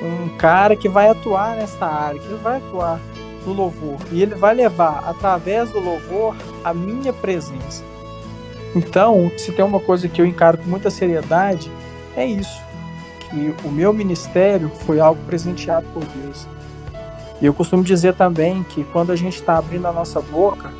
um 0.06 0.28
cara 0.36 0.76
que 0.76 0.88
vai 0.88 1.08
atuar 1.08 1.56
nessa 1.56 1.86
área, 1.86 2.20
que 2.20 2.34
vai 2.34 2.58
atuar 2.58 3.00
no 3.46 3.52
louvor. 3.52 3.98
E 4.12 4.22
ele 4.22 4.34
vai 4.34 4.54
levar, 4.54 5.04
através 5.06 5.70
do 5.70 5.80
louvor, 5.80 6.36
a 6.62 6.72
minha 6.72 7.12
presença. 7.12 7.82
Então, 8.74 9.30
se 9.36 9.52
tem 9.52 9.64
uma 9.64 9.80
coisa 9.80 10.08
que 10.08 10.20
eu 10.20 10.26
encaro 10.26 10.58
com 10.58 10.68
muita 10.68 10.90
seriedade, 10.90 11.70
é 12.16 12.26
isso. 12.26 12.62
Que 13.30 13.54
o 13.64 13.70
meu 13.70 13.92
ministério 13.92 14.70
foi 14.84 15.00
algo 15.00 15.20
presenteado 15.24 15.86
por 15.94 16.04
Deus. 16.04 16.46
E 17.40 17.46
eu 17.46 17.54
costumo 17.54 17.82
dizer 17.82 18.14
também 18.14 18.62
que 18.64 18.84
quando 18.84 19.12
a 19.12 19.16
gente 19.16 19.36
está 19.36 19.58
abrindo 19.58 19.86
a 19.86 19.92
nossa 19.92 20.20
boca, 20.20 20.72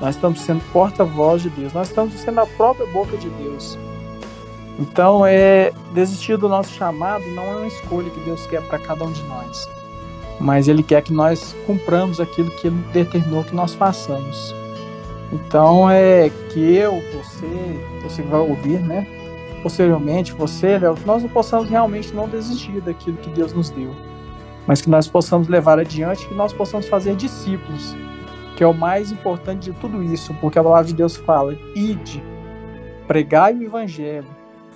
nós 0.00 0.14
estamos 0.14 0.40
sendo 0.40 0.60
porta-voz 0.72 1.42
de 1.42 1.50
Deus. 1.50 1.72
Nós 1.72 1.88
estamos 1.88 2.14
sendo 2.14 2.40
a 2.40 2.46
própria 2.46 2.86
boca 2.86 3.16
de 3.16 3.28
Deus. 3.30 3.78
Então, 4.78 5.24
é 5.26 5.72
desistir 5.94 6.36
do 6.36 6.48
nosso 6.48 6.72
chamado 6.74 7.24
não 7.28 7.44
é 7.44 7.56
uma 7.56 7.66
escolha 7.66 8.10
que 8.10 8.20
Deus 8.20 8.46
quer 8.46 8.62
para 8.62 8.78
cada 8.78 9.04
um 9.04 9.12
de 9.12 9.22
nós, 9.22 9.68
mas 10.38 10.68
Ele 10.68 10.82
quer 10.82 11.02
que 11.02 11.12
nós 11.12 11.56
cumpramos 11.66 12.20
aquilo 12.20 12.50
que 12.50 12.66
Ele 12.66 12.76
determinou 12.92 13.42
que 13.42 13.54
nós 13.54 13.74
façamos. 13.74 14.54
Então, 15.32 15.90
é 15.90 16.30
que 16.50 16.60
eu, 16.60 17.02
você, 17.12 17.80
você 18.02 18.22
vai 18.22 18.40
ouvir, 18.40 18.80
né? 18.80 19.06
Posteriormente, 19.62 20.32
você, 20.32 20.78
nós 21.04 21.22
não 21.22 21.30
possamos 21.30 21.68
realmente 21.68 22.14
não 22.14 22.28
desistir 22.28 22.80
daquilo 22.80 23.16
que 23.16 23.30
Deus 23.30 23.52
nos 23.52 23.70
deu, 23.70 23.90
mas 24.66 24.80
que 24.80 24.90
nós 24.90 25.08
possamos 25.08 25.48
levar 25.48 25.78
adiante, 25.78 26.28
que 26.28 26.34
nós 26.34 26.52
possamos 26.52 26.86
fazer 26.86 27.16
discípulos 27.16 27.96
que 28.56 28.64
é 28.64 28.66
o 28.66 28.72
mais 28.72 29.12
importante 29.12 29.70
de 29.70 29.78
tudo 29.78 30.02
isso, 30.02 30.34
porque 30.40 30.58
a 30.58 30.64
palavra 30.64 30.86
de 30.86 30.94
Deus 30.94 31.14
fala: 31.14 31.54
ide, 31.74 32.22
pregai 33.06 33.54
o 33.54 33.62
evangelho, 33.62 34.26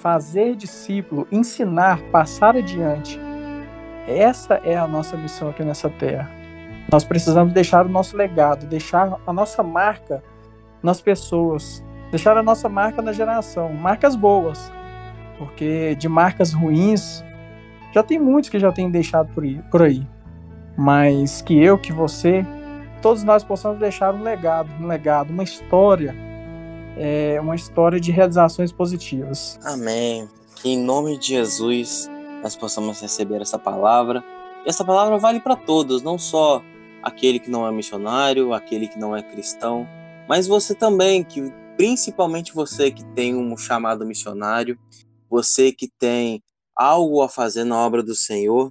fazer 0.00 0.56
discípulo, 0.56 1.28
ensinar, 1.30 2.00
passar 2.10 2.56
adiante. 2.56 3.20
Essa 4.08 4.54
é 4.64 4.76
a 4.76 4.88
nossa 4.88 5.16
missão 5.16 5.50
aqui 5.50 5.62
nessa 5.62 5.88
terra. 5.88 6.30
Nós 6.90 7.04
precisamos 7.04 7.52
deixar 7.52 7.86
o 7.86 7.88
nosso 7.88 8.16
legado, 8.16 8.66
deixar 8.66 9.20
a 9.26 9.32
nossa 9.32 9.62
marca 9.62 10.22
nas 10.82 11.00
pessoas, 11.00 11.84
deixar 12.10 12.36
a 12.36 12.42
nossa 12.42 12.68
marca 12.68 13.02
na 13.02 13.12
geração, 13.12 13.72
marcas 13.72 14.16
boas, 14.16 14.72
porque 15.38 15.94
de 15.94 16.08
marcas 16.08 16.52
ruins 16.52 17.22
já 17.92 18.02
tem 18.02 18.18
muitos 18.18 18.50
que 18.50 18.58
já 18.58 18.72
têm 18.72 18.90
deixado 18.90 19.30
por 19.70 19.82
aí, 19.82 20.06
mas 20.76 21.42
que 21.42 21.62
eu, 21.62 21.78
que 21.78 21.92
você 21.92 22.44
todos 23.00 23.22
nós 23.22 23.44
possamos 23.44 23.78
deixar 23.78 24.14
um 24.14 24.22
legado, 24.22 24.70
um 24.80 24.86
legado, 24.86 25.30
uma 25.30 25.42
história, 25.42 26.14
é, 27.02 27.40
uma 27.40 27.54
história 27.54 27.98
de 27.98 28.12
realizações 28.12 28.70
positivas. 28.70 29.58
Amém. 29.64 30.28
Que 30.56 30.68
em 30.68 30.78
nome 30.78 31.16
de 31.16 31.28
Jesus 31.28 32.10
nós 32.42 32.54
possamos 32.54 33.00
receber 33.00 33.40
essa 33.40 33.58
palavra. 33.58 34.22
E 34.66 34.68
essa 34.68 34.84
palavra 34.84 35.16
vale 35.16 35.40
para 35.40 35.56
todos, 35.56 36.02
não 36.02 36.18
só 36.18 36.62
aquele 37.02 37.38
que 37.38 37.50
não 37.50 37.66
é 37.66 37.72
missionário, 37.72 38.52
aquele 38.52 38.86
que 38.86 38.98
não 38.98 39.16
é 39.16 39.22
cristão, 39.22 39.88
mas 40.28 40.46
você 40.46 40.74
também, 40.74 41.24
que 41.24 41.50
principalmente 41.78 42.54
você 42.54 42.90
que 42.90 43.02
tem 43.14 43.34
um 43.34 43.56
chamado 43.56 44.04
missionário, 44.04 44.78
você 45.30 45.72
que 45.72 45.88
tem 45.88 46.42
algo 46.76 47.22
a 47.22 47.28
fazer 47.30 47.64
na 47.64 47.78
obra 47.78 48.02
do 48.02 48.14
Senhor, 48.14 48.70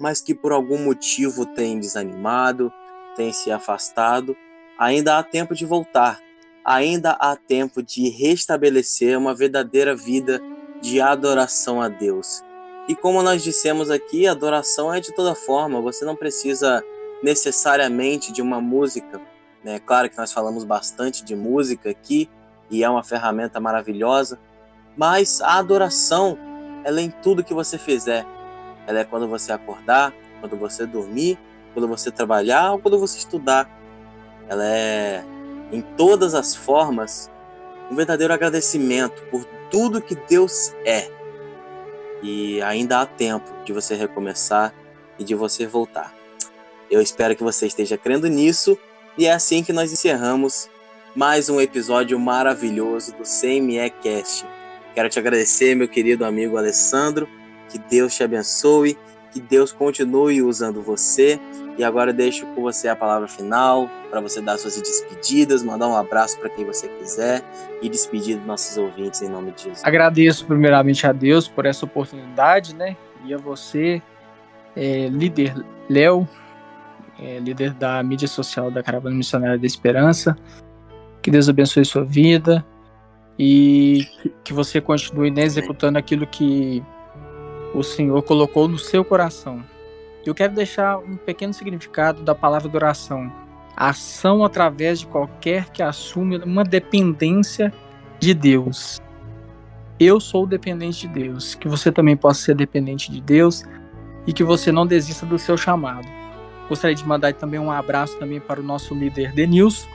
mas 0.00 0.22
que 0.22 0.34
por 0.34 0.52
algum 0.52 0.82
motivo 0.82 1.44
tem 1.44 1.78
desanimado, 1.78 2.72
tem 3.14 3.34
se 3.34 3.52
afastado, 3.52 4.34
ainda 4.78 5.18
há 5.18 5.22
tempo 5.22 5.54
de 5.54 5.66
voltar, 5.66 6.18
ainda 6.64 7.12
há 7.12 7.36
tempo 7.36 7.82
de 7.82 8.08
restabelecer 8.08 9.18
uma 9.18 9.34
verdadeira 9.34 9.94
vida 9.94 10.40
de 10.80 11.00
adoração 11.00 11.80
a 11.80 11.88
Deus. 11.88 12.42
E 12.88 12.94
como 12.94 13.22
nós 13.22 13.42
dissemos 13.42 13.90
aqui, 13.90 14.26
adoração 14.26 14.92
é 14.92 15.00
de 15.00 15.14
toda 15.14 15.34
forma, 15.34 15.80
você 15.80 16.04
não 16.04 16.16
precisa 16.16 16.82
necessariamente 17.22 18.32
de 18.32 18.42
uma 18.42 18.60
música. 18.60 19.20
Né? 19.62 19.78
Claro 19.78 20.10
que 20.10 20.18
nós 20.18 20.32
falamos 20.32 20.64
bastante 20.64 21.24
de 21.24 21.34
música 21.34 21.90
aqui 21.90 22.28
e 22.70 22.84
é 22.84 22.88
uma 22.88 23.02
ferramenta 23.02 23.58
maravilhosa, 23.60 24.38
mas 24.96 25.40
a 25.40 25.58
adoração 25.58 26.38
ela 26.84 27.00
é 27.00 27.04
em 27.04 27.10
tudo 27.10 27.44
que 27.44 27.54
você 27.54 27.78
fizer. 27.78 28.26
Ela 28.86 29.00
é 29.00 29.04
quando 29.04 29.26
você 29.26 29.52
acordar, 29.52 30.12
quando 30.40 30.56
você 30.56 30.84
dormir 30.84 31.38
quando 31.74 31.88
você 31.88 32.10
trabalhar 32.10 32.72
ou 32.72 32.78
quando 32.78 32.98
você 32.98 33.18
estudar. 33.18 33.68
Ela 34.48 34.64
é, 34.64 35.24
em 35.74 35.82
todas 35.96 36.34
as 36.34 36.54
formas, 36.54 37.30
um 37.90 37.94
verdadeiro 37.94 38.32
agradecimento 38.32 39.22
por 39.30 39.44
tudo 39.70 40.00
que 40.00 40.14
Deus 40.14 40.72
é. 40.84 41.10
E 42.22 42.62
ainda 42.62 43.00
há 43.00 43.06
tempo 43.06 43.52
de 43.64 43.72
você 43.72 43.94
recomeçar 43.94 44.72
e 45.18 45.24
de 45.24 45.34
você 45.34 45.66
voltar. 45.66 46.14
Eu 46.90 47.00
espero 47.00 47.34
que 47.34 47.42
você 47.42 47.66
esteja 47.66 47.98
crendo 47.98 48.28
nisso 48.28 48.78
e 49.18 49.26
é 49.26 49.32
assim 49.32 49.62
que 49.62 49.72
nós 49.72 49.92
encerramos 49.92 50.68
mais 51.14 51.48
um 51.48 51.60
episódio 51.60 52.18
maravilhoso 52.18 53.12
do 53.12 53.22
CME 53.22 53.90
Cast. 54.02 54.46
Quero 54.94 55.08
te 55.08 55.18
agradecer, 55.18 55.74
meu 55.74 55.88
querido 55.88 56.24
amigo 56.24 56.56
Alessandro. 56.56 57.28
Que 57.68 57.78
Deus 57.78 58.14
te 58.14 58.22
abençoe, 58.22 58.96
que 59.32 59.40
Deus 59.40 59.72
continue 59.72 60.40
usando 60.42 60.82
você. 60.82 61.40
E 61.76 61.82
agora 61.82 62.12
deixo 62.12 62.46
com 62.46 62.62
você 62.62 62.86
a 62.88 62.94
palavra 62.94 63.26
final 63.26 63.90
para 64.08 64.20
você 64.20 64.40
dar 64.40 64.56
suas 64.58 64.80
despedidas, 64.80 65.62
mandar 65.62 65.88
um 65.88 65.96
abraço 65.96 66.38
para 66.38 66.48
quem 66.50 66.64
você 66.64 66.88
quiser 66.88 67.42
e 67.82 67.88
despedir 67.88 68.36
dos 68.36 68.46
nossos 68.46 68.76
ouvintes 68.76 69.22
em 69.22 69.28
nome 69.28 69.50
de 69.52 69.64
Jesus. 69.64 69.84
Agradeço 69.84 70.46
primeiramente 70.46 71.04
a 71.06 71.12
Deus 71.12 71.48
por 71.48 71.66
essa 71.66 71.84
oportunidade, 71.84 72.74
né? 72.74 72.96
E 73.24 73.34
a 73.34 73.38
você, 73.38 74.00
é, 74.76 75.08
líder 75.08 75.54
Léo, 75.88 76.28
é, 77.18 77.38
líder 77.40 77.72
da 77.74 78.02
mídia 78.02 78.28
social 78.28 78.70
da 78.70 78.82
Caravana 78.82 79.16
Missionária 79.16 79.58
da 79.58 79.66
Esperança. 79.66 80.36
Que 81.20 81.30
Deus 81.30 81.48
abençoe 81.48 81.84
sua 81.84 82.04
vida 82.04 82.64
e 83.38 84.06
que 84.44 84.52
você 84.52 84.80
continue 84.80 85.30
né, 85.30 85.42
executando 85.42 85.98
aquilo 85.98 86.26
que 86.26 86.84
o 87.74 87.82
Senhor 87.82 88.22
colocou 88.22 88.68
no 88.68 88.78
seu 88.78 89.04
coração. 89.04 89.64
Eu 90.26 90.34
quero 90.34 90.54
deixar 90.54 90.98
um 90.98 91.16
pequeno 91.16 91.52
significado 91.52 92.22
da 92.22 92.34
palavra 92.34 92.68
de 92.68 92.76
oração. 92.76 93.30
Ação 93.76 94.44
através 94.44 95.00
de 95.00 95.06
qualquer 95.06 95.70
que 95.70 95.82
assume 95.82 96.38
uma 96.38 96.64
dependência 96.64 97.72
de 98.18 98.32
Deus. 98.32 99.02
Eu 100.00 100.18
sou 100.18 100.46
dependente 100.46 101.06
de 101.06 101.08
Deus, 101.08 101.54
que 101.54 101.68
você 101.68 101.92
também 101.92 102.16
possa 102.16 102.40
ser 102.40 102.54
dependente 102.54 103.12
de 103.12 103.20
Deus 103.20 103.64
e 104.26 104.32
que 104.32 104.42
você 104.42 104.72
não 104.72 104.86
desista 104.86 105.26
do 105.26 105.38
seu 105.38 105.56
chamado. 105.56 106.06
Gostaria 106.68 106.96
de 106.96 107.06
mandar 107.06 107.34
também 107.34 107.60
um 107.60 107.70
abraço 107.70 108.18
também 108.18 108.40
para 108.40 108.60
o 108.60 108.64
nosso 108.64 108.94
líder 108.94 109.32
Denilson 109.32 109.88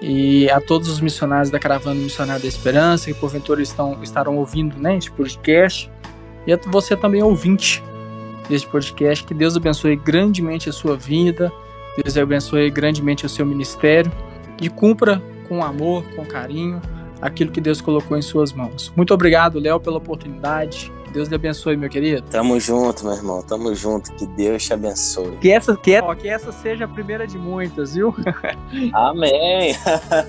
e 0.00 0.50
a 0.50 0.60
todos 0.60 0.88
os 0.88 1.00
missionários 1.00 1.50
da 1.50 1.58
Caravana 1.58 2.00
Missionária 2.00 2.40
da 2.40 2.48
Esperança 2.48 3.12
que 3.12 3.20
porventura 3.20 3.62
estão, 3.62 4.02
estarão 4.02 4.36
ouvindo 4.38 4.76
né, 4.78 4.96
este 4.96 5.12
podcast 5.12 5.90
e 6.46 6.52
a 6.52 6.56
você 6.56 6.96
também 6.96 7.22
ouvinte 7.22 7.82
deste 8.48 8.68
podcast. 8.68 9.24
Que 9.24 9.34
Deus 9.34 9.56
abençoe 9.56 9.96
grandemente 9.96 10.68
a 10.68 10.72
sua 10.72 10.96
vida, 10.96 11.52
Deus 12.02 12.16
abençoe 12.16 12.70
grandemente 12.70 13.26
o 13.26 13.28
seu 13.28 13.44
ministério 13.44 14.10
e 14.60 14.68
cumpra 14.68 15.22
com 15.48 15.64
amor, 15.64 16.04
com 16.14 16.24
carinho, 16.24 16.80
aquilo 17.20 17.52
que 17.52 17.60
Deus 17.60 17.80
colocou 17.80 18.16
em 18.16 18.22
suas 18.22 18.52
mãos. 18.52 18.92
Muito 18.96 19.12
obrigado, 19.12 19.58
Léo, 19.58 19.78
pela 19.78 19.98
oportunidade. 19.98 20.90
Deus 21.12 21.28
lhe 21.28 21.34
abençoe, 21.34 21.76
meu 21.76 21.90
querido. 21.90 22.22
Tamo 22.30 22.58
junto, 22.58 23.04
meu 23.04 23.14
irmão. 23.14 23.42
Tamo 23.42 23.74
junto. 23.74 24.12
Que 24.14 24.26
Deus 24.26 24.64
te 24.64 24.72
abençoe. 24.72 25.36
Que 25.36 25.50
essa, 25.50 25.76
que, 25.76 26.00
que 26.20 26.28
essa 26.28 26.50
seja 26.50 26.86
a 26.86 26.88
primeira 26.88 27.26
de 27.26 27.38
muitas, 27.38 27.94
viu? 27.94 28.14
Amém. 28.94 29.76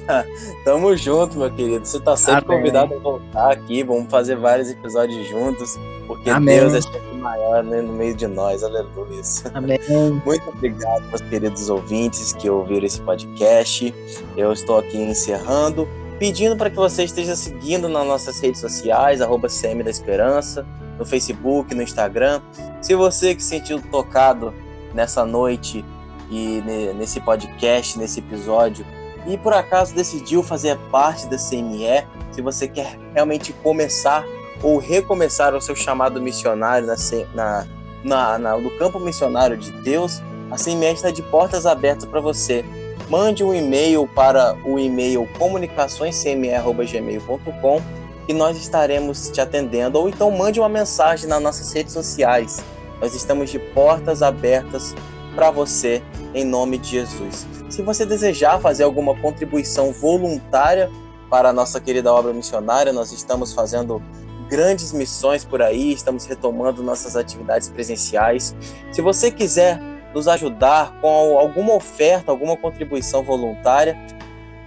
Tamo 0.65 0.95
junto, 0.95 1.37
meu 1.37 1.49
querido. 1.49 1.85
Você 1.85 1.99
tá 1.99 2.15
sempre 2.15 2.45
Amém. 2.45 2.57
convidado 2.57 2.93
a 2.93 2.99
voltar 2.99 3.51
aqui. 3.51 3.83
Vamos 3.83 4.09
fazer 4.09 4.35
vários 4.35 4.69
episódios 4.69 5.27
juntos. 5.27 5.79
Porque 6.05 6.29
Amém. 6.29 6.59
Deus 6.59 6.73
é 6.73 6.81
sempre 6.81 7.13
maior 7.17 7.63
né, 7.63 7.81
no 7.81 7.93
meio 7.93 8.13
de 8.13 8.27
nós. 8.27 8.63
Aleluia. 8.63 9.21
Amém. 9.53 9.79
Muito 10.25 10.49
obrigado, 10.49 11.03
meus 11.07 11.21
queridos 11.21 11.69
ouvintes 11.69 12.33
que 12.33 12.49
ouviram 12.49 12.85
esse 12.85 13.01
podcast. 13.01 13.93
Eu 14.35 14.51
estou 14.51 14.77
aqui 14.77 14.97
encerrando 14.97 15.87
pedindo 16.23 16.55
para 16.55 16.69
que 16.69 16.77
você 16.77 17.03
esteja 17.03 17.35
seguindo 17.35 17.89
nas 17.89 18.07
nossas 18.07 18.39
redes 18.39 18.61
sociais, 18.61 19.19
arroba 19.19 19.49
CM 19.49 19.83
da 19.83 19.89
Esperança, 19.89 20.65
no 20.97 21.05
Facebook, 21.05 21.75
no 21.75 21.81
Instagram. 21.81 22.39
Se 22.81 22.95
você 22.95 23.35
que 23.35 23.43
se 23.43 23.49
sentiu 23.49 23.81
tocado 23.91 24.53
nessa 24.93 25.25
noite 25.25 25.83
e 26.31 26.63
nesse 26.95 27.19
podcast, 27.19 27.99
nesse 27.99 28.21
episódio, 28.21 28.85
e 29.27 29.37
por 29.37 29.51
acaso 29.51 29.93
decidiu 29.93 30.41
fazer 30.41 30.77
parte 30.89 31.27
da 31.27 31.35
CME, 31.35 32.07
se 32.31 32.41
você 32.41 32.69
quer 32.69 32.97
realmente 33.13 33.51
começar 33.51 34.23
ou 34.61 34.77
recomeçar 34.77 35.53
o 35.53 35.59
seu 35.59 35.75
chamado 35.75 36.21
missionário 36.21 36.87
na, 36.87 36.95
na, 37.33 37.67
na, 38.01 38.39
na 38.39 38.57
no 38.57 38.71
campo 38.77 38.97
missionário 38.97 39.57
de 39.57 39.73
Deus, 39.73 40.21
a 40.49 40.55
CME 40.55 40.93
está 40.93 41.11
de 41.11 41.21
portas 41.21 41.65
abertas 41.65 42.05
para 42.05 42.21
você 42.21 42.63
mande 43.09 43.43
um 43.43 43.53
e-mail 43.53 44.07
para 44.07 44.55
o 44.65 44.79
e-mail 44.79 45.27
comunicaçõescme.gmail.com 45.37 47.81
e 48.27 48.33
nós 48.33 48.57
estaremos 48.57 49.29
te 49.29 49.41
atendendo, 49.41 49.99
ou 49.99 50.07
então 50.07 50.31
mande 50.31 50.59
uma 50.59 50.69
mensagem 50.69 51.27
nas 51.27 51.41
nossas 51.41 51.71
redes 51.73 51.93
sociais. 51.93 52.63
Nós 53.01 53.13
estamos 53.13 53.49
de 53.49 53.59
portas 53.59 54.21
abertas 54.21 54.95
para 55.35 55.51
você, 55.51 56.01
em 56.33 56.45
nome 56.45 56.77
de 56.77 56.91
Jesus. 56.91 57.45
Se 57.69 57.81
você 57.81 58.05
desejar 58.05 58.61
fazer 58.61 58.83
alguma 58.83 59.19
contribuição 59.19 59.91
voluntária 59.91 60.89
para 61.29 61.49
a 61.49 61.53
nossa 61.53 61.81
querida 61.81 62.13
obra 62.13 62.31
missionária, 62.31 62.93
nós 62.93 63.11
estamos 63.11 63.53
fazendo 63.53 64.01
grandes 64.47 64.93
missões 64.93 65.43
por 65.43 65.61
aí, 65.61 65.91
estamos 65.91 66.25
retomando 66.25 66.83
nossas 66.83 67.15
atividades 67.15 67.69
presenciais. 67.69 68.55
Se 68.91 69.01
você 69.01 69.31
quiser 69.31 69.81
nos 70.13 70.27
ajudar 70.27 70.99
com 71.01 71.37
alguma 71.37 71.73
oferta, 71.73 72.31
alguma 72.31 72.55
contribuição 72.55 73.23
voluntária, 73.23 73.97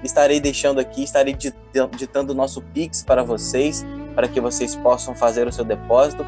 estarei 0.02 0.40
deixando 0.40 0.80
aqui, 0.80 1.04
estarei 1.04 1.36
ditando 1.96 2.32
o 2.32 2.34
nosso 2.34 2.60
Pix 2.60 3.02
para 3.02 3.22
vocês, 3.22 3.84
para 4.14 4.28
que 4.28 4.40
vocês 4.40 4.74
possam 4.76 5.14
fazer 5.14 5.46
o 5.46 5.52
seu 5.52 5.64
depósito. 5.64 6.24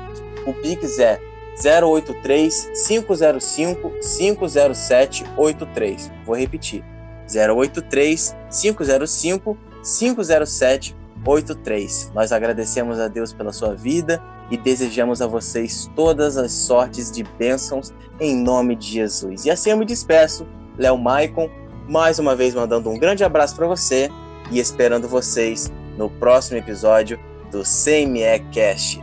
O 0.46 0.52
Pix 0.52 0.98
é 0.98 1.20
083 1.62 2.70
505 2.86 3.92
507 4.00 5.24
83. 5.36 6.12
Vou 6.24 6.36
repetir. 6.36 6.84
083 7.28 8.36
505 8.50 9.58
507 9.82 10.96
83. 11.28 12.12
Nós 12.14 12.32
agradecemos 12.32 12.98
a 12.98 13.08
Deus 13.08 13.32
pela 13.32 13.52
sua 13.52 13.74
vida 13.74 14.22
e 14.50 14.56
desejamos 14.56 15.20
a 15.20 15.26
vocês 15.26 15.90
todas 15.94 16.36
as 16.36 16.52
sortes 16.52 17.10
de 17.10 17.22
bênçãos 17.22 17.92
em 18.18 18.36
nome 18.36 18.74
de 18.74 18.86
Jesus. 18.86 19.44
E 19.44 19.50
assim 19.50 19.70
eu 19.70 19.76
me 19.76 19.84
despeço, 19.84 20.46
Léo 20.78 20.96
Maicon, 20.96 21.50
mais 21.88 22.18
uma 22.18 22.34
vez 22.34 22.54
mandando 22.54 22.90
um 22.90 22.98
grande 22.98 23.24
abraço 23.24 23.54
para 23.56 23.66
você 23.66 24.10
e 24.50 24.58
esperando 24.58 25.08
vocês 25.08 25.70
no 25.96 26.08
próximo 26.08 26.58
episódio 26.58 27.18
do 27.50 27.62
CME 27.62 28.40
Cast. 28.52 29.02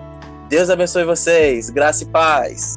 Deus 0.50 0.70
abençoe 0.70 1.04
vocês, 1.04 1.70
graça 1.70 2.04
e 2.04 2.08
paz. 2.08 2.76